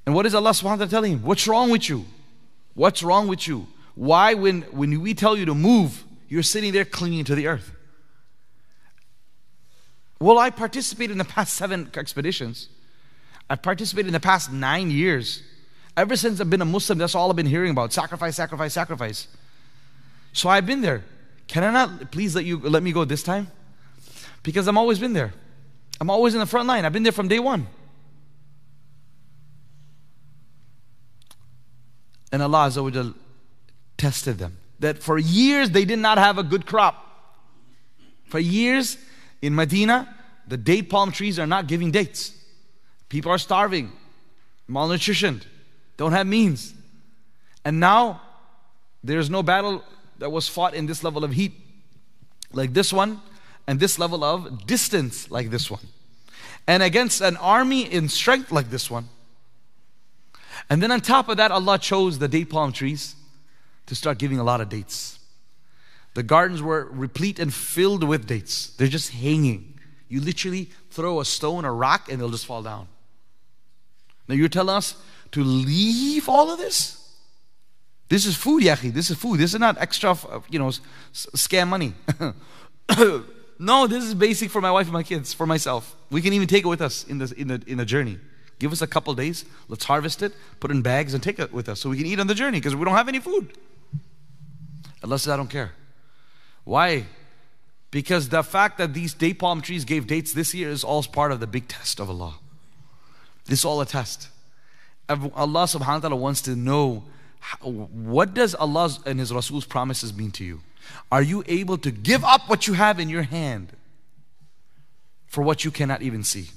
And 0.05 0.15
what 0.15 0.27
is 0.27 0.35
Allah 0.35 0.51
subhanahu 0.51 0.63
wa 0.65 0.77
ta'ala 0.77 0.89
telling 0.89 1.13
him? 1.13 1.23
What's 1.23 1.47
wrong 1.47 1.71
with 1.71 1.89
you? 1.89 2.05
What's 2.75 3.03
wrong 3.03 3.29
with 3.29 3.47
you? 3.47 3.67
Why 3.95 4.35
when, 4.35 4.63
when 4.63 5.01
we 5.01 5.15
tell 5.15 5.37
you 5.37 5.45
to 5.47 5.55
move, 5.55 6.05
you're 6.29 6.43
sitting 6.43 6.73
there 6.73 6.85
clinging 6.85 7.25
to 7.25 7.35
the 7.35 7.47
earth? 7.47 7.72
Well, 10.23 10.39
I 10.39 10.51
participated 10.51 11.11
in 11.11 11.19
the 11.19 11.25
past 11.25 11.55
seven 11.55 11.91
expeditions. 11.97 12.69
I've 13.51 13.61
participated 13.61 14.07
in 14.07 14.13
the 14.13 14.21
past 14.21 14.53
nine 14.53 14.91
years. 14.91 15.43
Ever 15.97 16.17
since 16.17 16.41
I've 16.41 16.49
been 16.49 16.63
a 16.63 16.65
Muslim, 16.65 16.99
that's 16.99 17.15
all 17.15 17.29
I've 17.29 17.37
been 17.37 17.45
hearing 17.45 17.73
about 17.73 17.93
sacrifice, 17.93 18.37
sacrifice, 18.37 18.73
sacrifice. 18.73 19.27
So 20.33 20.49
I've 20.49 20.65
been 20.65 20.81
there. 20.81 21.03
Can 21.49 21.65
I 21.65 21.73
not 21.73 22.13
please 22.13 22.35
let 22.37 22.45
you 22.45 22.59
let 22.61 22.83
me 22.83 22.93
go 22.93 23.05
this 23.05 23.23
time? 23.23 23.51
Because 24.43 24.69
I'm 24.69 24.79
always 24.79 24.99
been 24.99 25.13
there. 25.13 25.35
I'm 26.01 26.09
always 26.09 26.35
in 26.35 26.41
the 26.41 26.47
front 26.47 26.69
line. 26.69 26.85
I've 26.85 26.93
been 26.93 27.03
there 27.03 27.13
from 27.13 27.29
day 27.29 27.41
one. 27.41 27.67
And 32.31 32.43
Allah 32.43 32.69
Azza 32.69 33.15
tested 33.99 34.39
them. 34.39 34.57
That 34.79 35.03
for 35.03 35.19
years 35.19 35.71
they 35.71 35.85
did 35.85 35.99
not 35.99 36.17
have 36.19 36.39
a 36.39 36.43
good 36.43 36.65
crop. 36.65 36.95
For 38.27 38.39
years 38.39 38.97
in 39.43 39.55
Medina, 39.55 40.09
the 40.47 40.57
date 40.57 40.89
palm 40.89 41.13
trees 41.13 41.39
are 41.39 41.47
not 41.47 41.67
giving 41.67 41.91
dates. 41.91 42.33
People 43.09 43.31
are 43.31 43.39
starving, 43.39 43.93
malnutritioned, 44.71 45.43
don't 45.97 46.13
have 46.13 46.27
means. 46.27 46.73
And 47.65 47.79
now, 47.79 48.23
there's 49.05 49.29
no 49.29 49.43
battle 49.43 49.85
that 50.19 50.31
was 50.31 50.49
fought 50.49 50.75
in 50.75 50.87
this 50.87 51.05
level 51.05 51.25
of 51.25 51.33
heat 51.33 51.53
like 52.53 52.73
this 52.73 52.93
one, 52.93 53.21
and 53.67 53.81
this 53.81 53.99
level 53.99 54.25
of 54.25 54.67
distance 54.67 55.31
like 55.31 55.51
this 55.51 55.71
one, 55.71 55.87
and 56.67 56.83
against 56.83 57.21
an 57.21 57.37
army 57.37 57.83
in 57.83 58.09
strength 58.09 58.53
like 58.53 58.71
this 58.71 58.91
one. 58.91 59.09
And 60.71 60.83
then 60.83 60.91
on 60.93 61.01
top 61.01 61.29
of 61.29 61.37
that, 61.39 61.51
Allah 61.51 61.79
chose 61.79 62.19
the 62.19 62.29
date 62.29 62.51
palm 62.51 62.73
trees 62.73 63.15
to 63.87 63.95
start 63.95 64.19
giving 64.19 64.39
a 64.39 64.45
lot 64.45 64.61
of 64.61 64.69
dates. 64.69 65.19
The 66.15 66.23
gardens 66.23 66.61
were 66.61 66.89
replete 66.91 67.39
and 67.39 67.53
filled 67.53 68.05
with 68.05 68.27
dates. 68.27 68.69
They're 68.77 68.89
just 68.89 69.11
hanging. 69.11 69.79
You 70.09 70.21
literally 70.21 70.71
throw 70.91 71.21
a 71.21 71.25
stone, 71.25 71.65
a 71.65 71.73
rock, 71.73 72.11
and 72.11 72.21
they'll 72.21 72.31
just 72.31 72.47
fall 72.47 72.63
down. 72.63 72.89
Now 74.29 74.35
you're 74.35 74.49
telling 74.49 74.77
us 74.77 74.97
to 75.33 75.43
leave 75.43 76.29
all 76.29 76.51
of 76.51 76.59
this? 76.59 76.99
This 78.09 78.27
is 78.27 78.37
food, 78.37 78.63
yahi. 78.63 78.91
This 78.91 79.11
is 79.11 79.17
food. 79.17 79.39
This 79.39 79.55
is 79.55 79.61
not 79.61 79.79
extra, 79.81 80.13
uh, 80.13 80.41
you 80.51 80.59
know, 80.59 80.71
scam 81.13 81.69
money. 81.69 81.95
no, 83.59 83.87
this 83.87 84.05
is 84.05 84.15
basic 84.15 84.51
for 84.51 84.61
my 84.61 84.71
wife 84.71 84.87
and 84.87 84.93
my 84.93 85.03
kids, 85.03 85.33
for 85.33 85.47
myself. 85.47 85.97
We 86.11 86.21
can 86.21 86.35
even 86.35 86.47
take 86.47 86.65
it 86.65 86.69
with 86.69 86.83
us 86.83 87.05
in 87.05 87.19
the, 87.19 87.33
in 87.37 87.49
the, 87.49 87.63
in 87.67 87.79
the 87.79 87.87
journey. 87.87 88.19
Give 88.59 88.71
us 88.71 88.83
a 88.83 88.87
couple 88.87 89.15
days. 89.15 89.47
Let's 89.69 89.85
harvest 89.85 90.23
it, 90.23 90.35
put 90.61 90.71
it 90.71 90.75
in 90.75 90.83
bags, 90.83 91.15
and 91.15 91.23
take 91.23 91.39
it 91.39 91.53
with 91.53 91.69
us 91.71 91.81
so 91.81 91.89
we 91.89 91.97
can 91.97 92.07
eat 92.07 92.21
on 92.21 92.27
the 92.27 92.35
journey 92.35 92.59
because 92.59 92.77
we 92.77 92.85
don't 92.85 92.95
have 92.95 93.09
any 93.09 93.19
food. 93.19 93.53
Says, 95.03 95.29
I 95.29 95.37
don't 95.37 95.51
care. 95.51 95.73
Why? 96.65 97.07
Because 97.91 98.31
the 98.31 98.43
fact 98.43 98.79
that 98.79 98.95
these 98.95 99.15
date 99.15 99.39
palm 99.39 99.61
trees 99.61 99.85
gave 99.85 100.07
dates 100.07 100.33
this 100.33 100.55
year 100.55 100.71
is 100.71 100.83
all 100.83 101.03
part 101.03 101.31
of 101.31 101.41
the 101.41 101.47
big 101.47 101.69
test 101.69 102.01
of 102.01 102.09
Allah. 102.09 102.35
This 103.45 103.61
is 103.61 103.65
all 103.65 103.81
a 103.81 103.87
test. 103.87 104.29
Allah 105.09 105.65
subhanahu 105.65 105.87
wa 105.87 105.99
ta'ala 105.99 106.17
wants 106.17 106.41
to 106.43 106.57
know 106.57 107.05
what 107.61 108.35
does 108.35 108.55
Allah's 108.55 109.01
and 109.05 109.19
His 109.19 109.33
Rasul's 109.33 109.67
promises 109.67 110.17
mean 110.17 110.31
to 110.33 110.45
you? 110.45 110.61
Are 111.11 111.23
you 111.23 111.45
able 111.47 111.77
to 111.79 111.91
give 111.91 112.25
up 112.25 112.49
what 112.49 112.67
you 112.67 112.75
have 112.75 112.99
in 112.99 113.09
your 113.09 113.23
hand 113.23 113.69
for 115.27 115.43
what 115.43 115.65
you 115.65 115.71
cannot 115.71 116.03
even 116.03 116.23
see? 116.25 116.51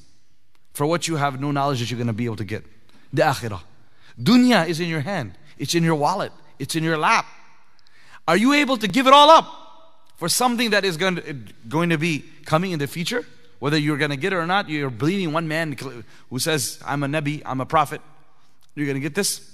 For 0.74 0.86
what 0.86 1.08
you 1.08 1.16
have 1.16 1.42
no 1.42 1.52
knowledge 1.52 1.80
that 1.80 1.90
you're 1.90 1.98
going 1.98 2.08
to 2.08 2.14
be 2.14 2.26
able 2.26 2.36
to 2.38 2.46
get? 2.46 2.64
The 3.12 3.24
akhirah. 3.24 3.62
Dunya 4.22 4.68
is 4.68 4.80
in 4.80 4.88
your 4.88 5.02
hand. 5.02 5.34
It's 5.58 5.76
in 5.76 5.84
your 5.84 5.96
wallet. 5.96 6.32
It's 6.60 6.76
in 6.76 6.84
your 6.84 6.98
lap. 6.98 7.26
Are 8.28 8.38
you 8.38 8.54
able 8.54 8.78
to 8.78 8.88
give 8.88 9.08
it 9.08 9.14
all 9.14 9.30
up 9.30 9.65
for 10.18 10.30
something 10.30 10.70
that 10.72 10.86
is 10.86 10.98
going 10.98 11.16
to, 11.18 11.34
going 11.68 11.90
to 11.90 11.98
be 11.98 12.24
coming 12.46 12.72
in 12.72 12.80
the 12.80 12.88
future, 12.88 13.26
whether 13.60 13.78
you're 13.78 13.98
going 13.98 14.12
to 14.12 14.18
get 14.18 14.34
it 14.34 14.36
or 14.36 14.48
not, 14.48 14.70
you're 14.70 14.90
believing 14.90 15.34
one 15.34 15.48
man 15.48 15.76
who 16.30 16.40
says, 16.40 16.80
I'm 16.86 17.04
a 17.04 17.08
Nabi, 17.08 17.42
I'm 17.46 17.62
a 17.62 17.66
prophet, 17.66 18.02
you're 18.76 18.86
going 18.86 18.96
to 18.96 19.02
get 19.02 19.16
this. 19.16 19.52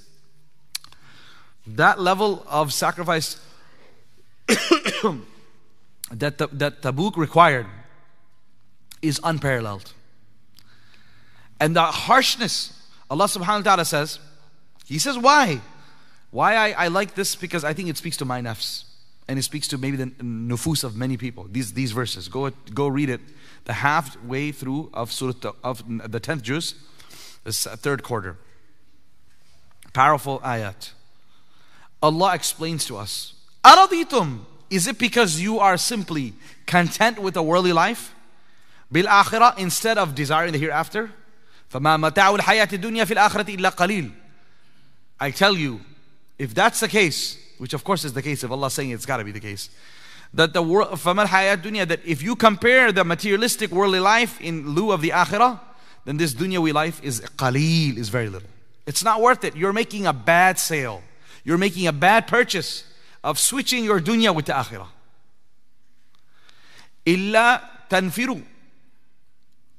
That 1.68 2.00
level 2.00 2.46
of 2.50 2.74
sacrifice 2.74 3.40
that, 4.48 6.38
that 6.38 6.82
Tabuk 6.82 7.18
required 7.18 7.68
is 9.02 9.20
unparalleled. 9.24 9.94
And 11.60 11.76
the 11.76 11.84
harshness, 11.84 12.74
Allah 13.10 13.26
subhanahu 13.26 13.58
wa 13.58 13.62
ta'ala 13.62 13.86
says, 13.86 14.20
He 14.86 14.98
says, 14.98 15.18
why? 15.18 15.62
Why 16.32 16.56
I, 16.56 16.86
I 16.86 16.88
like 16.88 17.14
this? 17.14 17.36
Because 17.36 17.64
I 17.64 17.74
think 17.74 17.90
it 17.90 17.98
speaks 17.98 18.18
to 18.18 18.26
my 18.26 18.42
nafs 18.42 18.86
and 19.32 19.40
it 19.40 19.44
speaks 19.44 19.66
to 19.70 19.78
maybe 19.78 19.96
the 19.96 20.12
nufus 20.22 20.84
of 20.84 20.98
many 20.98 21.16
people. 21.16 21.48
These, 21.50 21.72
these 21.72 21.94
verses, 21.94 22.28
go, 22.28 22.50
go 22.74 22.90
read 22.90 23.10
it. 23.10 23.22
The 23.64 23.72
halfway 23.72 24.52
through 24.52 24.90
of, 24.94 25.10
surah, 25.10 25.54
of 25.64 25.88
the 25.88 26.20
10th 26.20 26.42
juz, 26.42 26.76
the 27.46 27.54
third 27.54 28.04
quarter. 28.04 28.36
Powerful 29.94 30.40
ayat. 30.42 30.92
Allah 32.04 32.36
explains 32.36 32.86
to 32.88 32.98
us, 32.98 33.36
Araditum, 33.64 34.46
is 34.70 34.86
it 34.86 35.00
because 35.00 35.40
you 35.40 35.60
are 35.60 35.78
simply 35.78 36.34
content 36.66 37.18
with 37.18 37.38
a 37.38 37.44
worldly 37.44 37.72
life? 37.72 38.14
Bil 38.92 39.06
akhirah, 39.06 39.58
instead 39.58 39.98
of 39.98 40.14
desiring 40.14 40.52
the 40.52 40.60
hereafter? 40.60 41.10
I 45.22 45.32
tell 45.32 45.56
you, 45.56 45.80
if 46.38 46.54
that's 46.54 46.82
the 46.82 46.90
case, 46.90 47.38
which 47.61 47.73
of 47.73 47.85
course 47.85 48.05
is 48.05 48.13
the 48.13 48.23
case, 48.23 48.45
if 48.45 48.51
Allah 48.51 48.71
saying 48.71 48.91
it's 48.91 49.07
got 49.07 49.19
to 49.19 49.25
be 49.25 49.33
the 49.33 49.41
case, 49.41 49.71
that 50.35 50.53
the 50.53 50.63
world, 50.63 50.91
فما 50.91 51.27
الحياة 51.27 51.63
الدنيا, 51.63 51.89
that 51.89 52.01
if 52.05 52.23
you 52.23 52.37
compare 52.37 52.93
the 52.93 53.05
materialistic 53.05 53.71
worldly 53.71 54.01
life 54.01 54.41
in 54.41 54.75
lieu 54.75 54.93
of 54.93 55.01
the 55.01 55.11
akhirah, 55.11 55.61
then 56.05 56.17
this 56.17 56.35
dunyawi 56.35 56.73
life 56.73 57.03
is 57.03 57.21
qaleel, 57.21 57.97
is 57.97 58.09
very 58.09 58.29
little. 58.29 58.49
It's 58.87 59.03
not 59.03 59.21
worth 59.21 59.45
it. 59.45 59.57
You're 59.57 59.73
making 59.73 60.07
a 60.07 60.13
bad 60.13 60.59
sale. 60.59 61.03
You're 61.45 61.59
making 61.59 61.87
a 61.87 61.93
bad 61.93 62.27
purchase 62.27 62.85
of 63.25 63.39
switching 63.39 63.85
your 63.85 64.01
dunya 64.01 64.35
with 64.35 64.47
the 64.47 64.53
akhirah. 64.53 64.87
Illa 67.05 67.69
tanfiru. 67.91 68.43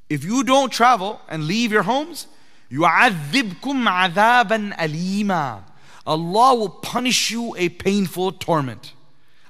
If 0.09 0.23
you 0.23 0.43
don't 0.43 0.71
travel 0.71 1.21
and 1.29 1.45
leave 1.45 1.71
your 1.71 1.83
homes, 1.83 2.27
يُعَذِّبْكُمْ 2.71 3.61
عَذَابًا 3.61 4.77
أَلِيمًا 4.77 5.63
Allah 6.05 6.55
will 6.55 6.69
punish 6.69 7.31
you 7.31 7.55
a 7.57 7.69
painful 7.69 8.31
torment. 8.33 8.93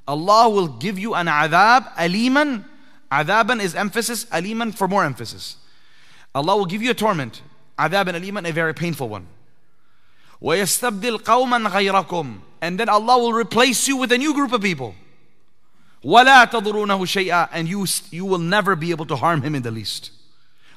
Allah 0.08 0.50
will 0.50 0.68
give 0.68 0.98
you 0.98 1.14
an 1.14 1.28
adhab, 1.28 1.94
aliman. 1.96 2.66
Adhaban 3.12 3.62
is 3.62 3.76
emphasis, 3.76 4.26
aliman 4.26 4.74
for 4.76 4.88
more 4.88 5.04
emphasis. 5.04 5.58
Allah 6.34 6.58
will 6.58 6.66
give 6.66 6.82
you 6.82 6.92
a 6.92 6.94
torment. 6.94 7.42
Adhaban 7.78 8.20
aliman, 8.20 8.48
a 8.48 8.52
very 8.52 8.74
painful 8.74 9.10
one. 9.10 9.28
وَيَسْتَبْدِلْ 10.42 11.20
قَوْمًا 11.24 11.70
غَيْرَكُمْ 11.70 12.40
And 12.62 12.80
then 12.80 12.90
Allah 12.90 13.18
will 13.18 13.34
replace 13.34 13.88
you 13.88 13.98
with 13.98 14.12
a 14.12 14.18
new 14.18 14.34
group 14.34 14.54
of 14.54 14.62
people. 14.62 14.96
وَلَا 16.04 16.50
تَضُرُونَهُ 16.50 17.00
شَيْئًا 17.00 17.50
And 17.52 17.68
you, 17.68 17.86
you 18.12 18.26
will 18.26 18.38
never 18.38 18.76
be 18.76 18.92
able 18.92 19.06
to 19.08 19.16
harm 19.16 19.42
him 19.42 19.56
in 19.56 19.64
the 19.64 19.72
least. 19.72 20.12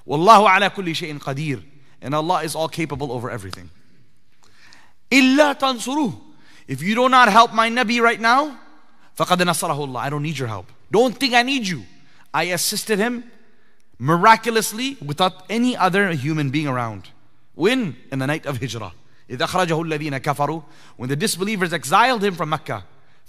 وَاللَّهُ 0.07 0.49
عَلَى 0.49 0.71
كُلِّ 0.71 0.89
شَيْءٍ 0.89 1.19
قَدِيرٌ 1.21 1.63
And 2.01 2.15
Allah 2.15 2.43
is 2.43 2.55
all 2.55 2.69
capable 2.69 3.13
over 3.13 3.31
everything. 3.31 3.71
إِلَّا 5.15 5.59
تَنْصُرُوهُ 5.59 6.21
If 6.69 6.83
you 6.83 6.95
do 6.95 7.09
not 7.09 7.29
help 7.29 7.53
my 7.53 7.69
Nabi 7.69 8.01
right 8.01 8.21
now, 8.21 8.59
فَقَدْ 9.19 9.39
نَصَرَهُ 9.39 9.77
اللَّهُ 9.77 9.97
I 9.97 10.11
don't 10.11 10.23
need 10.23 10.39
your 10.39 10.49
help. 10.49 10.67
Don't 10.91 11.17
think 11.17 11.35
I 11.35 11.43
need 11.43 11.67
you. 11.67 11.85
I 12.33 12.45
assisted 12.45 12.99
him 12.99 13.25
miraculously 13.99 14.97
without 15.05 15.45
any 15.51 15.77
other 15.77 16.13
human 16.13 16.51
being 16.51 16.67
around. 16.67 17.11
When? 17.55 17.97
In 18.11 18.19
the 18.19 18.27
night 18.27 18.47
of 18.47 18.59
Hijrah. 18.59 18.93
إذ 19.31 19.43
أخرجه 19.43 19.83
الذين 19.83 20.19
كفروا 20.19 20.63
when 20.97 21.09
the 21.09 21.17
disbelievers 21.17 21.73
exiled 21.73 22.25
him 22.25 22.35
from 22.35 22.51
Mecca 22.51 22.83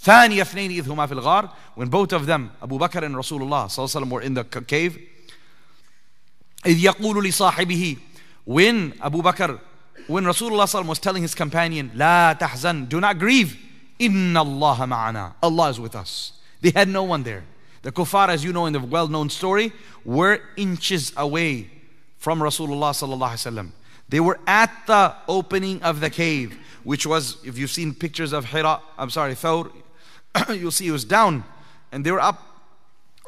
ثاني 0.04 0.41
اثنين 0.41 0.72
إذ 0.72 0.89
هما 0.89 1.06
في 1.06 1.12
الغار 1.12 1.49
when 1.76 1.89
both 1.89 2.12
of 2.12 2.26
them 2.26 2.52
Abu 2.62 2.80
Bakr 2.80 3.04
and 3.04 3.16
Rasulullah 3.16 3.68
صلى 3.68 3.78
الله 3.78 3.89
عليه 3.89 4.08
وسلم 4.08 4.10
were 4.10 4.22
in 4.22 4.34
the 4.34 4.43
cave 4.43 4.97
إذ 6.66 6.80
يقول 6.80 7.24
لصاحبه 7.24 7.97
when 8.45 8.93
Abu 9.02 9.22
Bakr 9.22 9.60
when 10.07 10.24
Rasulullah 10.24 10.86
was 10.86 10.99
telling 10.99 11.22
his 11.22 11.34
companion, 11.34 11.90
La 11.94 12.34
tahzan, 12.34 12.88
do 12.88 13.01
not 13.01 13.18
grieve. 13.18 13.57
Inna 13.99 14.40
Allah 14.40 14.76
ma'ana. 14.86 15.34
Allah 15.42 15.70
is 15.70 15.80
with 15.80 15.94
us. 15.94 16.32
They 16.61 16.70
had 16.70 16.88
no 16.88 17.03
one 17.03 17.22
there. 17.22 17.44
The 17.82 17.92
kuffar, 17.92 18.28
as 18.28 18.44
you 18.44 18.53
know 18.53 18.66
in 18.66 18.72
the 18.72 18.80
well 18.80 19.09
known 19.09 19.30
story, 19.30 19.72
were 20.05 20.40
inches 20.57 21.12
away 21.16 21.70
from 22.18 22.40
Rasulullah. 22.40 23.70
They 24.09 24.20
were 24.20 24.38
at 24.47 24.72
the 24.86 25.14
opening 25.28 25.82
of 25.82 26.01
the 26.01 26.11
cave, 26.11 26.59
which 26.84 27.07
was, 27.07 27.38
if 27.44 27.59
you've 27.59 27.70
seen 27.70 27.94
pictures 27.94 28.32
of 28.32 28.47
Hira, 28.47 28.80
I'm 28.99 29.11
sorry, 29.11 29.34
Thawr, 29.34 29.70
you'll 30.55 30.70
see 30.70 30.88
it 30.88 30.92
was 30.92 31.05
down. 31.05 31.44
And 31.92 32.05
they 32.05 32.12
were 32.12 32.20
up. 32.20 32.42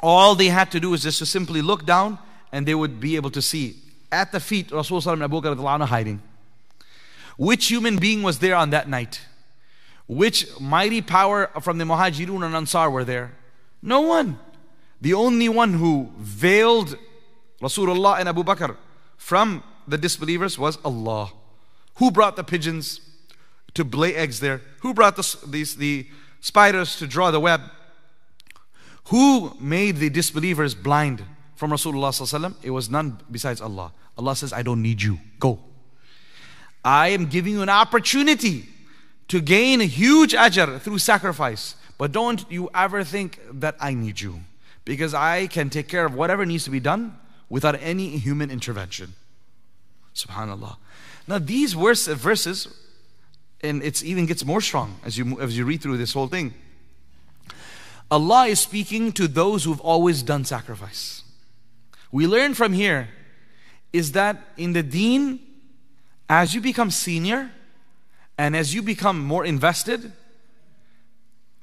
All 0.02 0.34
they 0.34 0.46
had 0.46 0.70
to 0.72 0.80
do 0.80 0.94
is 0.94 1.02
just 1.02 1.18
to 1.18 1.26
simply 1.26 1.62
look 1.62 1.84
down 1.84 2.18
and 2.52 2.66
they 2.66 2.74
would 2.74 3.00
be 3.00 3.16
able 3.16 3.30
to 3.30 3.42
see 3.42 3.76
at 4.12 4.32
the 4.32 4.40
feet 4.40 4.70
Rasulullah 4.70 5.14
and 5.14 5.22
Abu 5.22 5.40
Bakr 5.40 5.86
hiding. 5.86 6.22
Which 7.38 7.68
human 7.68 7.98
being 7.98 8.22
was 8.22 8.40
there 8.40 8.56
on 8.56 8.70
that 8.70 8.88
night? 8.88 9.20
Which 10.08 10.46
mighty 10.60 11.00
power 11.00 11.50
from 11.62 11.78
the 11.78 11.84
Muhajirun 11.84 12.44
and 12.44 12.54
Ansar 12.54 12.90
were 12.90 13.04
there? 13.04 13.32
No 13.80 14.00
one. 14.00 14.40
The 15.00 15.14
only 15.14 15.48
one 15.48 15.74
who 15.74 16.10
veiled 16.18 16.98
Rasulullah 17.62 18.18
and 18.18 18.28
Abu 18.28 18.42
Bakr 18.42 18.76
from 19.16 19.62
the 19.86 19.96
disbelievers 19.96 20.58
was 20.58 20.78
Allah. 20.84 21.30
Who 21.96 22.10
brought 22.10 22.34
the 22.34 22.42
pigeons 22.42 23.00
to 23.74 23.84
lay 23.84 24.16
eggs 24.16 24.40
there? 24.40 24.60
Who 24.80 24.92
brought 24.92 25.14
the, 25.14 25.36
these, 25.46 25.76
the 25.76 26.08
spiders 26.40 26.96
to 26.96 27.06
draw 27.06 27.30
the 27.30 27.40
web? 27.40 27.60
Who 29.10 29.56
made 29.60 29.98
the 29.98 30.10
disbelievers 30.10 30.74
blind 30.74 31.22
from 31.54 31.70
Rasulullah? 31.70 32.54
It 32.64 32.70
was 32.70 32.90
none 32.90 33.20
besides 33.30 33.60
Allah. 33.60 33.92
Allah 34.16 34.34
says, 34.34 34.52
I 34.52 34.62
don't 34.62 34.82
need 34.82 35.02
you. 35.02 35.20
Go. 35.38 35.60
I 36.84 37.08
am 37.08 37.26
giving 37.26 37.54
you 37.54 37.62
an 37.62 37.68
opportunity 37.68 38.68
to 39.28 39.40
gain 39.40 39.80
a 39.80 39.84
huge 39.84 40.32
ajr 40.32 40.80
through 40.80 40.98
sacrifice. 40.98 41.76
But 41.98 42.12
don't 42.12 42.50
you 42.50 42.70
ever 42.74 43.04
think 43.04 43.40
that 43.52 43.76
I 43.80 43.94
need 43.94 44.20
you. 44.20 44.40
Because 44.84 45.12
I 45.12 45.48
can 45.48 45.68
take 45.68 45.88
care 45.88 46.06
of 46.06 46.14
whatever 46.14 46.46
needs 46.46 46.64
to 46.64 46.70
be 46.70 46.80
done 46.80 47.18
without 47.50 47.80
any 47.82 48.16
human 48.18 48.50
intervention. 48.50 49.14
Subhanallah. 50.14 50.76
Now 51.26 51.38
these 51.38 51.74
verse, 51.74 52.06
verses, 52.06 52.68
and 53.60 53.82
it 53.82 54.02
even 54.02 54.26
gets 54.26 54.44
more 54.44 54.60
strong 54.60 54.98
as 55.04 55.18
you, 55.18 55.40
as 55.40 55.58
you 55.58 55.64
read 55.64 55.82
through 55.82 55.98
this 55.98 56.12
whole 56.12 56.28
thing. 56.28 56.54
Allah 58.10 58.46
is 58.46 58.60
speaking 58.60 59.12
to 59.12 59.28
those 59.28 59.64
who've 59.64 59.80
always 59.80 60.22
done 60.22 60.44
sacrifice. 60.44 61.22
We 62.10 62.26
learn 62.26 62.54
from 62.54 62.72
here 62.72 63.08
is 63.92 64.12
that 64.12 64.38
in 64.56 64.72
the 64.72 64.82
deen, 64.82 65.40
as 66.28 66.54
you 66.54 66.60
become 66.60 66.90
senior 66.90 67.50
and 68.36 68.54
as 68.54 68.74
you 68.74 68.82
become 68.82 69.18
more 69.24 69.44
invested, 69.44 70.12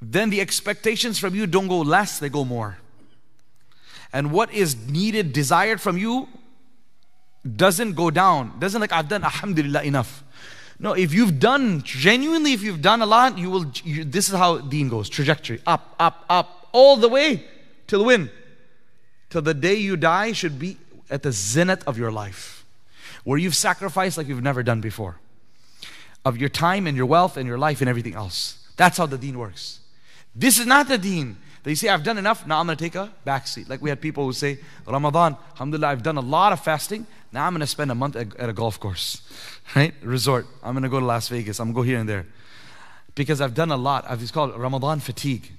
then 0.02 0.30
the 0.30 0.40
expectations 0.40 1.18
from 1.18 1.34
you 1.34 1.46
don't 1.46 1.68
go 1.68 1.80
less, 1.80 2.18
they 2.18 2.28
go 2.28 2.44
more. 2.44 2.78
And 4.12 4.30
what 4.30 4.52
is 4.52 4.76
needed, 4.88 5.32
desired 5.32 5.80
from 5.80 5.96
you 5.96 6.28
doesn't 7.56 7.94
go 7.94 8.10
down. 8.10 8.58
Doesn't 8.58 8.80
like 8.80 8.92
I've 8.92 9.08
done 9.08 9.24
alhamdulillah 9.24 9.82
enough. 9.82 10.22
No, 10.78 10.92
if 10.92 11.14
you've 11.14 11.38
done 11.38 11.82
genuinely, 11.82 12.52
if 12.52 12.62
you've 12.62 12.82
done 12.82 13.00
a 13.00 13.06
lot, 13.06 13.38
you 13.38 13.50
will. 13.50 13.72
You, 13.82 14.04
this 14.04 14.28
is 14.28 14.34
how 14.34 14.58
Deen 14.58 14.90
goes: 14.90 15.08
trajectory 15.08 15.62
up, 15.66 15.94
up, 15.98 16.24
up, 16.28 16.68
all 16.72 16.96
the 16.96 17.08
way 17.08 17.44
till 17.86 18.04
win, 18.04 18.30
till 19.30 19.40
the 19.40 19.54
day 19.54 19.76
you 19.76 19.96
die 19.96 20.32
should 20.32 20.58
be 20.58 20.76
at 21.08 21.22
the 21.22 21.32
zenith 21.32 21.82
of 21.86 21.96
your 21.96 22.12
life, 22.12 22.65
where 23.26 23.38
you've 23.40 23.56
sacrificed 23.56 24.16
like 24.16 24.28
you've 24.28 24.40
never 24.40 24.62
done 24.62 24.80
before, 24.80 25.18
of 26.24 26.36
your 26.36 26.48
time 26.48 26.86
and 26.86 26.96
your 26.96 27.06
wealth 27.06 27.36
and 27.36 27.44
your 27.44 27.58
life 27.58 27.80
and 27.80 27.90
everything 27.90 28.14
else. 28.14 28.64
That's 28.76 28.98
how 28.98 29.06
the 29.06 29.18
Deen 29.18 29.36
works. 29.36 29.80
This 30.32 30.60
is 30.60 30.66
not 30.66 30.86
the 30.86 30.96
Deen. 30.96 31.36
They 31.64 31.74
say, 31.74 31.88
I've 31.88 32.04
done 32.04 32.18
enough, 32.18 32.46
now 32.46 32.60
I'm 32.60 32.68
to 32.68 32.76
take 32.76 32.94
a 32.94 33.12
back 33.24 33.48
seat. 33.48 33.68
Like 33.68 33.82
we 33.82 33.90
had 33.90 34.00
people 34.00 34.24
who 34.24 34.32
say, 34.32 34.60
Ramadan, 34.86 35.36
alhamdulillah, 35.54 35.88
I've 35.88 36.04
done 36.04 36.18
a 36.18 36.20
lot 36.20 36.52
of 36.52 36.62
fasting, 36.62 37.04
now 37.32 37.44
I'm 37.48 37.58
to 37.58 37.66
spend 37.66 37.90
a 37.90 37.96
month 37.96 38.14
at 38.14 38.48
a 38.48 38.52
golf 38.52 38.78
course, 38.78 39.20
right? 39.76 39.92
Resort. 40.02 40.46
I'm 40.62 40.80
to 40.80 40.88
go 40.88 41.00
to 41.00 41.04
Las 41.04 41.26
Vegas. 41.26 41.58
I'm 41.58 41.68
to 41.70 41.74
go 41.74 41.82
here 41.82 41.98
and 41.98 42.08
there. 42.08 42.26
Because 43.16 43.40
I've 43.40 43.54
done 43.54 43.72
a 43.72 43.76
lot. 43.76 44.04
It's 44.22 44.30
called 44.30 44.56
Ramadan 44.56 45.00
fatigue. 45.00 45.50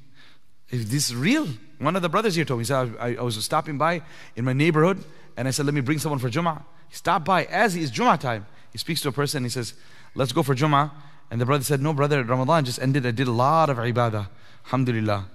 If 0.70 0.90
this 0.90 1.10
is 1.10 1.16
real. 1.18 1.50
One 1.80 1.98
of 1.98 2.02
the 2.02 2.10
brothers 2.10 2.36
here 2.36 2.46
told 2.46 2.60
me, 2.60 2.62
he 2.62 2.68
said, 2.68 2.96
I, 2.98 3.16
I 3.16 3.22
was 3.22 3.44
stopping 3.44 3.78
by 3.78 4.04
in 4.38 4.46
my 4.46 4.54
neighborhood 4.54 5.04
and 5.36 5.50
I 5.50 5.52
said, 5.52 5.66
let 5.66 5.76
me 5.76 5.82
bring 5.82 6.00
someone 6.00 6.20
for 6.20 6.30
Jummah. 6.30 6.64
He 6.90 6.96
stopped 6.96 7.26
by 7.26 7.46
as 7.46 7.76
it's 7.76 7.92
Jummah 7.92 8.20
time. 8.20 8.46
He 8.72 8.78
speaks 8.78 9.02
to 9.02 9.10
a 9.10 9.12
person 9.12 9.44
he 9.44 9.50
says, 9.50 9.74
let's 10.16 10.32
go 10.32 10.44
for 10.44 10.56
Jummah. 10.56 10.92
And 11.30 11.42
the 11.42 11.46
brother 11.46 11.64
said, 11.64 11.82
no 11.82 11.94
brother, 11.94 12.24
Ramadan 12.24 12.66
just 12.66 12.82
ended. 12.82 13.06
I 13.06 13.12
did 13.12 13.28
a 13.28 13.32
lot 13.32 13.70
of 13.70 13.78
ibadah. 13.78 14.28
Alhamdulillah. 14.66 15.28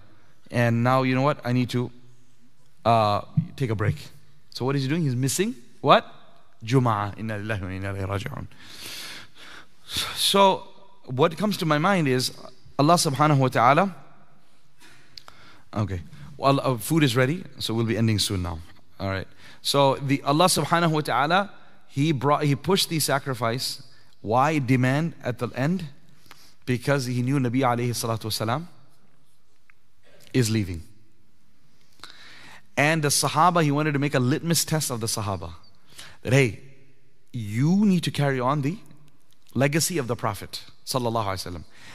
And 0.50 0.84
now, 0.84 1.03
you 1.03 1.14
know 1.14 1.22
what? 1.22 1.38
I 1.44 1.53
need 1.53 1.70
to 1.70 1.90
uh, 2.84 3.22
take 3.57 3.70
a 3.70 3.74
break. 3.74 3.96
So 4.50 4.64
what 4.64 4.76
is 4.76 4.82
he 4.82 4.88
doing? 4.88 5.03
He's 5.03 5.16
missing 5.16 5.55
what? 5.80 6.07
Jum'ah. 6.64 7.18
Inna 7.18 7.38
lillahi 7.38 7.62
wa 7.62 7.68
inna 7.68 7.94
raji'un. 8.07 8.46
So, 10.14 10.68
what 11.07 11.36
comes 11.36 11.57
to 11.59 11.66
my 11.66 11.78
mind 11.78 12.09
is 12.09 12.32
Allah 12.78 12.94
subhanahu 12.94 13.38
wa 13.38 13.48
ta'ala. 13.48 13.94
Okay. 15.74 16.00
Well, 16.36 16.61
uh, 16.61 16.76
food 16.76 17.03
is 17.03 17.16
ready, 17.16 17.44
so 17.59 17.74
we'll 17.74 17.84
be 17.84 17.96
ending 17.96 18.18
soon 18.18 18.42
now. 18.42 18.61
All 18.98 19.11
right. 19.11 19.26
So, 19.62 19.94
the 19.96 20.22
Allah 20.22 20.46
subhanahu 20.46 20.90
wa 20.90 21.00
ta'ala, 21.00 21.50
He 21.88 22.12
brought, 22.12 22.44
He 22.44 22.54
pushed 22.54 22.88
the 22.88 22.98
sacrifice. 22.98 23.82
Why 24.20 24.58
demand 24.58 25.14
at 25.22 25.38
the 25.38 25.48
end? 25.48 25.86
Because 26.64 27.06
he 27.06 27.22
knew 27.22 27.38
Nabi 27.38 27.60
alayhi 27.60 27.90
salatu 27.90 28.26
wasalam 28.26 28.68
is 30.32 30.48
leaving. 30.48 30.82
And 32.76 33.02
the 33.02 33.08
Sahaba, 33.08 33.62
he 33.62 33.70
wanted 33.70 33.92
to 33.92 33.98
make 33.98 34.14
a 34.14 34.20
litmus 34.20 34.64
test 34.64 34.90
of 34.90 35.00
the 35.00 35.06
Sahaba. 35.06 35.54
That 36.22 36.32
hey, 36.32 36.60
you 37.32 37.84
need 37.84 38.04
to 38.04 38.10
carry 38.10 38.38
on 38.38 38.62
the 38.62 38.78
legacy 39.54 39.98
of 39.98 40.06
the 40.06 40.16
Prophet. 40.16 40.64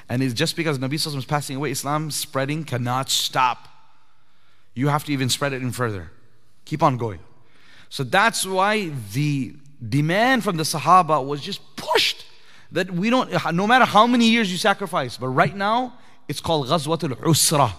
And 0.09 0.23
it's 0.23 0.33
just 0.33 0.55
because 0.55 0.79
Nabi 0.79 0.93
is 0.93 1.25
passing 1.25 1.55
away, 1.55 1.71
Islam 1.71 2.11
spreading 2.11 2.63
cannot 2.63 3.09
stop. 3.09 3.67
You 4.73 4.89
have 4.89 5.03
to 5.05 5.13
even 5.13 5.29
spread 5.29 5.53
it 5.53 5.61
in 5.61 5.71
further. 5.71 6.11
Keep 6.65 6.83
on 6.83 6.97
going. 6.97 7.19
So 7.89 8.03
that's 8.03 8.45
why 8.45 8.91
the 9.13 9.55
demand 9.87 10.43
from 10.43 10.57
the 10.57 10.63
Sahaba 10.63 11.25
was 11.25 11.41
just 11.41 11.75
pushed 11.75 12.25
that 12.71 12.91
we 12.91 13.09
don't, 13.09 13.31
no 13.53 13.65
matter 13.65 13.85
how 13.85 14.07
many 14.07 14.27
years 14.27 14.51
you 14.51 14.57
sacrifice, 14.57 15.17
but 15.17 15.27
right 15.27 15.55
now 15.55 15.93
it's 16.27 16.41
called 16.41 16.67
Ghazwatul 16.67 17.15
Usra, 17.21 17.73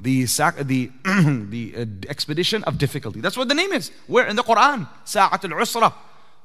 the, 0.00 0.24
the, 0.62 0.90
the 1.50 1.74
uh, 1.76 1.86
expedition 2.08 2.62
of 2.64 2.78
difficulty. 2.78 3.20
That's 3.20 3.36
what 3.36 3.48
the 3.48 3.54
name 3.54 3.72
is. 3.72 3.90
Where 4.06 4.26
in 4.26 4.36
the 4.36 4.44
Quran? 4.44 4.88
Sa'atul 5.04 5.50
Usra. 5.50 5.92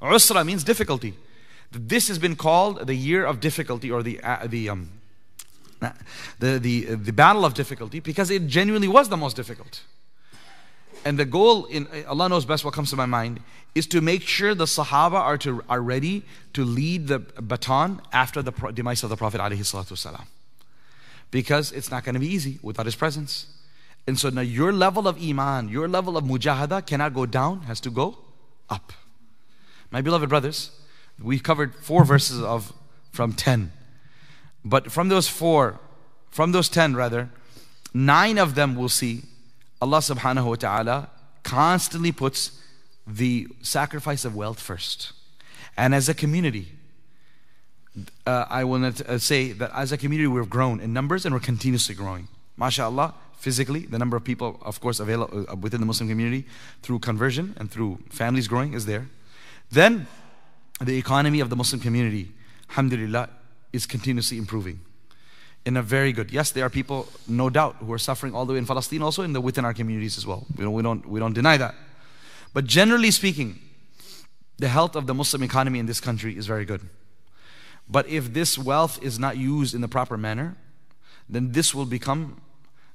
Usra 0.01 0.45
means 0.45 0.63
difficulty. 0.63 1.13
This 1.71 2.07
has 2.07 2.17
been 2.17 2.35
called 2.35 2.87
the 2.87 2.95
year 2.95 3.25
of 3.25 3.39
difficulty 3.39 3.91
or 3.91 4.01
the, 4.01 4.21
uh, 4.21 4.47
the, 4.47 4.69
um, 4.69 4.89
the, 6.39 6.59
the, 6.59 6.87
uh, 6.89 6.95
the 6.99 7.13
battle 7.13 7.45
of 7.45 7.53
difficulty 7.53 7.99
because 7.99 8.31
it 8.31 8.47
genuinely 8.47 8.87
was 8.87 9.09
the 9.09 9.17
most 9.17 9.35
difficult. 9.35 9.81
And 11.05 11.19
the 11.19 11.25
goal, 11.25 11.65
in 11.65 11.87
eh, 11.91 12.03
Allah 12.07 12.29
knows 12.29 12.45
best 12.45 12.63
what 12.63 12.73
comes 12.73 12.89
to 12.91 12.95
my 12.95 13.05
mind, 13.05 13.39
is 13.75 13.87
to 13.87 14.01
make 14.01 14.21
sure 14.21 14.55
the 14.55 14.65
Sahaba 14.65 15.15
are, 15.15 15.37
to, 15.39 15.63
are 15.67 15.81
ready 15.81 16.23
to 16.53 16.63
lead 16.63 17.07
the 17.07 17.19
baton 17.19 18.01
after 18.11 18.41
the 18.41 18.51
demise 18.73 19.03
of 19.03 19.09
the 19.09 19.17
Prophet 19.17 19.41
Because 21.31 21.71
it's 21.71 21.91
not 21.91 22.03
going 22.03 22.13
to 22.13 22.19
be 22.19 22.27
easy 22.27 22.59
without 22.61 22.85
his 22.85 22.95
presence. 22.95 23.47
And 24.05 24.19
so 24.19 24.29
now 24.29 24.41
your 24.41 24.71
level 24.71 25.07
of 25.07 25.21
iman, 25.21 25.69
your 25.69 25.87
level 25.87 26.17
of 26.17 26.25
mujahada 26.25 26.85
cannot 26.85 27.13
go 27.13 27.25
down, 27.25 27.61
has 27.63 27.79
to 27.81 27.89
go 27.89 28.17
up. 28.69 28.93
My 29.91 30.01
beloved 30.01 30.29
brothers, 30.29 30.71
we've 31.21 31.43
covered 31.43 31.75
four 31.75 32.03
verses 32.05 32.41
of 32.41 32.73
from 33.11 33.33
10. 33.33 33.71
But 34.65 34.91
from 34.91 35.09
those 35.09 35.27
four, 35.27 35.79
from 36.31 36.51
those 36.51 36.69
10 36.69 36.95
rather, 36.95 37.29
nine 37.93 38.37
of 38.37 38.55
them 38.55 38.75
we'll 38.75 38.89
see 38.89 39.23
Allah 39.83 39.97
subhanahu 39.97 40.45
wa 40.45 40.55
ta'ala 40.55 41.09
constantly 41.43 42.13
puts 42.13 42.57
the 43.05 43.49
sacrifice 43.61 44.23
of 44.23 44.33
wealth 44.33 44.61
first. 44.61 45.11
And 45.75 45.93
as 45.93 46.07
a 46.07 46.13
community, 46.13 46.69
uh, 48.25 48.45
I 48.49 48.63
will 48.63 48.79
not, 48.79 49.01
uh, 49.01 49.17
say 49.17 49.51
that 49.51 49.71
as 49.75 49.91
a 49.91 49.97
community 49.97 50.27
we've 50.27 50.49
grown 50.49 50.79
in 50.79 50.93
numbers 50.93 51.25
and 51.25 51.35
we're 51.35 51.41
continuously 51.41 51.95
growing. 51.95 52.29
MashaAllah, 52.57 53.13
physically, 53.35 53.81
the 53.81 53.99
number 53.99 54.15
of 54.15 54.23
people, 54.23 54.57
of 54.61 54.79
course, 54.79 55.01
available 55.01 55.45
uh, 55.51 55.55
within 55.57 55.81
the 55.81 55.85
Muslim 55.85 56.07
community 56.07 56.45
through 56.81 56.99
conversion 56.99 57.53
and 57.57 57.69
through 57.69 57.99
families 58.09 58.47
growing 58.47 58.73
is 58.73 58.85
there. 58.85 59.09
Then 59.69 60.07
the 60.79 60.97
economy 60.97 61.41
of 61.41 61.49
the 61.49 61.57
Muslim 61.57 61.81
community, 61.81 62.31
alhamdulillah, 62.69 63.27
is 63.73 63.85
continuously 63.85 64.37
improving 64.37 64.79
in 65.65 65.77
a 65.77 65.81
very 65.81 66.11
good. 66.11 66.31
Yes, 66.31 66.51
there 66.51 66.65
are 66.65 66.69
people, 66.69 67.07
no 67.27 67.49
doubt, 67.49 67.77
who 67.79 67.91
are 67.93 67.97
suffering 67.97 68.35
all 68.35 68.45
the 68.45 68.53
way 68.53 68.59
in 68.59 68.65
Palestine, 68.65 69.01
also 69.01 69.23
in 69.23 69.33
the, 69.33 69.41
within 69.41 69.65
our 69.65 69.73
communities 69.73 70.17
as 70.17 70.25
well. 70.25 70.45
We 70.55 70.63
don't, 70.63 70.73
we, 70.73 70.83
don't, 70.83 71.09
we 71.09 71.19
don't 71.19 71.33
deny 71.33 71.57
that. 71.57 71.75
But 72.53 72.65
generally 72.65 73.11
speaking, 73.11 73.59
the 74.57 74.67
health 74.67 74.95
of 74.95 75.07
the 75.07 75.13
Muslim 75.13 75.43
economy 75.43 75.79
in 75.79 75.85
this 75.85 75.99
country 75.99 76.37
is 76.37 76.45
very 76.45 76.65
good. 76.65 76.81
But 77.89 78.07
if 78.07 78.33
this 78.33 78.57
wealth 78.57 79.01
is 79.01 79.19
not 79.19 79.37
used 79.37 79.73
in 79.73 79.81
the 79.81 79.87
proper 79.87 80.17
manner, 80.17 80.55
then 81.29 81.51
this 81.51 81.73
will 81.73 81.85
become 81.85 82.41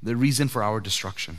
the 0.03 0.17
reason 0.17 0.49
for 0.49 0.63
our 0.63 0.81
destruction. 0.81 1.39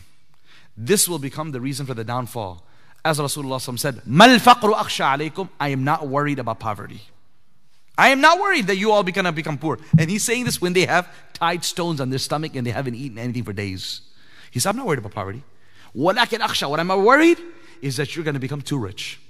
This 0.75 1.07
will 1.07 1.19
become 1.19 1.51
the 1.51 1.61
reason 1.61 1.85
for 1.85 1.93
the 1.93 2.03
downfall. 2.03 2.63
As 3.03 3.19
Rasulullah 3.19 3.79
said, 3.79 4.05
Mal 4.05 4.39
faqru 4.39 4.73
alaykum, 4.73 5.49
I 5.59 5.69
am 5.69 5.83
not 5.83 6.07
worried 6.07 6.39
about 6.39 6.59
poverty. 6.59 7.01
I 7.98 8.08
am 8.08 8.20
not 8.20 8.40
worried 8.40 8.66
that 8.66 8.76
you 8.76 8.90
all 8.90 9.00
are 9.00 9.10
going 9.10 9.24
to 9.24 9.32
become 9.32 9.56
poor. 9.56 9.78
And 9.98 10.10
he's 10.10 10.24
saying 10.24 10.44
this 10.44 10.60
when 10.60 10.72
they 10.72 10.84
have 10.86 11.08
tied 11.32 11.64
stones 11.64 12.00
on 12.00 12.10
their 12.10 12.18
stomach 12.18 12.56
and 12.56 12.66
they 12.66 12.72
haven't 12.72 12.96
eaten 12.96 13.18
anything 13.18 13.44
for 13.44 13.52
days. 13.52 14.00
He 14.50 14.58
said, 14.58 14.70
I'm 14.70 14.76
not 14.76 14.86
worried 14.86 14.98
about 14.98 15.12
poverty. 15.12 15.42
What 15.92 16.18
I'm 16.18 16.88
worried 17.04 17.38
is 17.80 17.96
that 17.98 18.16
you're 18.16 18.24
going 18.24 18.34
to 18.34 18.40
become 18.40 18.62
too 18.62 18.78
rich. 18.78 19.20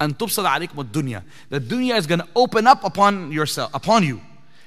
And 0.00 0.16
tubsad 0.16 0.46
alaykum 0.46 0.84
dunya. 0.84 1.22
The 1.50 1.60
dunya 1.60 1.98
is 1.98 2.06
going 2.06 2.20
to 2.20 2.28
open 2.34 2.66
up 2.66 2.84
upon 2.84 3.30
yourself, 3.32 3.74
upon 3.74 4.04
you. 4.04 4.20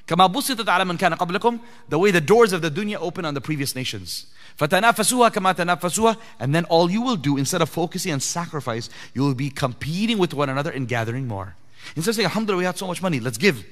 كما 0.08 0.28
بسطت 0.28 0.70
على 0.70 0.86
من 0.86 0.98
كان 0.98 1.14
قبلكم 1.14 1.60
the 1.90 1.98
way 1.98 2.12
the 2.12 2.20
doors 2.20 2.52
of 2.52 2.62
the 2.62 2.70
dunya 2.70 2.98
open 3.00 3.24
on 3.24 3.34
the 3.34 3.40
previous 3.40 3.76
nations 3.76 4.26
فتنافسوها 4.58 5.30
كما 5.30 5.52
تنافسوها 5.52 6.18
and 6.40 6.54
then 6.54 6.66
all 6.66 6.92
you 6.92 7.02
will 7.02 7.16
do 7.16 7.38
instead 7.38 7.62
of 7.62 7.70
focusing 7.70 8.12
on 8.12 8.20
sacrifice 8.20 8.90
you 9.14 9.22
will 9.22 9.36
be 9.36 9.50
competing 9.50 10.18
with 10.18 10.34
one 10.34 10.50
another 10.50 10.72
and 10.72 10.88
gathering 10.90 11.28
more 11.28 11.56
Instead 11.96 12.12
of 12.12 12.16
saying, 12.16 12.26
Alhamdulillah, 12.26 12.60
we 12.60 12.66
had 12.66 12.78
so 12.78 12.88
much 12.88 13.02
money, 13.02 13.20
let's 13.20 13.38
give. 13.38 13.66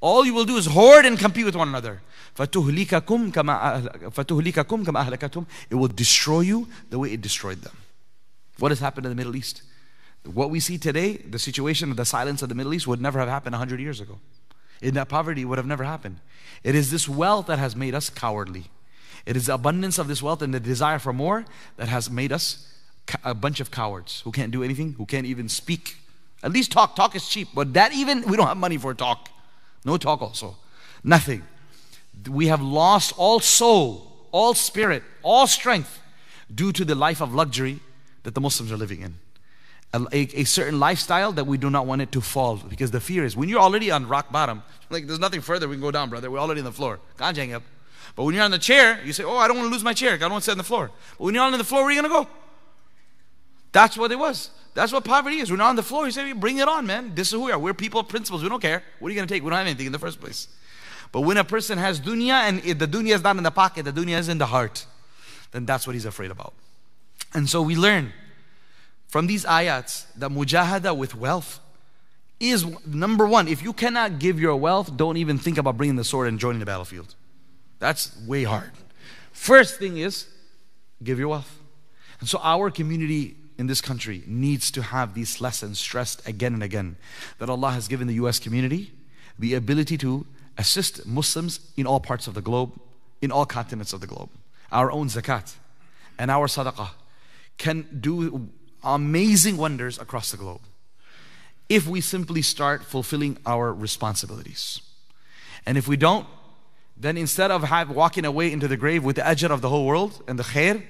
All 0.00 0.24
you 0.24 0.34
will 0.34 0.44
do 0.44 0.56
is 0.56 0.66
hoard 0.66 1.06
and 1.06 1.18
compete 1.18 1.44
with 1.44 1.56
one 1.56 1.68
another. 1.68 2.02
فَتُهْلِكَكُمْ 2.36 3.32
كَمَا 3.32 4.10
فَتُهْلِكَكُمْ 4.10 4.84
كَمَا 4.84 5.08
أَهْلَكَتْهُمْ 5.08 5.46
It 5.70 5.76
will 5.76 5.88
destroy 5.88 6.40
you 6.40 6.68
the 6.90 6.98
way 6.98 7.12
it 7.12 7.20
destroyed 7.20 7.62
them. 7.62 7.76
What 8.58 8.70
has 8.70 8.80
happened 8.80 9.06
in 9.06 9.10
the 9.10 9.16
Middle 9.16 9.36
East? 9.36 9.62
What 10.24 10.50
we 10.50 10.58
see 10.60 10.78
today, 10.78 11.16
the 11.16 11.38
situation 11.38 11.90
of 11.90 11.96
the 11.96 12.04
silence 12.04 12.42
of 12.42 12.48
the 12.48 12.54
Middle 12.54 12.74
East 12.74 12.86
would 12.86 13.00
never 13.00 13.18
have 13.18 13.28
happened 13.28 13.52
100 13.52 13.78
years 13.80 14.00
ago. 14.00 14.18
In 14.80 14.94
that 14.94 15.08
poverty, 15.08 15.44
would 15.44 15.58
have 15.58 15.66
never 15.66 15.84
happened. 15.84 16.18
It 16.62 16.74
is 16.74 16.90
this 16.90 17.08
wealth 17.08 17.46
that 17.46 17.58
has 17.58 17.76
made 17.76 17.94
us 17.94 18.10
cowardly. 18.10 18.64
It 19.26 19.36
is 19.36 19.46
the 19.46 19.54
abundance 19.54 19.98
of 19.98 20.08
this 20.08 20.22
wealth 20.22 20.42
and 20.42 20.52
the 20.52 20.60
desire 20.60 20.98
for 20.98 21.12
more 21.12 21.44
that 21.76 21.88
has 21.88 22.10
made 22.10 22.32
us 22.32 22.70
a 23.22 23.34
bunch 23.34 23.60
of 23.60 23.70
cowards 23.70 24.20
who 24.22 24.32
can't 24.32 24.50
do 24.50 24.62
anything, 24.62 24.94
who 24.94 25.06
can't 25.06 25.26
even 25.26 25.48
speak 25.48 25.96
at 26.43 26.51
least 26.51 26.71
talk. 26.71 26.95
Talk 26.95 27.15
is 27.15 27.27
cheap. 27.27 27.49
But 27.53 27.73
that 27.73 27.93
even, 27.93 28.23
we 28.23 28.37
don't 28.37 28.47
have 28.47 28.57
money 28.57 28.77
for 28.77 28.93
talk. 28.93 29.29
No 29.85 29.97
talk 29.97 30.21
also. 30.21 30.55
Nothing. 31.03 31.43
We 32.29 32.47
have 32.47 32.61
lost 32.61 33.13
all 33.17 33.39
soul, 33.39 34.11
all 34.31 34.53
spirit, 34.53 35.03
all 35.23 35.47
strength 35.47 35.99
due 36.53 36.71
to 36.73 36.83
the 36.83 36.95
life 36.95 37.21
of 37.21 37.33
luxury 37.33 37.79
that 38.23 38.35
the 38.35 38.41
Muslims 38.41 38.71
are 38.71 38.77
living 38.77 39.01
in. 39.01 39.15
A, 39.93 40.01
a, 40.11 40.41
a, 40.41 40.43
certain 40.43 40.79
lifestyle 40.79 41.31
that 41.31 41.47
we 41.47 41.57
do 41.57 41.69
not 41.69 41.87
want 41.87 42.01
it 42.01 42.11
to 42.11 42.21
fall 42.21 42.57
because 42.57 42.91
the 42.91 42.99
fear 42.99 43.25
is 43.25 43.35
when 43.35 43.49
you're 43.49 43.59
already 43.59 43.89
on 43.89 44.07
rock 44.07 44.31
bottom, 44.31 44.61
like 44.91 45.07
there's 45.07 45.19
nothing 45.19 45.41
further 45.41 45.67
we 45.67 45.75
can 45.75 45.81
go 45.81 45.89
down, 45.89 46.09
brother. 46.09 46.29
We're 46.29 46.39
already 46.39 46.61
on 46.61 46.65
the 46.65 46.71
floor. 46.71 46.99
Can't 47.17 47.35
hang 47.35 47.53
up. 47.53 47.63
But 48.15 48.23
when 48.23 48.35
you're 48.35 48.43
on 48.43 48.51
the 48.51 48.59
chair, 48.59 48.99
you 49.03 49.13
say, 49.13 49.23
Oh, 49.23 49.37
I 49.37 49.47
don't 49.47 49.57
want 49.57 49.69
to 49.69 49.73
lose 49.73 49.83
my 49.83 49.93
chair. 49.93 50.13
I 50.13 50.17
don't 50.17 50.31
want 50.31 50.43
to 50.43 50.45
sit 50.45 50.51
on 50.51 50.57
the 50.57 50.63
floor. 50.63 50.91
But 51.17 51.23
when 51.23 51.33
you're 51.33 51.43
on 51.43 51.57
the 51.57 51.63
floor, 51.63 51.81
where 51.81 51.89
are 51.89 51.93
you 51.93 52.01
going 52.01 52.11
to 52.11 52.27
go? 52.27 52.29
That's 53.71 53.97
what 53.97 54.11
it 54.11 54.19
was. 54.19 54.51
That's 54.73 54.91
what 54.91 55.03
poverty 55.03 55.37
is. 55.39 55.51
We're 55.51 55.57
not 55.57 55.69
on 55.69 55.75
the 55.75 55.83
floor. 55.83 56.05
He 56.05 56.11
said, 56.11 56.39
bring 56.39 56.57
it 56.57 56.67
on, 56.67 56.85
man. 56.85 57.13
This 57.15 57.27
is 57.27 57.33
who 57.33 57.45
we 57.45 57.51
are. 57.51 57.59
We're 57.59 57.73
people 57.73 57.99
of 57.99 58.07
principles. 58.07 58.43
We 58.43 58.49
don't 58.49 58.61
care. 58.61 58.83
What 58.99 59.07
are 59.07 59.11
you 59.11 59.15
going 59.15 59.27
to 59.27 59.33
take? 59.33 59.43
We 59.43 59.49
don't 59.49 59.57
have 59.57 59.67
anything 59.67 59.87
in 59.87 59.91
the 59.91 59.99
first 59.99 60.21
place. 60.21 60.47
But 61.11 61.21
when 61.21 61.37
a 61.37 61.43
person 61.43 61.77
has 61.79 61.99
dunya 61.99 62.33
and 62.33 62.61
the 62.61 62.87
dunya 62.87 63.15
is 63.15 63.23
not 63.23 63.35
in 63.37 63.43
the 63.43 63.51
pocket, 63.51 63.83
the 63.83 63.91
dunya 63.91 64.19
is 64.19 64.29
in 64.29 64.37
the 64.37 64.45
heart, 64.45 64.85
then 65.51 65.65
that's 65.65 65.87
what 65.87 65.95
he's 65.95 66.05
afraid 66.05 66.29
about. 66.29 66.53
And 67.33 67.49
so 67.49 67.61
we 67.61 67.75
learn 67.75 68.13
from 69.07 69.27
these 69.27 69.43
ayats 69.43 70.05
that 70.15 70.29
mujahada 70.29 70.95
with 70.95 71.15
wealth 71.15 71.59
is 72.39 72.65
number 72.85 73.27
one. 73.27 73.47
If 73.47 73.63
you 73.63 73.73
cannot 73.73 74.19
give 74.19 74.39
your 74.39 74.55
wealth, 74.55 74.95
don't 74.95 75.17
even 75.17 75.37
think 75.37 75.57
about 75.57 75.77
bringing 75.77 75.95
the 75.95 76.03
sword 76.03 76.27
and 76.27 76.39
joining 76.39 76.59
the 76.59 76.65
battlefield. 76.65 77.15
That's 77.79 78.15
way 78.27 78.43
hard. 78.43 78.71
First 79.31 79.79
thing 79.79 79.97
is 79.97 80.27
give 81.03 81.17
your 81.17 81.29
wealth. 81.29 81.59
And 82.19 82.29
so 82.29 82.39
our 82.43 82.69
community 82.69 83.35
in 83.59 83.67
this 83.67 83.81
country 83.81 84.23
needs 84.25 84.71
to 84.71 84.81
have 84.81 85.13
these 85.13 85.41
lessons 85.41 85.77
stressed 85.79 86.25
again 86.25 86.53
and 86.53 86.63
again 86.63 86.95
that 87.37 87.49
Allah 87.49 87.71
has 87.71 87.89
given 87.89 88.07
the 88.07 88.13
US 88.15 88.39
community 88.39 88.91
the 89.37 89.53
ability 89.53 89.97
to 89.97 90.25
assist 90.57 91.05
Muslims 91.05 91.59
in 91.77 91.85
all 91.85 91.99
parts 91.99 92.27
of 92.27 92.33
the 92.33 92.41
globe, 92.41 92.71
in 93.21 93.31
all 93.31 93.45
continents 93.45 93.93
of 93.93 94.01
the 94.01 94.07
globe. 94.07 94.29
Our 94.71 94.91
own 94.91 95.07
zakat 95.07 95.55
and 96.17 96.31
our 96.31 96.47
sadaqah 96.47 96.89
can 97.57 97.85
do 97.99 98.49
amazing 98.83 99.57
wonders 99.57 99.99
across 99.99 100.31
the 100.31 100.37
globe 100.37 100.61
if 101.67 101.85
we 101.85 102.01
simply 102.01 102.41
start 102.41 102.83
fulfilling 102.83 103.37
our 103.45 103.73
responsibilities. 103.73 104.81
And 105.65 105.77
if 105.77 105.87
we 105.87 105.97
don't, 105.97 106.25
then 106.97 107.17
instead 107.17 107.51
of 107.51 107.63
have, 107.63 107.89
walking 107.89 108.25
away 108.25 108.51
into 108.51 108.67
the 108.67 108.77
grave 108.77 109.03
with 109.03 109.17
the 109.17 109.21
ajr 109.21 109.51
of 109.51 109.61
the 109.61 109.69
whole 109.69 109.85
world 109.85 110.23
and 110.27 110.39
the 110.39 110.43
khair, 110.43 110.83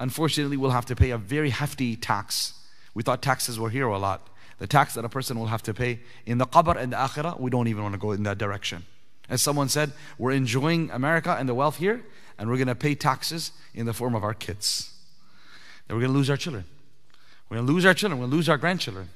unfortunately 0.00 0.56
will 0.56 0.70
have 0.70 0.86
to 0.86 0.96
pay 0.96 1.10
a 1.10 1.18
very 1.18 1.50
hefty 1.50 1.96
tax. 1.96 2.54
We 2.94 3.02
thought 3.02 3.22
taxes 3.22 3.58
were 3.58 3.70
here 3.70 3.86
a 3.86 3.98
lot. 3.98 4.28
The 4.58 4.66
tax 4.66 4.94
that 4.94 5.04
a 5.04 5.08
person 5.08 5.38
will 5.38 5.46
have 5.46 5.62
to 5.64 5.74
pay 5.74 6.00
in 6.26 6.38
the 6.38 6.46
qabr 6.46 6.76
and 6.76 6.92
the 6.92 6.96
akhirah, 6.96 7.38
we 7.38 7.50
don't 7.50 7.68
even 7.68 7.82
want 7.82 7.94
to 7.94 7.98
go 7.98 8.12
in 8.12 8.24
that 8.24 8.38
direction. 8.38 8.84
As 9.28 9.42
someone 9.42 9.68
said, 9.68 9.92
we're 10.16 10.32
enjoying 10.32 10.90
America 10.90 11.36
and 11.38 11.48
the 11.48 11.54
wealth 11.54 11.76
here, 11.76 12.02
and 12.38 12.48
we're 12.48 12.56
going 12.56 12.68
to 12.68 12.74
pay 12.74 12.94
taxes 12.94 13.52
in 13.74 13.86
the 13.86 13.92
form 13.92 14.14
of 14.14 14.24
our 14.24 14.34
kids. 14.34 14.92
Then 15.86 15.96
we're 15.96 16.02
going 16.02 16.12
to 16.12 16.18
lose 16.18 16.30
our 16.30 16.36
children. 16.36 16.64
We're 17.48 17.58
going 17.58 17.66
to 17.66 17.72
lose 17.72 17.86
our 17.86 17.94
children. 17.94 18.18
We're 18.18 18.24
going 18.24 18.30
to 18.30 18.36
lose 18.36 18.48
our 18.48 18.58
grandchildren. 18.58 19.10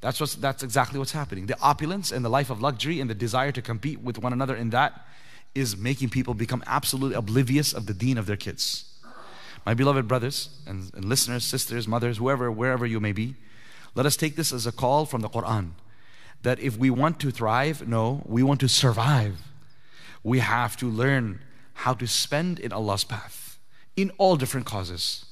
That's, 0.00 0.18
what's, 0.18 0.34
that's 0.34 0.62
exactly 0.62 0.98
what's 0.98 1.12
happening. 1.12 1.46
The 1.46 1.60
opulence 1.60 2.10
and 2.10 2.24
the 2.24 2.30
life 2.30 2.50
of 2.50 2.62
luxury 2.62 3.00
and 3.00 3.10
the 3.10 3.14
desire 3.14 3.52
to 3.52 3.62
compete 3.62 4.00
with 4.00 4.18
one 4.18 4.32
another 4.32 4.56
in 4.56 4.70
that 4.70 5.06
is 5.54 5.76
making 5.76 6.08
people 6.08 6.32
become 6.32 6.64
absolutely 6.66 7.16
oblivious 7.16 7.72
of 7.72 7.86
the 7.86 7.92
deen 7.94 8.16
of 8.16 8.26
their 8.26 8.36
kids. 8.36 8.89
My 9.66 9.74
beloved 9.74 10.08
brothers 10.08 10.48
and, 10.66 10.90
and 10.94 11.04
listeners, 11.04 11.44
sisters, 11.44 11.86
mothers, 11.86 12.18
whoever, 12.18 12.50
wherever 12.50 12.86
you 12.86 13.00
may 13.00 13.12
be, 13.12 13.36
let 13.94 14.06
us 14.06 14.16
take 14.16 14.36
this 14.36 14.52
as 14.52 14.66
a 14.66 14.72
call 14.72 15.04
from 15.06 15.20
the 15.20 15.28
Quran 15.28 15.72
that 16.42 16.58
if 16.60 16.78
we 16.78 16.90
want 16.90 17.20
to 17.20 17.30
thrive, 17.30 17.86
no, 17.86 18.22
we 18.24 18.42
want 18.42 18.60
to 18.60 18.68
survive. 18.68 19.36
We 20.22 20.38
have 20.38 20.76
to 20.78 20.88
learn 20.88 21.40
how 21.74 21.94
to 21.94 22.06
spend 22.06 22.58
in 22.58 22.72
Allah's 22.72 23.04
path 23.04 23.58
in 23.96 24.10
all 24.18 24.36
different 24.36 24.66
causes, 24.66 25.26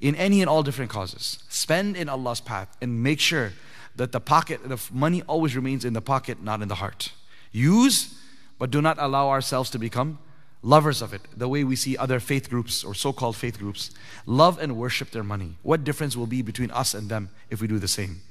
in 0.00 0.14
any 0.14 0.40
and 0.40 0.48
all 0.48 0.62
different 0.62 0.90
causes. 0.90 1.42
Spend 1.48 1.96
in 1.96 2.08
Allah's 2.08 2.40
path 2.40 2.76
and 2.80 3.02
make 3.02 3.20
sure 3.20 3.52
that 3.96 4.12
the 4.12 4.20
pocket, 4.20 4.60
the 4.68 4.80
money 4.92 5.22
always 5.22 5.56
remains 5.56 5.84
in 5.84 5.92
the 5.92 6.00
pocket, 6.00 6.42
not 6.42 6.62
in 6.62 6.68
the 6.68 6.76
heart. 6.76 7.12
Use, 7.52 8.14
but 8.58 8.70
do 8.70 8.82
not 8.82 8.96
allow 8.98 9.28
ourselves 9.28 9.70
to 9.70 9.78
become 9.78 10.18
lovers 10.64 11.02
of 11.02 11.12
it, 11.12 11.20
the 11.36 11.46
way 11.46 11.62
we 11.62 11.76
see 11.76 11.96
other 11.96 12.18
faith 12.18 12.48
groups 12.48 12.82
or 12.82 12.94
so 12.94 13.12
called 13.12 13.36
faith 13.36 13.58
groups, 13.58 13.90
love 14.24 14.58
and 14.58 14.76
worship 14.76 15.10
their 15.10 15.22
money. 15.22 15.56
What 15.62 15.84
difference 15.84 16.16
will 16.16 16.26
be 16.26 16.40
between 16.40 16.70
us 16.70 16.94
and 16.94 17.10
them 17.10 17.28
if 17.50 17.60
we 17.60 17.68
do 17.68 17.78
the 17.78 17.86
same? 17.86 18.22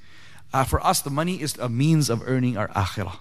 Uh, 0.51 0.63
for 0.63 0.84
us, 0.86 1.01
the 1.01 1.11
money 1.11 1.41
is 1.41 1.55
a 1.57 1.69
means 1.69 2.09
of 2.09 2.23
earning 2.27 2.57
our 2.57 2.69
akhirah. 2.69 3.17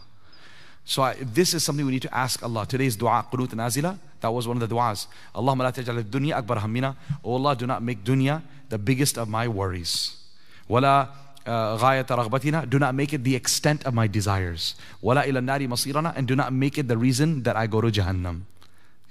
So 0.84 1.02
I, 1.02 1.14
this 1.20 1.54
is 1.54 1.62
something 1.62 1.86
we 1.86 1.92
need 1.92 2.02
to 2.02 2.14
ask 2.14 2.42
Allah. 2.42 2.66
Today's 2.66 2.96
dua, 2.96 3.24
qunut 3.30 3.48
nazila, 3.48 3.98
that 4.20 4.30
was 4.32 4.48
one 4.48 4.60
of 4.60 4.68
the 4.68 4.74
du'as. 4.74 5.06
Allahumma 5.34 5.58
la 5.58 5.70
taj'al 5.70 6.02
dunya 6.04 6.32
akbar 6.32 6.56
hammina. 6.56 6.96
Oh 7.22 7.34
Allah, 7.34 7.54
do 7.54 7.66
not 7.66 7.82
make 7.82 8.02
dunya 8.02 8.42
the 8.70 8.78
biggest 8.78 9.18
of 9.18 9.28
my 9.28 9.46
worries. 9.46 10.16
Wala 10.68 11.10
uh, 11.46 11.78
ghayat. 11.78 12.70
Do 12.70 12.78
not 12.78 12.94
make 12.94 13.12
it 13.12 13.24
the 13.24 13.36
extent 13.36 13.84
of 13.84 13.94
my 13.94 14.06
desires. 14.06 14.74
Nari 15.02 15.66
masirana. 15.68 16.16
And 16.16 16.26
do 16.26 16.34
not 16.34 16.52
make 16.52 16.78
it 16.78 16.88
the 16.88 16.96
reason 16.96 17.42
that 17.44 17.56
I 17.56 17.66
go 17.66 17.80
to 17.80 17.88
Jahannam. 17.88 18.42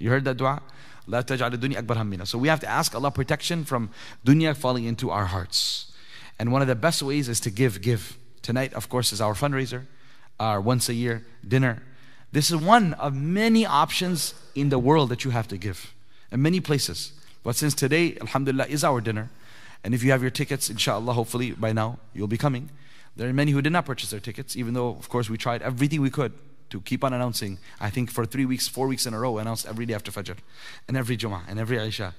You 0.01 0.09
heard 0.09 0.25
that 0.25 0.37
dua? 0.37 0.61
Allah 1.07 1.23
taj'al 1.23 1.51
dunya 1.51 1.77
akbar 1.77 1.97
hammina. 1.97 2.25
So 2.25 2.37
we 2.37 2.47
have 2.47 2.59
to 2.61 2.67
ask 2.67 2.95
Allah 2.95 3.11
protection 3.11 3.63
from 3.65 3.91
dunya 4.25 4.55
falling 4.55 4.85
into 4.85 5.09
our 5.11 5.25
hearts. 5.25 5.91
And 6.39 6.51
one 6.51 6.61
of 6.61 6.67
the 6.67 6.75
best 6.75 7.03
ways 7.03 7.29
is 7.29 7.39
to 7.41 7.51
give, 7.51 7.81
give. 7.81 8.17
Tonight, 8.41 8.73
of 8.73 8.89
course, 8.89 9.13
is 9.13 9.21
our 9.21 9.33
fundraiser, 9.33 9.85
our 10.39 10.59
once 10.59 10.89
a 10.89 10.93
year 10.93 11.23
dinner. 11.47 11.83
This 12.31 12.49
is 12.49 12.55
one 12.55 12.93
of 12.93 13.13
many 13.13 13.65
options 13.65 14.33
in 14.55 14.69
the 14.69 14.79
world 14.79 15.09
that 15.09 15.23
you 15.23 15.31
have 15.31 15.47
to 15.49 15.57
give, 15.57 15.93
in 16.31 16.41
many 16.41 16.59
places. 16.59 17.11
But 17.43 17.55
since 17.55 17.75
today, 17.75 18.17
Alhamdulillah, 18.21 18.67
is 18.67 18.83
our 18.83 19.01
dinner, 19.01 19.29
and 19.83 19.93
if 19.93 20.01
you 20.01 20.11
have 20.11 20.21
your 20.21 20.31
tickets, 20.31 20.69
inshallah, 20.69 21.13
hopefully 21.13 21.51
by 21.51 21.73
now 21.73 21.99
you'll 22.13 22.27
be 22.27 22.37
coming. 22.37 22.69
There 23.15 23.27
are 23.29 23.33
many 23.33 23.51
who 23.51 23.61
did 23.61 23.73
not 23.73 23.85
purchase 23.85 24.11
their 24.11 24.19
tickets, 24.19 24.55
even 24.55 24.73
though, 24.73 24.89
of 24.89 25.09
course, 25.09 25.29
we 25.29 25.37
tried 25.37 25.61
everything 25.61 26.01
we 26.01 26.09
could 26.09 26.33
to 26.71 26.81
keep 26.81 27.03
on 27.03 27.13
announcing. 27.13 27.59
I 27.79 27.89
think 27.89 28.11
for 28.11 28.25
three 28.25 28.45
weeks, 28.45 28.67
four 28.67 28.87
weeks 28.87 29.05
in 29.05 29.13
a 29.13 29.19
row, 29.19 29.37
announced 29.37 29.65
every 29.67 29.85
day 29.85 29.93
after 29.93 30.11
Fajr, 30.11 30.37
and 30.87 30.97
every 30.97 31.15
Jummah, 31.15 31.43
and 31.47 31.59
every 31.59 31.77
Isha. 31.77 32.13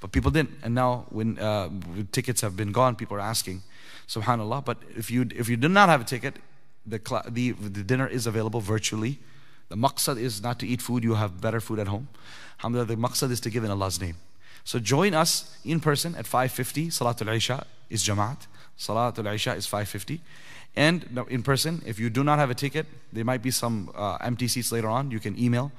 But 0.00 0.12
people 0.12 0.30
didn't. 0.30 0.50
And 0.62 0.74
now, 0.74 1.06
when 1.10 1.38
uh, 1.38 1.68
tickets 2.12 2.40
have 2.40 2.56
been 2.56 2.72
gone, 2.72 2.96
people 2.96 3.16
are 3.16 3.20
asking, 3.34 3.62
Subhanallah. 4.08 4.64
But 4.64 4.78
if 4.96 5.10
you 5.10 5.28
if 5.34 5.48
you 5.48 5.56
do 5.56 5.68
not 5.68 5.88
have 5.88 6.00
a 6.00 6.04
ticket, 6.04 6.36
the, 6.88 7.22
the, 7.28 7.52
the 7.52 7.82
dinner 7.82 8.06
is 8.06 8.26
available 8.26 8.60
virtually. 8.60 9.18
The 9.68 9.76
maqsad 9.76 10.18
is 10.18 10.42
not 10.42 10.58
to 10.60 10.66
eat 10.66 10.80
food, 10.80 11.04
you 11.04 11.14
have 11.14 11.40
better 11.40 11.60
food 11.60 11.78
at 11.78 11.88
home. 11.88 12.08
Alhamdulillah, 12.60 12.88
the 12.88 12.96
maqsad 12.96 13.30
is 13.30 13.40
to 13.40 13.50
give 13.50 13.64
in 13.64 13.70
Allah's 13.70 14.00
name. 14.00 14.16
So 14.64 14.78
join 14.78 15.14
us 15.14 15.58
in 15.64 15.80
person 15.80 16.14
at 16.14 16.24
5.50. 16.24 16.88
Salatul 16.88 17.34
Isha 17.34 17.66
is 17.90 18.02
Jamaat. 18.04 18.46
Salatul 18.78 19.32
Isha 19.34 19.54
is 19.54 19.66
5.50. 19.66 20.20
And 20.78 21.26
in 21.28 21.42
person, 21.42 21.82
if 21.84 21.98
you 21.98 22.08
do 22.08 22.22
not 22.22 22.38
have 22.38 22.50
a 22.50 22.54
ticket, 22.54 22.86
there 23.12 23.24
might 23.24 23.42
be 23.42 23.50
some 23.50 23.90
uh, 23.96 24.16
empty 24.20 24.46
seats 24.46 24.70
later 24.70 24.86
on. 24.86 25.10
You 25.10 25.18
can 25.18 25.36
email 25.36 25.72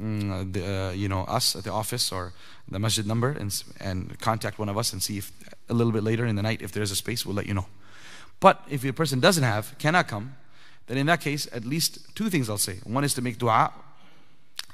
mm, 0.00 0.52
the, 0.52 0.64
uh, 0.64 0.90
you 0.92 1.08
know, 1.08 1.24
us 1.24 1.56
at 1.56 1.64
the 1.64 1.72
office 1.72 2.12
or 2.12 2.32
the 2.68 2.78
masjid 2.78 3.04
number 3.04 3.30
and, 3.30 3.50
and 3.80 4.16
contact 4.20 4.60
one 4.60 4.68
of 4.68 4.78
us 4.78 4.92
and 4.92 5.02
see 5.02 5.18
if 5.18 5.32
a 5.68 5.74
little 5.74 5.92
bit 5.92 6.04
later 6.04 6.24
in 6.24 6.36
the 6.36 6.42
night, 6.42 6.62
if 6.62 6.70
there's 6.70 6.92
a 6.92 6.94
space, 6.94 7.26
we'll 7.26 7.34
let 7.34 7.46
you 7.46 7.54
know. 7.54 7.66
But 8.38 8.62
if 8.70 8.84
a 8.84 8.92
person 8.92 9.18
doesn't 9.18 9.42
have, 9.42 9.74
cannot 9.78 10.06
come, 10.06 10.36
then 10.86 10.96
in 10.96 11.06
that 11.06 11.20
case, 11.20 11.48
at 11.52 11.64
least 11.64 12.14
two 12.14 12.30
things 12.30 12.48
I'll 12.48 12.56
say. 12.56 12.78
One 12.84 13.02
is 13.02 13.14
to 13.14 13.22
make 13.22 13.38
dua. 13.38 13.72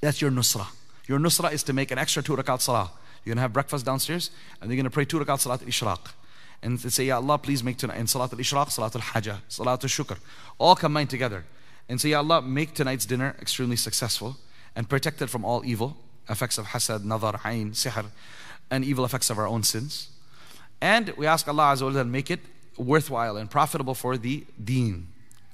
That's 0.02 0.20
your 0.20 0.30
nusra. 0.30 0.66
Your 1.08 1.18
nusra 1.18 1.50
is 1.50 1.62
to 1.62 1.72
make 1.72 1.90
an 1.90 1.96
extra 1.96 2.22
two 2.22 2.36
rakat 2.36 2.60
salah. 2.60 2.90
You're 3.24 3.32
going 3.32 3.38
to 3.38 3.42
have 3.42 3.54
breakfast 3.54 3.86
downstairs 3.86 4.30
and 4.60 4.70
you're 4.70 4.76
going 4.76 4.84
to 4.84 4.90
pray 4.90 5.06
two 5.06 5.18
rakat 5.18 5.40
salat 5.40 5.62
al-ishraq 5.62 6.12
and 6.62 6.80
say, 6.80 7.04
Ya 7.06 7.16
Allah, 7.16 7.38
please 7.38 7.64
make 7.64 7.76
tonight, 7.76 7.98
in 7.98 8.06
Salat 8.06 8.32
al-Ishraq, 8.32 8.70
Salat 8.70 8.94
al-Hajjah, 8.94 9.38
Salat 9.48 9.82
al-Shukr, 9.82 10.18
all 10.58 10.76
combined 10.76 11.10
together. 11.10 11.44
And 11.88 12.00
say, 12.00 12.10
Ya 12.10 12.18
Allah, 12.18 12.40
make 12.40 12.74
tonight's 12.74 13.04
dinner 13.04 13.34
extremely 13.40 13.76
successful 13.76 14.36
and 14.76 14.88
protect 14.88 15.20
it 15.20 15.28
from 15.28 15.44
all 15.44 15.64
evil, 15.64 15.96
effects 16.28 16.58
of 16.58 16.66
hasad, 16.66 17.04
nadar, 17.04 17.40
ayn, 17.40 17.72
sihr, 17.72 18.06
and 18.70 18.84
evil 18.84 19.04
effects 19.04 19.28
of 19.28 19.38
our 19.38 19.46
own 19.46 19.62
sins. 19.64 20.08
And 20.80 21.10
we 21.16 21.26
ask 21.26 21.46
Allah 21.46 21.74
Azza 21.74 21.94
wa 21.94 22.02
make 22.04 22.30
it 22.30 22.40
worthwhile 22.76 23.36
and 23.36 23.50
profitable 23.50 23.94
for 23.94 24.16
the 24.16 24.44
deen. 24.62 25.08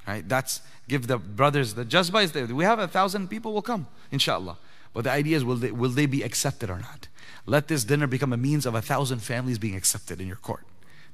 Right? 0.07 0.27
That's 0.27 0.63
give 0.89 1.07
the 1.07 1.19
brothers 1.19 1.75
the 1.75 1.85
jazba 1.85 2.25
is 2.25 2.33
there. 2.33 2.47
We 2.47 2.65
have 2.65 2.79
a 2.79 2.89
thousand 2.89 3.29
people 3.29 3.53
will 3.53 3.63
come, 3.63 3.87
inshallah. 4.11 4.57
But 4.95 5.05
the 5.05 5.11
idea 5.11 5.37
is 5.37 5.45
will 5.45 5.57
they, 5.57 5.71
will 5.71 5.91
they 5.91 6.07
be 6.07 6.23
accepted 6.23 6.71
or 6.71 6.79
not? 6.79 7.09
Let 7.45 7.69
this 7.69 7.85
dinner 7.85 8.07
become 8.07 8.33
a 8.33 8.37
means 8.37 8.67
of 8.67 8.75
a 8.75 8.83
thousand 8.83 9.21
families 9.21 9.59
being 9.59 9.77
accepted 9.77 10.21
in 10.21 10.27
your 10.27 10.37
court. 10.37 10.65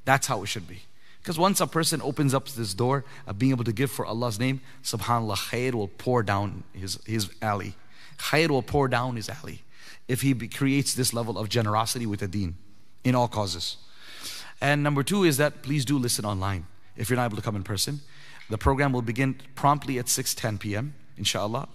That's 0.05 0.26
how 0.26 0.42
it 0.42 0.46
should 0.46 0.68
be. 0.68 0.82
Because 1.20 1.38
once 1.38 1.61
a 1.61 1.66
person 1.66 2.02
opens 2.02 2.34
up 2.34 2.48
this 2.48 2.74
door 2.74 3.05
of 3.26 3.38
being 3.38 3.52
able 3.52 3.64
to 3.64 3.72
give 3.72 3.90
for 3.90 4.05
Allah's 4.05 4.38
name, 4.38 4.61
subhanAllah, 4.82 5.36
khair 5.50 5.72
will 5.72 5.88
pour 5.88 6.22
down 6.22 6.64
his, 6.74 6.98
his 7.07 7.30
alley. 7.40 7.74
Khair 8.18 8.50
will 8.50 8.62
pour 8.62 8.88
down 8.88 9.16
his 9.16 9.30
alley 9.30 9.62
if 10.07 10.20
he 10.20 10.34
creates 10.48 10.92
this 10.94 11.14
level 11.14 11.38
of 11.38 11.48
generosity 11.48 12.05
with 12.05 12.20
the 12.20 12.28
deen 12.28 12.57
in 13.05 13.14
all 13.14 13.28
causes. 13.28 13.78
And 14.61 14.82
number 14.82 15.02
two 15.02 15.24
is 15.24 15.38
that 15.38 15.62
please 15.62 15.84
do 15.84 15.98
listen 15.98 16.24
online 16.24 16.66
if 16.96 17.09
you're 17.09 17.16
not 17.16 17.26
able 17.26 17.36
to 17.36 17.42
come 17.42 17.57
in 17.57 17.62
person. 17.62 18.00
The 18.50 18.59
program 18.59 18.92
will 18.92 19.02
begin 19.02 19.40
promptly 19.55 19.98
at 19.98 20.07
6:10 20.07 20.61
p.m 20.61 20.94
inshallah 21.16 21.68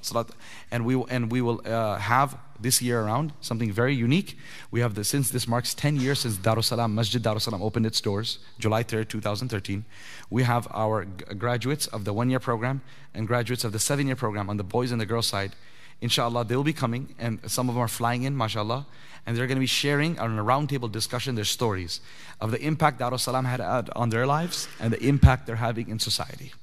and 0.71 0.85
we 0.85 0.95
will 0.95 1.07
and 1.09 1.31
we 1.31 1.41
will 1.41 1.61
uh, 1.65 1.97
have 1.97 2.37
this 2.61 2.81
year 2.81 3.01
around 3.01 3.33
something 3.41 3.71
very 3.71 3.95
unique. 3.95 4.37
We 4.71 4.81
have 4.81 4.95
the 4.95 5.03
since 5.03 5.29
this 5.29 5.47
marks 5.47 5.73
10 5.73 5.97
years 5.97 6.19
since 6.19 6.37
darussalam 6.37 6.93
masjid 6.93 7.21
darussalam 7.21 7.61
opened 7.61 7.85
its 7.85 8.01
doors 8.01 8.39
july 8.57 8.83
3rd 8.83 9.09
2013 9.09 9.85
we 10.29 10.43
have 10.43 10.67
our 10.73 11.05
graduates 11.05 11.87
of 11.87 12.05
the 12.05 12.13
one 12.13 12.29
year 12.29 12.39
program 12.39 12.81
and 13.13 13.27
graduates 13.27 13.63
of 13.63 13.71
the 13.71 13.79
seven 13.79 14.07
year 14.07 14.15
program 14.15 14.49
on 14.49 14.57
the 14.57 14.63
boys 14.63 14.91
and 14.91 15.01
the 15.01 15.05
girls 15.05 15.27
side. 15.27 15.55
Inshallah 16.01 16.45
they 16.45 16.55
will 16.55 16.63
be 16.63 16.73
coming 16.73 17.15
and 17.19 17.39
some 17.49 17.69
of 17.69 17.75
them 17.75 17.83
are 17.83 17.87
flying 17.87 18.23
in 18.23 18.35
mashallah 18.37 18.85
and 19.25 19.35
they're 19.35 19.47
going 19.47 19.57
to 19.57 19.61
be 19.61 19.65
sharing 19.65 20.17
on 20.19 20.37
a 20.37 20.43
roundtable 20.43 20.91
discussion 20.91 21.35
their 21.35 21.45
stories 21.45 21.99
of 22.39 22.51
the 22.51 22.61
impact 22.61 22.99
darussalam 22.99 23.45
had 23.45 23.61
on 23.95 24.09
their 24.09 24.25
lives 24.25 24.67
and 24.79 24.93
the 24.93 25.03
impact 25.03 25.47
they're 25.47 25.57
having 25.57 25.89
in 25.89 25.99
society. 25.99 26.53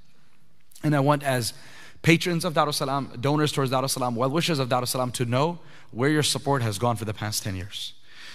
And 0.82 0.94
i 0.94 1.00
want 1.00 1.22
as 1.22 1.52
patrons 2.02 2.44
of 2.44 2.54
Darussalam, 2.54 3.20
donors 3.20 3.52
towards 3.52 3.70
Darussalam, 3.70 4.14
well 4.14 4.30
wishers 4.30 4.58
of 4.58 4.68
Darussalam 4.68 5.12
to 5.14 5.24
know 5.24 5.58
where 5.90 6.10
your 6.10 6.22
support 6.22 6.62
has 6.62 6.78
gone 6.78 6.96
for 6.96 7.04
the 7.04 7.14
past 7.14 7.42
10 7.42 7.56
years. 7.56 7.92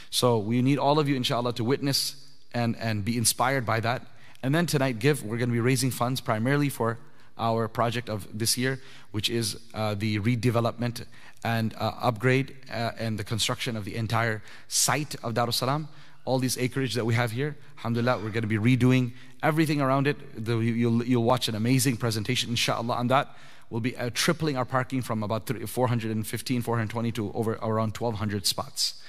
So 0.10 0.38
we 0.38 0.62
need 0.62 0.78
all 0.78 1.00
of 1.00 1.08
you, 1.08 1.16
inshallah, 1.16 1.54
to 1.54 1.64
witness 1.64 2.16
and, 2.54 2.76
and 2.78 3.06
be 3.06 3.18
inspired 3.18 3.66
by 3.66 3.80
that. 3.80 4.06
And 4.44 4.54
then 4.54 4.66
tonight, 4.66 5.00
give. 5.00 5.24
We're 5.24 5.38
going 5.38 5.50
to 5.50 5.54
be 5.54 5.60
raising 5.60 5.92
funds 5.92 6.20
primarily 6.20 6.70
for 6.70 6.98
our 7.38 7.68
project 7.68 8.10
of 8.10 8.28
this 8.38 8.58
year, 8.58 8.80
which 9.12 9.30
is 9.30 9.58
uh, 9.74 9.96
the 9.96 10.20
redevelopment 10.20 11.06
and 11.44 11.74
uh, 11.76 11.94
upgrade 12.02 12.56
uh, 12.72 12.92
and 13.00 13.18
the 13.18 13.24
construction 13.24 13.76
of 13.76 13.86
the 13.86 13.96
entire 13.96 14.42
site 14.68 15.16
of 15.24 15.34
Darussalam. 15.34 15.88
All 16.26 16.40
these 16.40 16.58
acreage 16.58 16.94
that 16.96 17.06
we 17.06 17.16
have 17.16 17.32
here, 17.32 17.58
alhamdulillah, 17.78 18.18
we're 18.18 18.30
going 18.30 18.48
to 18.48 18.48
be 18.48 18.58
redoing 18.58 19.14
everything 19.44 19.82
around 19.82 20.08
it. 20.08 20.46
The, 20.46 20.58
you'll, 20.58 21.04
you'll 21.04 21.24
watch 21.24 21.48
an 21.48 21.56
amazing 21.56 21.98
presentation, 21.98 22.50
inshallah, 22.50 22.96
on 22.96 23.08
that 23.08 23.36
we'll 23.72 23.82
be 23.82 23.98
uh, 23.98 24.12
tripling 24.14 24.58
our 24.58 24.66
parking 24.66 25.02
from 25.02 25.24
about 25.24 25.48
415, 25.48 26.62
420 26.62 27.12
to 27.14 27.32
over 27.34 27.54
around 27.54 27.98
1,200 27.98 28.46
spots. 28.46 29.02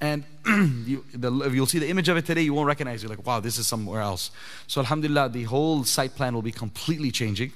And 0.00 0.24
you, 0.86 1.04
will 1.18 1.66
see 1.66 1.78
the 1.78 1.88
image 1.88 2.08
of 2.08 2.16
it 2.16 2.26
today, 2.26 2.42
you 2.42 2.52
won't 2.52 2.66
recognize 2.66 3.02
it. 3.02 3.06
You're 3.06 3.16
like, 3.16 3.26
wow, 3.26 3.40
this 3.40 3.58
is 3.58 3.66
somewhere 3.66 4.00
else. 4.00 4.30
So, 4.66 4.80
Alhamdulillah, 4.80 5.30
the 5.30 5.44
whole 5.44 5.84
site 5.84 6.14
plan 6.14 6.34
will 6.34 6.42
be 6.42 6.52
completely 6.52 7.10
changing 7.10 7.52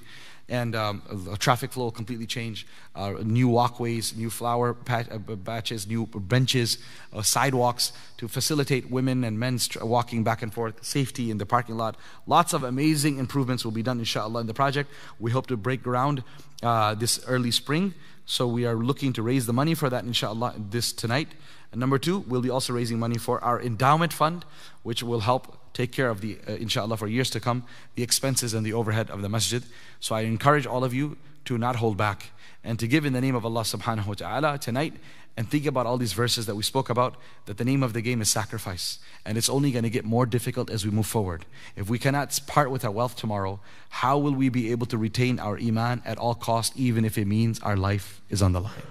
and 0.48 0.74
um, 0.76 1.02
traffic 1.38 1.72
flow 1.72 1.90
completely 1.90 2.26
change. 2.26 2.66
Uh, 2.94 3.14
new 3.22 3.48
walkways, 3.48 4.14
new 4.16 4.28
flower 4.30 4.74
patch, 4.74 5.06
uh, 5.10 5.18
batches, 5.18 5.86
new 5.86 6.06
benches, 6.06 6.78
uh, 7.12 7.22
sidewalks 7.22 7.92
to 8.18 8.28
facilitate 8.28 8.90
women 8.90 9.24
and 9.24 9.38
men 9.38 9.58
walking 9.80 10.24
back 10.24 10.42
and 10.42 10.52
forth, 10.52 10.84
safety 10.84 11.30
in 11.30 11.38
the 11.38 11.46
parking 11.46 11.76
lot. 11.76 11.96
Lots 12.26 12.52
of 12.52 12.64
amazing 12.64 13.18
improvements 13.18 13.64
will 13.64 13.72
be 13.72 13.82
done, 13.82 13.98
inshallah, 13.98 14.40
in 14.40 14.46
the 14.46 14.54
project. 14.54 14.90
We 15.18 15.30
hope 15.30 15.46
to 15.46 15.56
break 15.56 15.82
ground 15.82 16.22
uh, 16.62 16.94
this 16.94 17.24
early 17.26 17.50
spring. 17.50 17.94
So 18.24 18.46
we 18.46 18.66
are 18.66 18.76
looking 18.76 19.12
to 19.14 19.22
raise 19.22 19.46
the 19.46 19.52
money 19.52 19.74
for 19.74 19.90
that, 19.90 20.04
inshallah, 20.04 20.54
this 20.70 20.92
tonight. 20.92 21.28
And 21.72 21.80
number 21.80 21.98
two, 21.98 22.18
we'll 22.20 22.42
be 22.42 22.50
also 22.50 22.72
raising 22.72 22.98
money 22.98 23.18
for 23.18 23.42
our 23.42 23.60
endowment 23.60 24.12
fund, 24.12 24.44
which 24.82 25.02
will 25.02 25.20
help 25.20 25.58
take 25.72 25.92
care 25.92 26.10
of 26.10 26.20
the, 26.20 26.38
uh, 26.48 26.52
inshallah, 26.52 26.96
for 26.96 27.06
years 27.06 27.30
to 27.30 27.40
come, 27.40 27.64
the 27.94 28.02
expenses 28.02 28.54
and 28.54 28.64
the 28.64 28.72
overhead 28.72 29.10
of 29.10 29.22
the 29.22 29.28
masjid. 29.28 29.62
So 30.00 30.14
I 30.14 30.22
encourage 30.22 30.66
all 30.66 30.84
of 30.84 30.92
you 30.92 31.16
to 31.44 31.58
not 31.58 31.76
hold 31.76 31.96
back 31.96 32.30
and 32.64 32.78
to 32.78 32.86
give 32.86 33.04
in 33.04 33.12
the 33.12 33.20
name 33.20 33.34
of 33.34 33.44
Allah 33.44 33.62
subhanahu 33.62 34.06
wa 34.06 34.14
ta'ala 34.14 34.58
tonight 34.58 34.94
and 35.36 35.48
think 35.48 35.66
about 35.66 35.86
all 35.86 35.96
these 35.96 36.12
verses 36.12 36.46
that 36.46 36.54
we 36.54 36.62
spoke 36.62 36.90
about 36.90 37.16
that 37.46 37.56
the 37.56 37.64
name 37.64 37.82
of 37.82 37.94
the 37.94 38.02
game 38.02 38.20
is 38.20 38.30
sacrifice 38.30 38.98
and 39.24 39.38
it's 39.38 39.48
only 39.48 39.72
going 39.72 39.82
to 39.82 39.90
get 39.90 40.04
more 40.04 40.26
difficult 40.26 40.70
as 40.70 40.84
we 40.84 40.90
move 40.90 41.06
forward. 41.06 41.44
If 41.74 41.88
we 41.88 41.98
cannot 41.98 42.38
part 42.46 42.70
with 42.70 42.84
our 42.84 42.90
wealth 42.90 43.16
tomorrow 43.16 43.58
how 43.88 44.18
will 44.18 44.34
we 44.34 44.48
be 44.50 44.70
able 44.70 44.86
to 44.86 44.98
retain 44.98 45.38
our 45.38 45.56
iman 45.56 46.02
at 46.04 46.18
all 46.18 46.34
cost 46.34 46.76
even 46.76 47.04
if 47.04 47.16
it 47.16 47.24
means 47.24 47.60
our 47.60 47.76
life 47.76 48.20
is 48.28 48.42
on 48.42 48.52
the 48.52 48.60
line? 48.60 48.82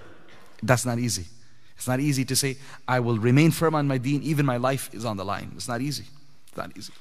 That's 0.62 0.84
not 0.84 0.98
easy. 0.98 1.26
It's 1.76 1.88
not 1.88 2.00
easy 2.00 2.24
to 2.26 2.36
say 2.36 2.58
i 2.86 3.00
will 3.00 3.18
remain 3.18 3.50
firm 3.50 3.74
on 3.74 3.88
my 3.88 3.98
deen 3.98 4.22
even 4.22 4.44
my 4.44 4.56
life 4.56 4.90
is 4.92 5.04
on 5.04 5.16
the 5.16 5.24
line. 5.24 5.52
It's 5.56 5.68
not 5.68 5.80
easy 5.80 6.04
it's 6.52 6.58
not 6.58 6.76
easy. 6.76 6.92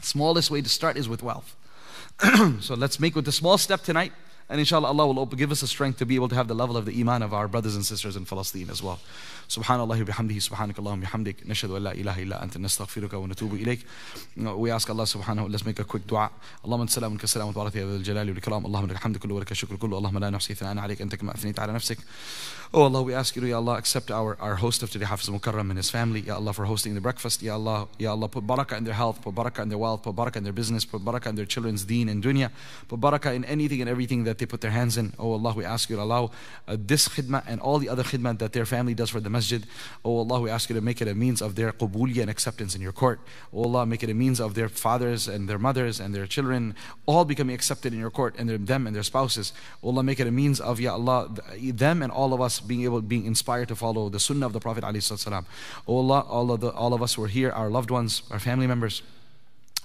Smallest 0.00 0.50
way 0.50 0.62
to 0.62 0.68
start 0.68 0.96
is 0.96 1.08
with 1.08 1.22
wealth. 1.22 1.56
So 2.60 2.74
let's 2.74 3.00
make 3.00 3.16
with 3.16 3.24
the 3.24 3.32
small 3.32 3.58
step 3.58 3.82
tonight 3.82 4.12
and 4.48 4.60
inshallah, 4.60 4.88
Allah 4.88 5.06
will 5.06 5.26
give 5.26 5.50
us 5.50 5.60
the 5.60 5.66
strength 5.66 5.98
to 5.98 6.06
be 6.06 6.14
able 6.14 6.28
to 6.28 6.34
have 6.34 6.48
the 6.48 6.54
level 6.54 6.76
of 6.76 6.84
the 6.84 7.00
iman 7.00 7.22
of 7.22 7.32
our 7.32 7.48
brothers 7.48 7.74
and 7.74 7.84
sisters 7.84 8.16
in 8.16 8.24
Palestine 8.24 8.68
as 8.70 8.82
well. 8.82 9.00
Subhanallah 9.48 10.02
bihamdihi, 10.04 10.48
subhanakallah 10.48 11.02
bihamdik, 11.02 11.44
nashadu 11.46 11.80
la 11.80 11.90
ilaha 11.90 12.20
illa 12.20 12.36
anta 12.36 12.58
nastaghfiruka 12.58 13.20
wa 13.20 13.26
natubu 13.26 13.58
ilayk. 13.62 13.84
We 14.56 14.70
ask 14.70 14.88
Allah 14.88 15.04
subhanahu, 15.04 15.50
let's 15.50 15.66
make 15.66 15.78
a 15.78 15.84
quick 15.84 16.06
dua. 16.06 16.30
Allahumma 16.64 16.88
salam 16.88 17.18
ka 17.18 17.26
salam 17.26 17.52
wa 17.52 17.64
barakatuh 17.64 17.98
al 17.98 18.02
jalali 18.02 18.28
wal 18.28 18.40
ikram. 18.40 18.64
Allahumma 18.64 18.92
lak 18.92 19.02
hamdu 19.02 19.18
kullu 19.18 19.34
wa 19.34 19.40
lak 19.40 19.48
shukru 19.48 19.78
kullu. 19.78 20.00
Allahumma 20.00 20.20
la 20.20 20.30
nafsi 20.30 20.56
thana 20.56 20.80
alayk 20.82 20.98
anta 21.00 21.18
kama 21.18 21.32
athnayta 21.32 21.64
ala 21.64 21.74
nafsik. 21.74 21.98
Oh 22.74 22.84
Allah, 22.84 23.02
we 23.02 23.12
ask 23.12 23.36
you 23.36 23.44
Ya 23.44 23.58
Allah, 23.58 23.76
accept 23.76 24.10
our, 24.10 24.38
our 24.40 24.54
host 24.54 24.82
of 24.82 24.90
today, 24.90 25.04
Hafiz 25.04 25.28
Mukarram 25.28 25.68
and 25.68 25.76
his 25.76 25.90
family. 25.90 26.20
Ya 26.20 26.36
Allah, 26.36 26.54
for 26.54 26.64
hosting 26.64 26.94
the 26.94 27.02
breakfast. 27.02 27.42
Ya 27.42 27.52
Allah, 27.52 27.86
Ya 27.98 28.12
Allah, 28.12 28.28
put 28.28 28.46
barakah 28.46 28.78
in 28.78 28.84
their 28.84 28.94
health, 28.94 29.20
put 29.20 29.34
barakah 29.34 29.62
in 29.62 29.68
their 29.68 29.76
wealth, 29.76 30.02
put 30.04 30.16
barakah 30.16 30.36
in 30.36 30.44
their 30.44 30.54
business, 30.54 30.86
put 30.86 31.04
barakah 31.04 31.26
in 31.26 31.34
their 31.34 31.44
children's 31.44 31.84
deen 31.84 32.08
and 32.08 32.24
dunya, 32.24 32.50
put 32.88 32.98
barakah 32.98 33.34
in 33.34 33.44
anything 33.44 33.82
and 33.82 33.90
everything 33.90 34.24
that 34.24 34.31
they 34.38 34.46
put 34.46 34.60
their 34.60 34.70
hands 34.70 34.96
in. 34.96 35.12
Oh 35.18 35.32
Allah, 35.32 35.54
we 35.54 35.64
ask 35.64 35.90
you 35.90 35.96
to 35.96 36.02
allow 36.02 36.30
uh, 36.68 36.76
this 36.78 37.08
khidmah 37.08 37.42
and 37.46 37.60
all 37.60 37.78
the 37.78 37.88
other 37.88 38.02
khidmah 38.02 38.38
that 38.38 38.52
their 38.52 38.66
family 38.66 38.94
does 38.94 39.10
for 39.10 39.20
the 39.20 39.30
masjid. 39.30 39.64
Oh 40.04 40.18
Allah, 40.18 40.40
we 40.40 40.50
ask 40.50 40.68
you 40.68 40.74
to 40.74 40.80
make 40.80 41.00
it 41.00 41.08
a 41.08 41.14
means 41.14 41.42
of 41.42 41.54
their 41.54 41.72
qubuliyah 41.72 42.22
and 42.22 42.30
acceptance 42.30 42.74
in 42.74 42.80
your 42.80 42.92
court. 42.92 43.20
Oh 43.52 43.64
Allah, 43.64 43.86
make 43.86 44.02
it 44.02 44.10
a 44.10 44.14
means 44.14 44.40
of 44.40 44.54
their 44.54 44.68
fathers 44.68 45.28
and 45.28 45.48
their 45.48 45.58
mothers 45.58 46.00
and 46.00 46.14
their 46.14 46.26
children 46.26 46.74
all 47.06 47.24
becoming 47.24 47.54
accepted 47.54 47.92
in 47.92 47.98
your 47.98 48.10
court 48.10 48.34
and 48.38 48.50
them 48.66 48.86
and 48.86 48.94
their 48.94 49.02
spouses. 49.02 49.52
Oh 49.82 49.88
Allah, 49.88 50.02
make 50.02 50.20
it 50.20 50.26
a 50.26 50.30
means 50.30 50.60
of, 50.60 50.80
Ya 50.80 50.92
Allah, 50.92 51.34
them 51.58 52.02
and 52.02 52.12
all 52.12 52.32
of 52.32 52.40
us 52.40 52.60
being 52.60 52.84
able, 52.84 53.00
being 53.00 53.26
inspired 53.26 53.68
to 53.68 53.76
follow 53.76 54.08
the 54.08 54.20
sunnah 54.20 54.46
of 54.46 54.52
the 54.52 54.60
Prophet. 54.60 54.84
Oh 54.84 55.96
Allah, 55.96 56.20
all 56.28 56.50
of, 56.52 56.60
the, 56.60 56.70
all 56.70 56.94
of 56.94 57.02
us 57.02 57.14
who 57.14 57.24
are 57.24 57.28
here, 57.28 57.50
our 57.50 57.70
loved 57.70 57.90
ones, 57.90 58.22
our 58.30 58.38
family 58.38 58.66
members. 58.66 59.02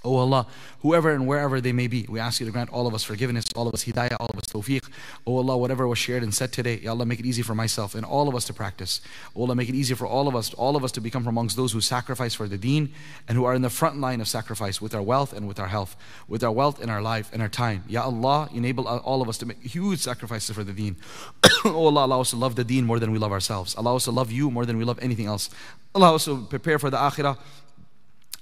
Oh 0.03 0.15
Allah, 0.17 0.45
whoever 0.81 1.11
and 1.11 1.27
wherever 1.27 1.59
they 1.59 1.73
may 1.73 1.87
be, 1.87 2.05
we 2.07 2.19
ask 2.19 2.39
you 2.39 2.45
to 2.45 2.51
grant 2.51 2.69
all 2.69 2.85
of 2.85 2.93
us 2.93 3.03
forgiveness, 3.03 3.45
all 3.55 3.67
of 3.67 3.73
us 3.73 3.83
hidayah, 3.83 4.15
all 4.19 4.27
of 4.31 4.37
us 4.37 4.45
tawfiq. 4.45 4.87
Oh 5.25 5.37
Allah, 5.37 5.57
whatever 5.57 5.87
was 5.87 5.97
shared 5.97 6.21
and 6.21 6.33
said 6.33 6.53
today, 6.53 6.77
Ya 6.77 6.91
Allah, 6.91 7.05
make 7.05 7.19
it 7.19 7.25
easy 7.25 7.41
for 7.41 7.55
myself 7.55 7.95
and 7.95 8.05
all 8.05 8.29
of 8.29 8.35
us 8.35 8.45
to 8.45 8.53
practice. 8.53 9.01
Oh 9.35 9.41
Allah, 9.41 9.55
make 9.55 9.69
it 9.69 9.75
easy 9.75 9.95
for 9.95 10.05
all 10.05 10.27
of 10.27 10.35
us, 10.35 10.53
all 10.53 10.75
of 10.75 10.83
us 10.83 10.91
to 10.93 11.01
become 11.01 11.25
amongst 11.27 11.57
those 11.57 11.71
who 11.71 11.81
sacrifice 11.81 12.35
for 12.35 12.47
the 12.47 12.57
deen 12.57 12.93
and 13.27 13.37
who 13.37 13.45
are 13.45 13.55
in 13.55 13.63
the 13.63 13.71
front 13.71 13.99
line 13.99 14.21
of 14.21 14.27
sacrifice 14.27 14.79
with 14.79 14.93
our 14.93 15.01
wealth 15.01 15.33
and 15.33 15.47
with 15.47 15.59
our 15.59 15.67
health, 15.67 15.95
with 16.27 16.43
our 16.43 16.51
wealth 16.51 16.79
and 16.79 16.91
our 16.91 17.01
life 17.01 17.31
and 17.33 17.41
our 17.41 17.49
time. 17.49 17.83
Ya 17.87 18.03
Allah, 18.03 18.49
enable 18.53 18.87
all 18.87 19.23
of 19.23 19.29
us 19.29 19.39
to 19.39 19.47
make 19.47 19.61
huge 19.63 19.99
sacrifices 19.99 20.55
for 20.55 20.63
the 20.63 20.73
deen. 20.73 20.95
oh 21.65 21.87
Allah, 21.87 22.05
allow 22.05 22.21
us 22.21 22.29
to 22.29 22.35
love 22.35 22.55
the 22.55 22.63
deen 22.63 22.85
more 22.85 22.99
than 22.99 23.11
we 23.11 23.17
love 23.17 23.31
ourselves. 23.31 23.73
Allow 23.75 23.95
us 23.95 24.05
to 24.05 24.11
love 24.11 24.31
you 24.31 24.51
more 24.51 24.65
than 24.65 24.77
we 24.77 24.83
love 24.83 24.99
anything 25.01 25.25
else. 25.25 25.49
Allow 25.95 26.15
us 26.15 26.25
to 26.25 26.45
prepare 26.45 26.77
for 26.77 26.91
the 26.91 26.97
akhirah 26.97 27.37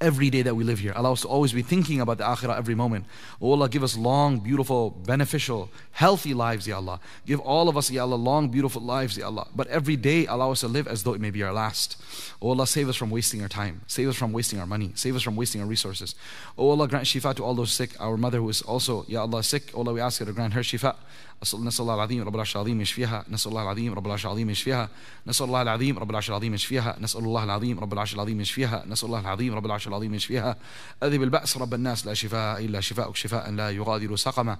every 0.05 0.29
day 0.29 0.43
that 0.43 0.55
we 0.55 0.63
live 0.63 0.77
here. 0.77 0.93
Allow 0.95 1.13
us 1.13 1.21
to 1.21 1.27
always 1.27 1.51
be 1.51 1.63
thinking 1.63 1.99
about 1.99 2.19
the 2.19 2.23
akhirah 2.23 2.55
every 2.57 2.75
moment. 2.75 3.05
Oh 3.41 3.53
Allah, 3.53 3.67
give 3.67 3.81
us 3.81 3.97
long, 3.97 4.37
beautiful, 4.37 4.91
beneficial, 4.91 5.69
healthy 5.93 6.35
lives, 6.35 6.67
Ya 6.67 6.75
Allah. 6.75 6.99
Give 7.25 7.39
all 7.39 7.67
of 7.67 7.75
us, 7.75 7.89
Ya 7.89 8.03
Allah, 8.03 8.15
long, 8.15 8.49
beautiful 8.49 8.83
lives, 8.83 9.17
Ya 9.17 9.25
Allah. 9.25 9.47
But 9.55 9.65
every 9.67 9.95
day, 9.95 10.27
allow 10.27 10.51
us 10.51 10.59
to 10.59 10.67
live 10.67 10.87
as 10.87 11.01
though 11.01 11.15
it 11.15 11.21
may 11.21 11.31
be 11.31 11.41
our 11.41 11.51
last. 11.51 11.97
Oh 12.39 12.49
Allah, 12.49 12.67
save 12.67 12.87
us 12.87 12.95
from 12.95 13.09
wasting 13.09 13.41
our 13.41 13.49
time. 13.49 13.81
Save 13.87 14.09
us 14.09 14.15
from 14.15 14.31
wasting 14.31 14.59
our 14.59 14.67
money. 14.67 14.91
Save 14.93 15.15
us 15.15 15.23
from 15.23 15.35
wasting 15.35 15.61
our 15.61 15.67
resources. 15.67 16.13
Oh 16.55 16.69
Allah, 16.69 16.87
grant 16.87 17.05
shifa 17.05 17.33
to 17.35 17.43
all 17.43 17.55
those 17.55 17.71
sick. 17.71 17.99
Our 17.99 18.15
mother 18.15 18.37
who 18.37 18.49
is 18.49 18.61
also, 18.61 19.05
Ya 19.07 19.21
Allah, 19.21 19.41
sick. 19.41 19.71
Oh 19.73 19.79
Allah, 19.79 19.93
we 19.93 20.01
ask 20.01 20.19
you 20.19 20.27
to 20.27 20.33
grant 20.33 20.53
her 20.53 20.61
shifa. 20.61 20.95
نسأل 21.43 21.81
الله 21.81 21.95
العظيم 21.95 22.23
رب 22.23 22.35
العرش 22.35 22.55
العظيم 22.55 22.81
يشفيها. 22.81 23.25
نسأل 23.29 23.49
الله 23.51 23.61
العظيم 23.63 23.93
رب 23.93 24.05
العرش 24.05 24.25
العظيم 24.25 24.49
يشفيها. 24.49 24.89
نسأل 25.27 25.45
الله 25.45 25.61
العظيم 25.61 25.99
رب 25.99 26.09
العرش 26.09 26.29
العظيم 26.29 26.53
يشفيها. 26.53 26.95
نسأل 26.99 27.23
الله 27.23 27.43
العظيم 27.43 27.79
رب 27.79 27.93
العرش 27.93 28.13
العظيم 28.13 28.41
يشفيها. 28.41 28.85
نسأل 28.87 29.07
الله 29.07 29.19
العظيم 29.19 29.53
رب 29.53 29.65
العرش 29.65 29.87
العظيم 29.87 30.13
يشفيها. 30.13 30.57
أذهب 31.03 31.23
البأس 31.23 31.57
رب 31.57 31.73
الناس. 31.73 32.05
لا 32.05 32.13
شفاء 32.13 32.65
إلا 32.65 32.81
شفاءك. 32.81 33.15
شفاء 33.15 33.51
لا 33.51 33.69
يغادر 33.69 34.15
سقما. 34.15 34.57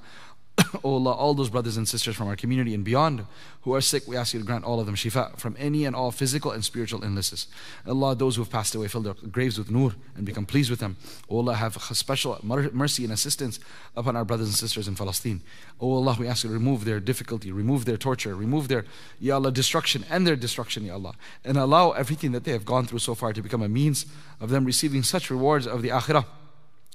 oh 0.83 0.93
Allah, 0.93 1.11
all 1.11 1.33
those 1.33 1.49
brothers 1.49 1.77
and 1.77 1.87
sisters 1.87 2.15
from 2.15 2.27
our 2.27 2.35
community 2.35 2.73
and 2.73 2.83
beyond 2.83 3.25
who 3.61 3.73
are 3.73 3.81
sick, 3.81 4.07
we 4.07 4.15
ask 4.15 4.33
you 4.33 4.39
to 4.39 4.45
grant 4.45 4.63
all 4.63 4.79
of 4.79 4.85
them 4.85 4.95
shifa 4.95 5.37
from 5.37 5.55
any 5.59 5.85
and 5.85 5.95
all 5.95 6.11
physical 6.11 6.51
and 6.51 6.63
spiritual 6.63 7.03
illnesses. 7.03 7.47
Allah, 7.85 8.15
those 8.15 8.35
who 8.35 8.43
have 8.43 8.51
passed 8.51 8.75
away, 8.75 8.87
fill 8.87 9.01
their 9.01 9.15
graves 9.31 9.57
with 9.57 9.69
nur 9.69 9.93
and 10.15 10.25
become 10.25 10.45
pleased 10.45 10.69
with 10.69 10.79
them. 10.79 10.97
Oh 11.29 11.37
Allah, 11.37 11.55
have 11.55 11.75
special 11.81 12.39
mercy 12.43 13.03
and 13.03 13.11
assistance 13.11 13.59
upon 13.97 14.15
our 14.15 14.23
brothers 14.23 14.47
and 14.47 14.55
sisters 14.55 14.87
in 14.87 14.95
Palestine. 14.95 15.41
Oh 15.81 15.93
Allah, 15.93 16.15
we 16.19 16.27
ask 16.27 16.43
you 16.43 16.49
to 16.49 16.53
remove 16.53 16.85
their 16.85 16.99
difficulty, 16.99 17.51
remove 17.51 17.85
their 17.85 17.97
torture, 17.97 18.35
remove 18.35 18.67
their, 18.67 18.85
Ya 19.19 19.35
Allah, 19.35 19.51
destruction 19.51 20.05
and 20.09 20.25
their 20.25 20.35
destruction, 20.35 20.85
Ya 20.85 20.93
Allah. 20.93 21.15
And 21.43 21.57
allow 21.57 21.91
everything 21.91 22.31
that 22.31 22.43
they 22.45 22.51
have 22.51 22.65
gone 22.65 22.85
through 22.85 22.99
so 22.99 23.15
far 23.15 23.33
to 23.33 23.41
become 23.41 23.61
a 23.61 23.69
means 23.69 24.05
of 24.39 24.49
them 24.49 24.63
receiving 24.63 25.03
such 25.03 25.29
rewards 25.29 25.67
of 25.67 25.81
the 25.81 25.89
akhirah 25.89 26.25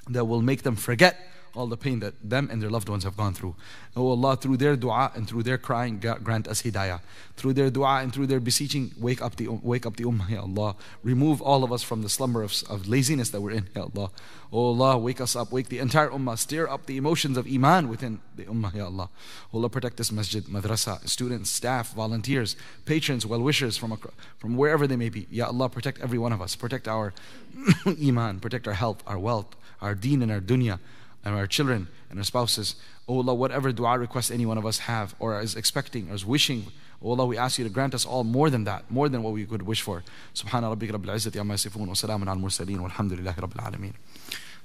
that 0.08 0.24
will 0.24 0.42
make 0.42 0.62
them 0.62 0.76
forget 0.76 1.29
all 1.54 1.66
the 1.66 1.76
pain 1.76 2.00
that 2.00 2.14
them 2.22 2.48
and 2.50 2.62
their 2.62 2.70
loved 2.70 2.88
ones 2.88 3.04
have 3.04 3.16
gone 3.16 3.34
through. 3.34 3.54
Oh 3.96 4.08
Allah, 4.08 4.36
through 4.36 4.56
their 4.58 4.76
dua 4.76 5.10
and 5.14 5.28
through 5.28 5.42
their 5.42 5.58
crying, 5.58 5.98
grant 5.98 6.46
us 6.46 6.62
hidayah. 6.62 7.00
Through 7.36 7.54
their 7.54 7.70
dua 7.70 8.00
and 8.02 8.12
through 8.12 8.28
their 8.28 8.38
beseeching, 8.38 8.92
wake 8.98 9.20
up 9.20 9.36
the, 9.36 9.48
um, 9.48 9.60
wake 9.62 9.84
up 9.84 9.96
the 9.96 10.04
ummah, 10.04 10.30
Ya 10.30 10.42
Allah. 10.42 10.76
Remove 11.02 11.42
all 11.42 11.64
of 11.64 11.72
us 11.72 11.82
from 11.82 12.02
the 12.02 12.08
slumber 12.08 12.42
of, 12.42 12.54
of 12.68 12.86
laziness 12.86 13.30
that 13.30 13.40
we're 13.40 13.50
in, 13.50 13.68
Ya 13.74 13.82
Allah. 13.82 14.10
Oh 14.52 14.68
Allah, 14.68 14.98
wake 14.98 15.20
us 15.20 15.34
up, 15.34 15.50
wake 15.50 15.68
the 15.68 15.78
entire 15.78 16.08
ummah, 16.10 16.38
stir 16.38 16.68
up 16.68 16.86
the 16.86 16.96
emotions 16.96 17.36
of 17.36 17.46
iman 17.46 17.88
within 17.88 18.20
the 18.36 18.44
ummah, 18.44 18.74
Ya 18.74 18.84
Allah. 18.84 19.10
Oh 19.52 19.58
Allah, 19.58 19.68
protect 19.68 19.96
this 19.96 20.12
masjid, 20.12 20.44
madrasa, 20.44 21.06
students, 21.08 21.50
staff, 21.50 21.92
volunteers, 21.94 22.56
patrons, 22.84 23.26
well-wishers 23.26 23.76
from, 23.76 23.98
from 24.38 24.56
wherever 24.56 24.86
they 24.86 24.96
may 24.96 25.08
be. 25.08 25.26
Ya 25.30 25.46
Allah, 25.46 25.68
protect 25.68 26.00
every 26.00 26.18
one 26.18 26.32
of 26.32 26.40
us. 26.40 26.54
Protect 26.54 26.86
our 26.86 27.12
iman, 27.86 28.38
protect 28.38 28.68
our 28.68 28.74
health, 28.74 29.02
our 29.06 29.18
wealth, 29.18 29.56
our 29.80 29.94
deen 29.94 30.22
and 30.22 30.30
our 30.30 30.40
dunya 30.40 30.78
and 31.24 31.34
our 31.34 31.46
children 31.46 31.88
and 32.08 32.18
our 32.18 32.24
spouses. 32.24 32.76
Oh 33.08 33.16
Allah, 33.18 33.34
whatever 33.34 33.72
dua 33.72 33.98
request 33.98 34.30
any 34.30 34.46
one 34.46 34.58
of 34.58 34.66
us 34.66 34.78
have 34.78 35.14
or 35.18 35.40
is 35.40 35.56
expecting 35.56 36.10
or 36.10 36.14
is 36.14 36.24
wishing, 36.24 36.66
Oh 37.02 37.10
Allah, 37.10 37.26
we 37.26 37.38
ask 37.38 37.58
you 37.58 37.64
to 37.64 37.70
grant 37.70 37.94
us 37.94 38.04
all 38.04 38.24
more 38.24 38.50
than 38.50 38.64
that, 38.64 38.90
more 38.90 39.08
than 39.08 39.22
what 39.22 39.32
we 39.32 39.46
could 39.46 39.62
wish 39.62 39.80
for. 39.80 40.02
Subhana 40.34 40.74
rabbika 40.74 40.92
rabbil 40.92 41.14
izzati 41.14 41.40
amma 41.40 41.54
yasifun 41.54 41.86
wa 41.86 41.94
salamun 41.94 42.28
al 42.28 42.36
mursaleen 42.36 42.78
walhamdulillahi 42.78 43.36
rabbil 43.36 43.64
alameen. 43.64 43.94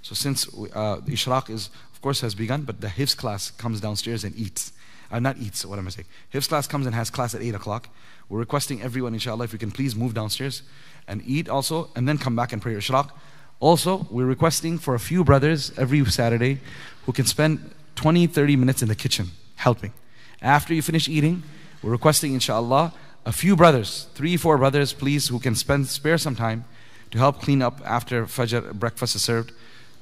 So 0.01 0.13
since 0.13 0.47
uh, 0.73 0.97
the 0.97 1.13
Ishraq 1.13 1.49
is, 1.49 1.69
of 1.93 2.01
course, 2.01 2.21
has 2.21 2.35
begun, 2.35 2.63
but 2.63 2.81
the 2.81 2.87
Hifz 2.87 3.15
class 3.15 3.51
comes 3.51 3.79
downstairs 3.79 4.23
and 4.23 4.35
eats. 4.35 4.73
Uh, 5.09 5.19
not 5.19 5.37
eats, 5.37 5.65
what 5.65 5.79
am 5.79 5.87
I 5.87 5.91
saying? 5.91 6.07
Hifz 6.33 6.49
class 6.49 6.67
comes 6.67 6.85
and 6.85 6.93
has 6.93 7.09
class 7.09 7.33
at 7.33 7.41
8 7.41 7.55
o'clock. 7.55 7.89
We're 8.27 8.39
requesting 8.39 8.81
everyone, 8.81 9.13
inshallah, 9.13 9.45
if 9.45 9.53
you 9.53 9.59
can 9.59 9.71
please 9.71 9.95
move 9.95 10.13
downstairs 10.13 10.61
and 11.07 11.21
eat 11.25 11.47
also, 11.47 11.89
and 11.95 12.07
then 12.07 12.17
come 12.17 12.35
back 12.35 12.51
and 12.51 12.61
pray 12.61 12.73
Ishraq. 12.73 13.11
Also, 13.59 14.05
we're 14.09 14.25
requesting 14.25 14.77
for 14.77 14.95
a 14.95 14.99
few 14.99 15.23
brothers 15.23 15.71
every 15.77 16.03
Saturday 16.05 16.59
who 17.05 17.13
can 17.13 17.25
spend 17.25 17.71
20, 17.95 18.27
30 18.27 18.55
minutes 18.55 18.81
in 18.81 18.87
the 18.87 18.95
kitchen 18.95 19.31
helping. 19.55 19.93
After 20.41 20.73
you 20.73 20.81
finish 20.81 21.07
eating, 21.07 21.43
we're 21.81 21.91
requesting, 21.91 22.33
inshallah, 22.33 22.93
a 23.25 23.31
few 23.31 23.55
brothers, 23.55 24.07
three, 24.13 24.37
four 24.37 24.57
brothers, 24.57 24.93
please, 24.93 25.29
who 25.29 25.39
can 25.39 25.55
spend, 25.55 25.87
spare 25.87 26.17
some 26.17 26.35
time 26.35 26.65
to 27.11 27.17
help 27.17 27.41
clean 27.41 27.61
up 27.61 27.81
after 27.85 28.25
Fajr 28.25 28.73
breakfast 28.73 29.15
is 29.15 29.23
served. 29.23 29.51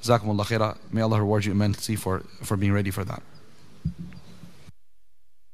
Jazakumullah 0.02 0.46
khairah. 0.46 0.78
May 0.92 1.02
Allah 1.02 1.20
reward 1.20 1.46
you 1.46 1.52
immensely 1.52 1.96
for, 1.96 2.20
for 2.42 2.58
being 2.58 2.74
ready 2.74 2.92
for 2.92 3.06
that. 3.06 3.22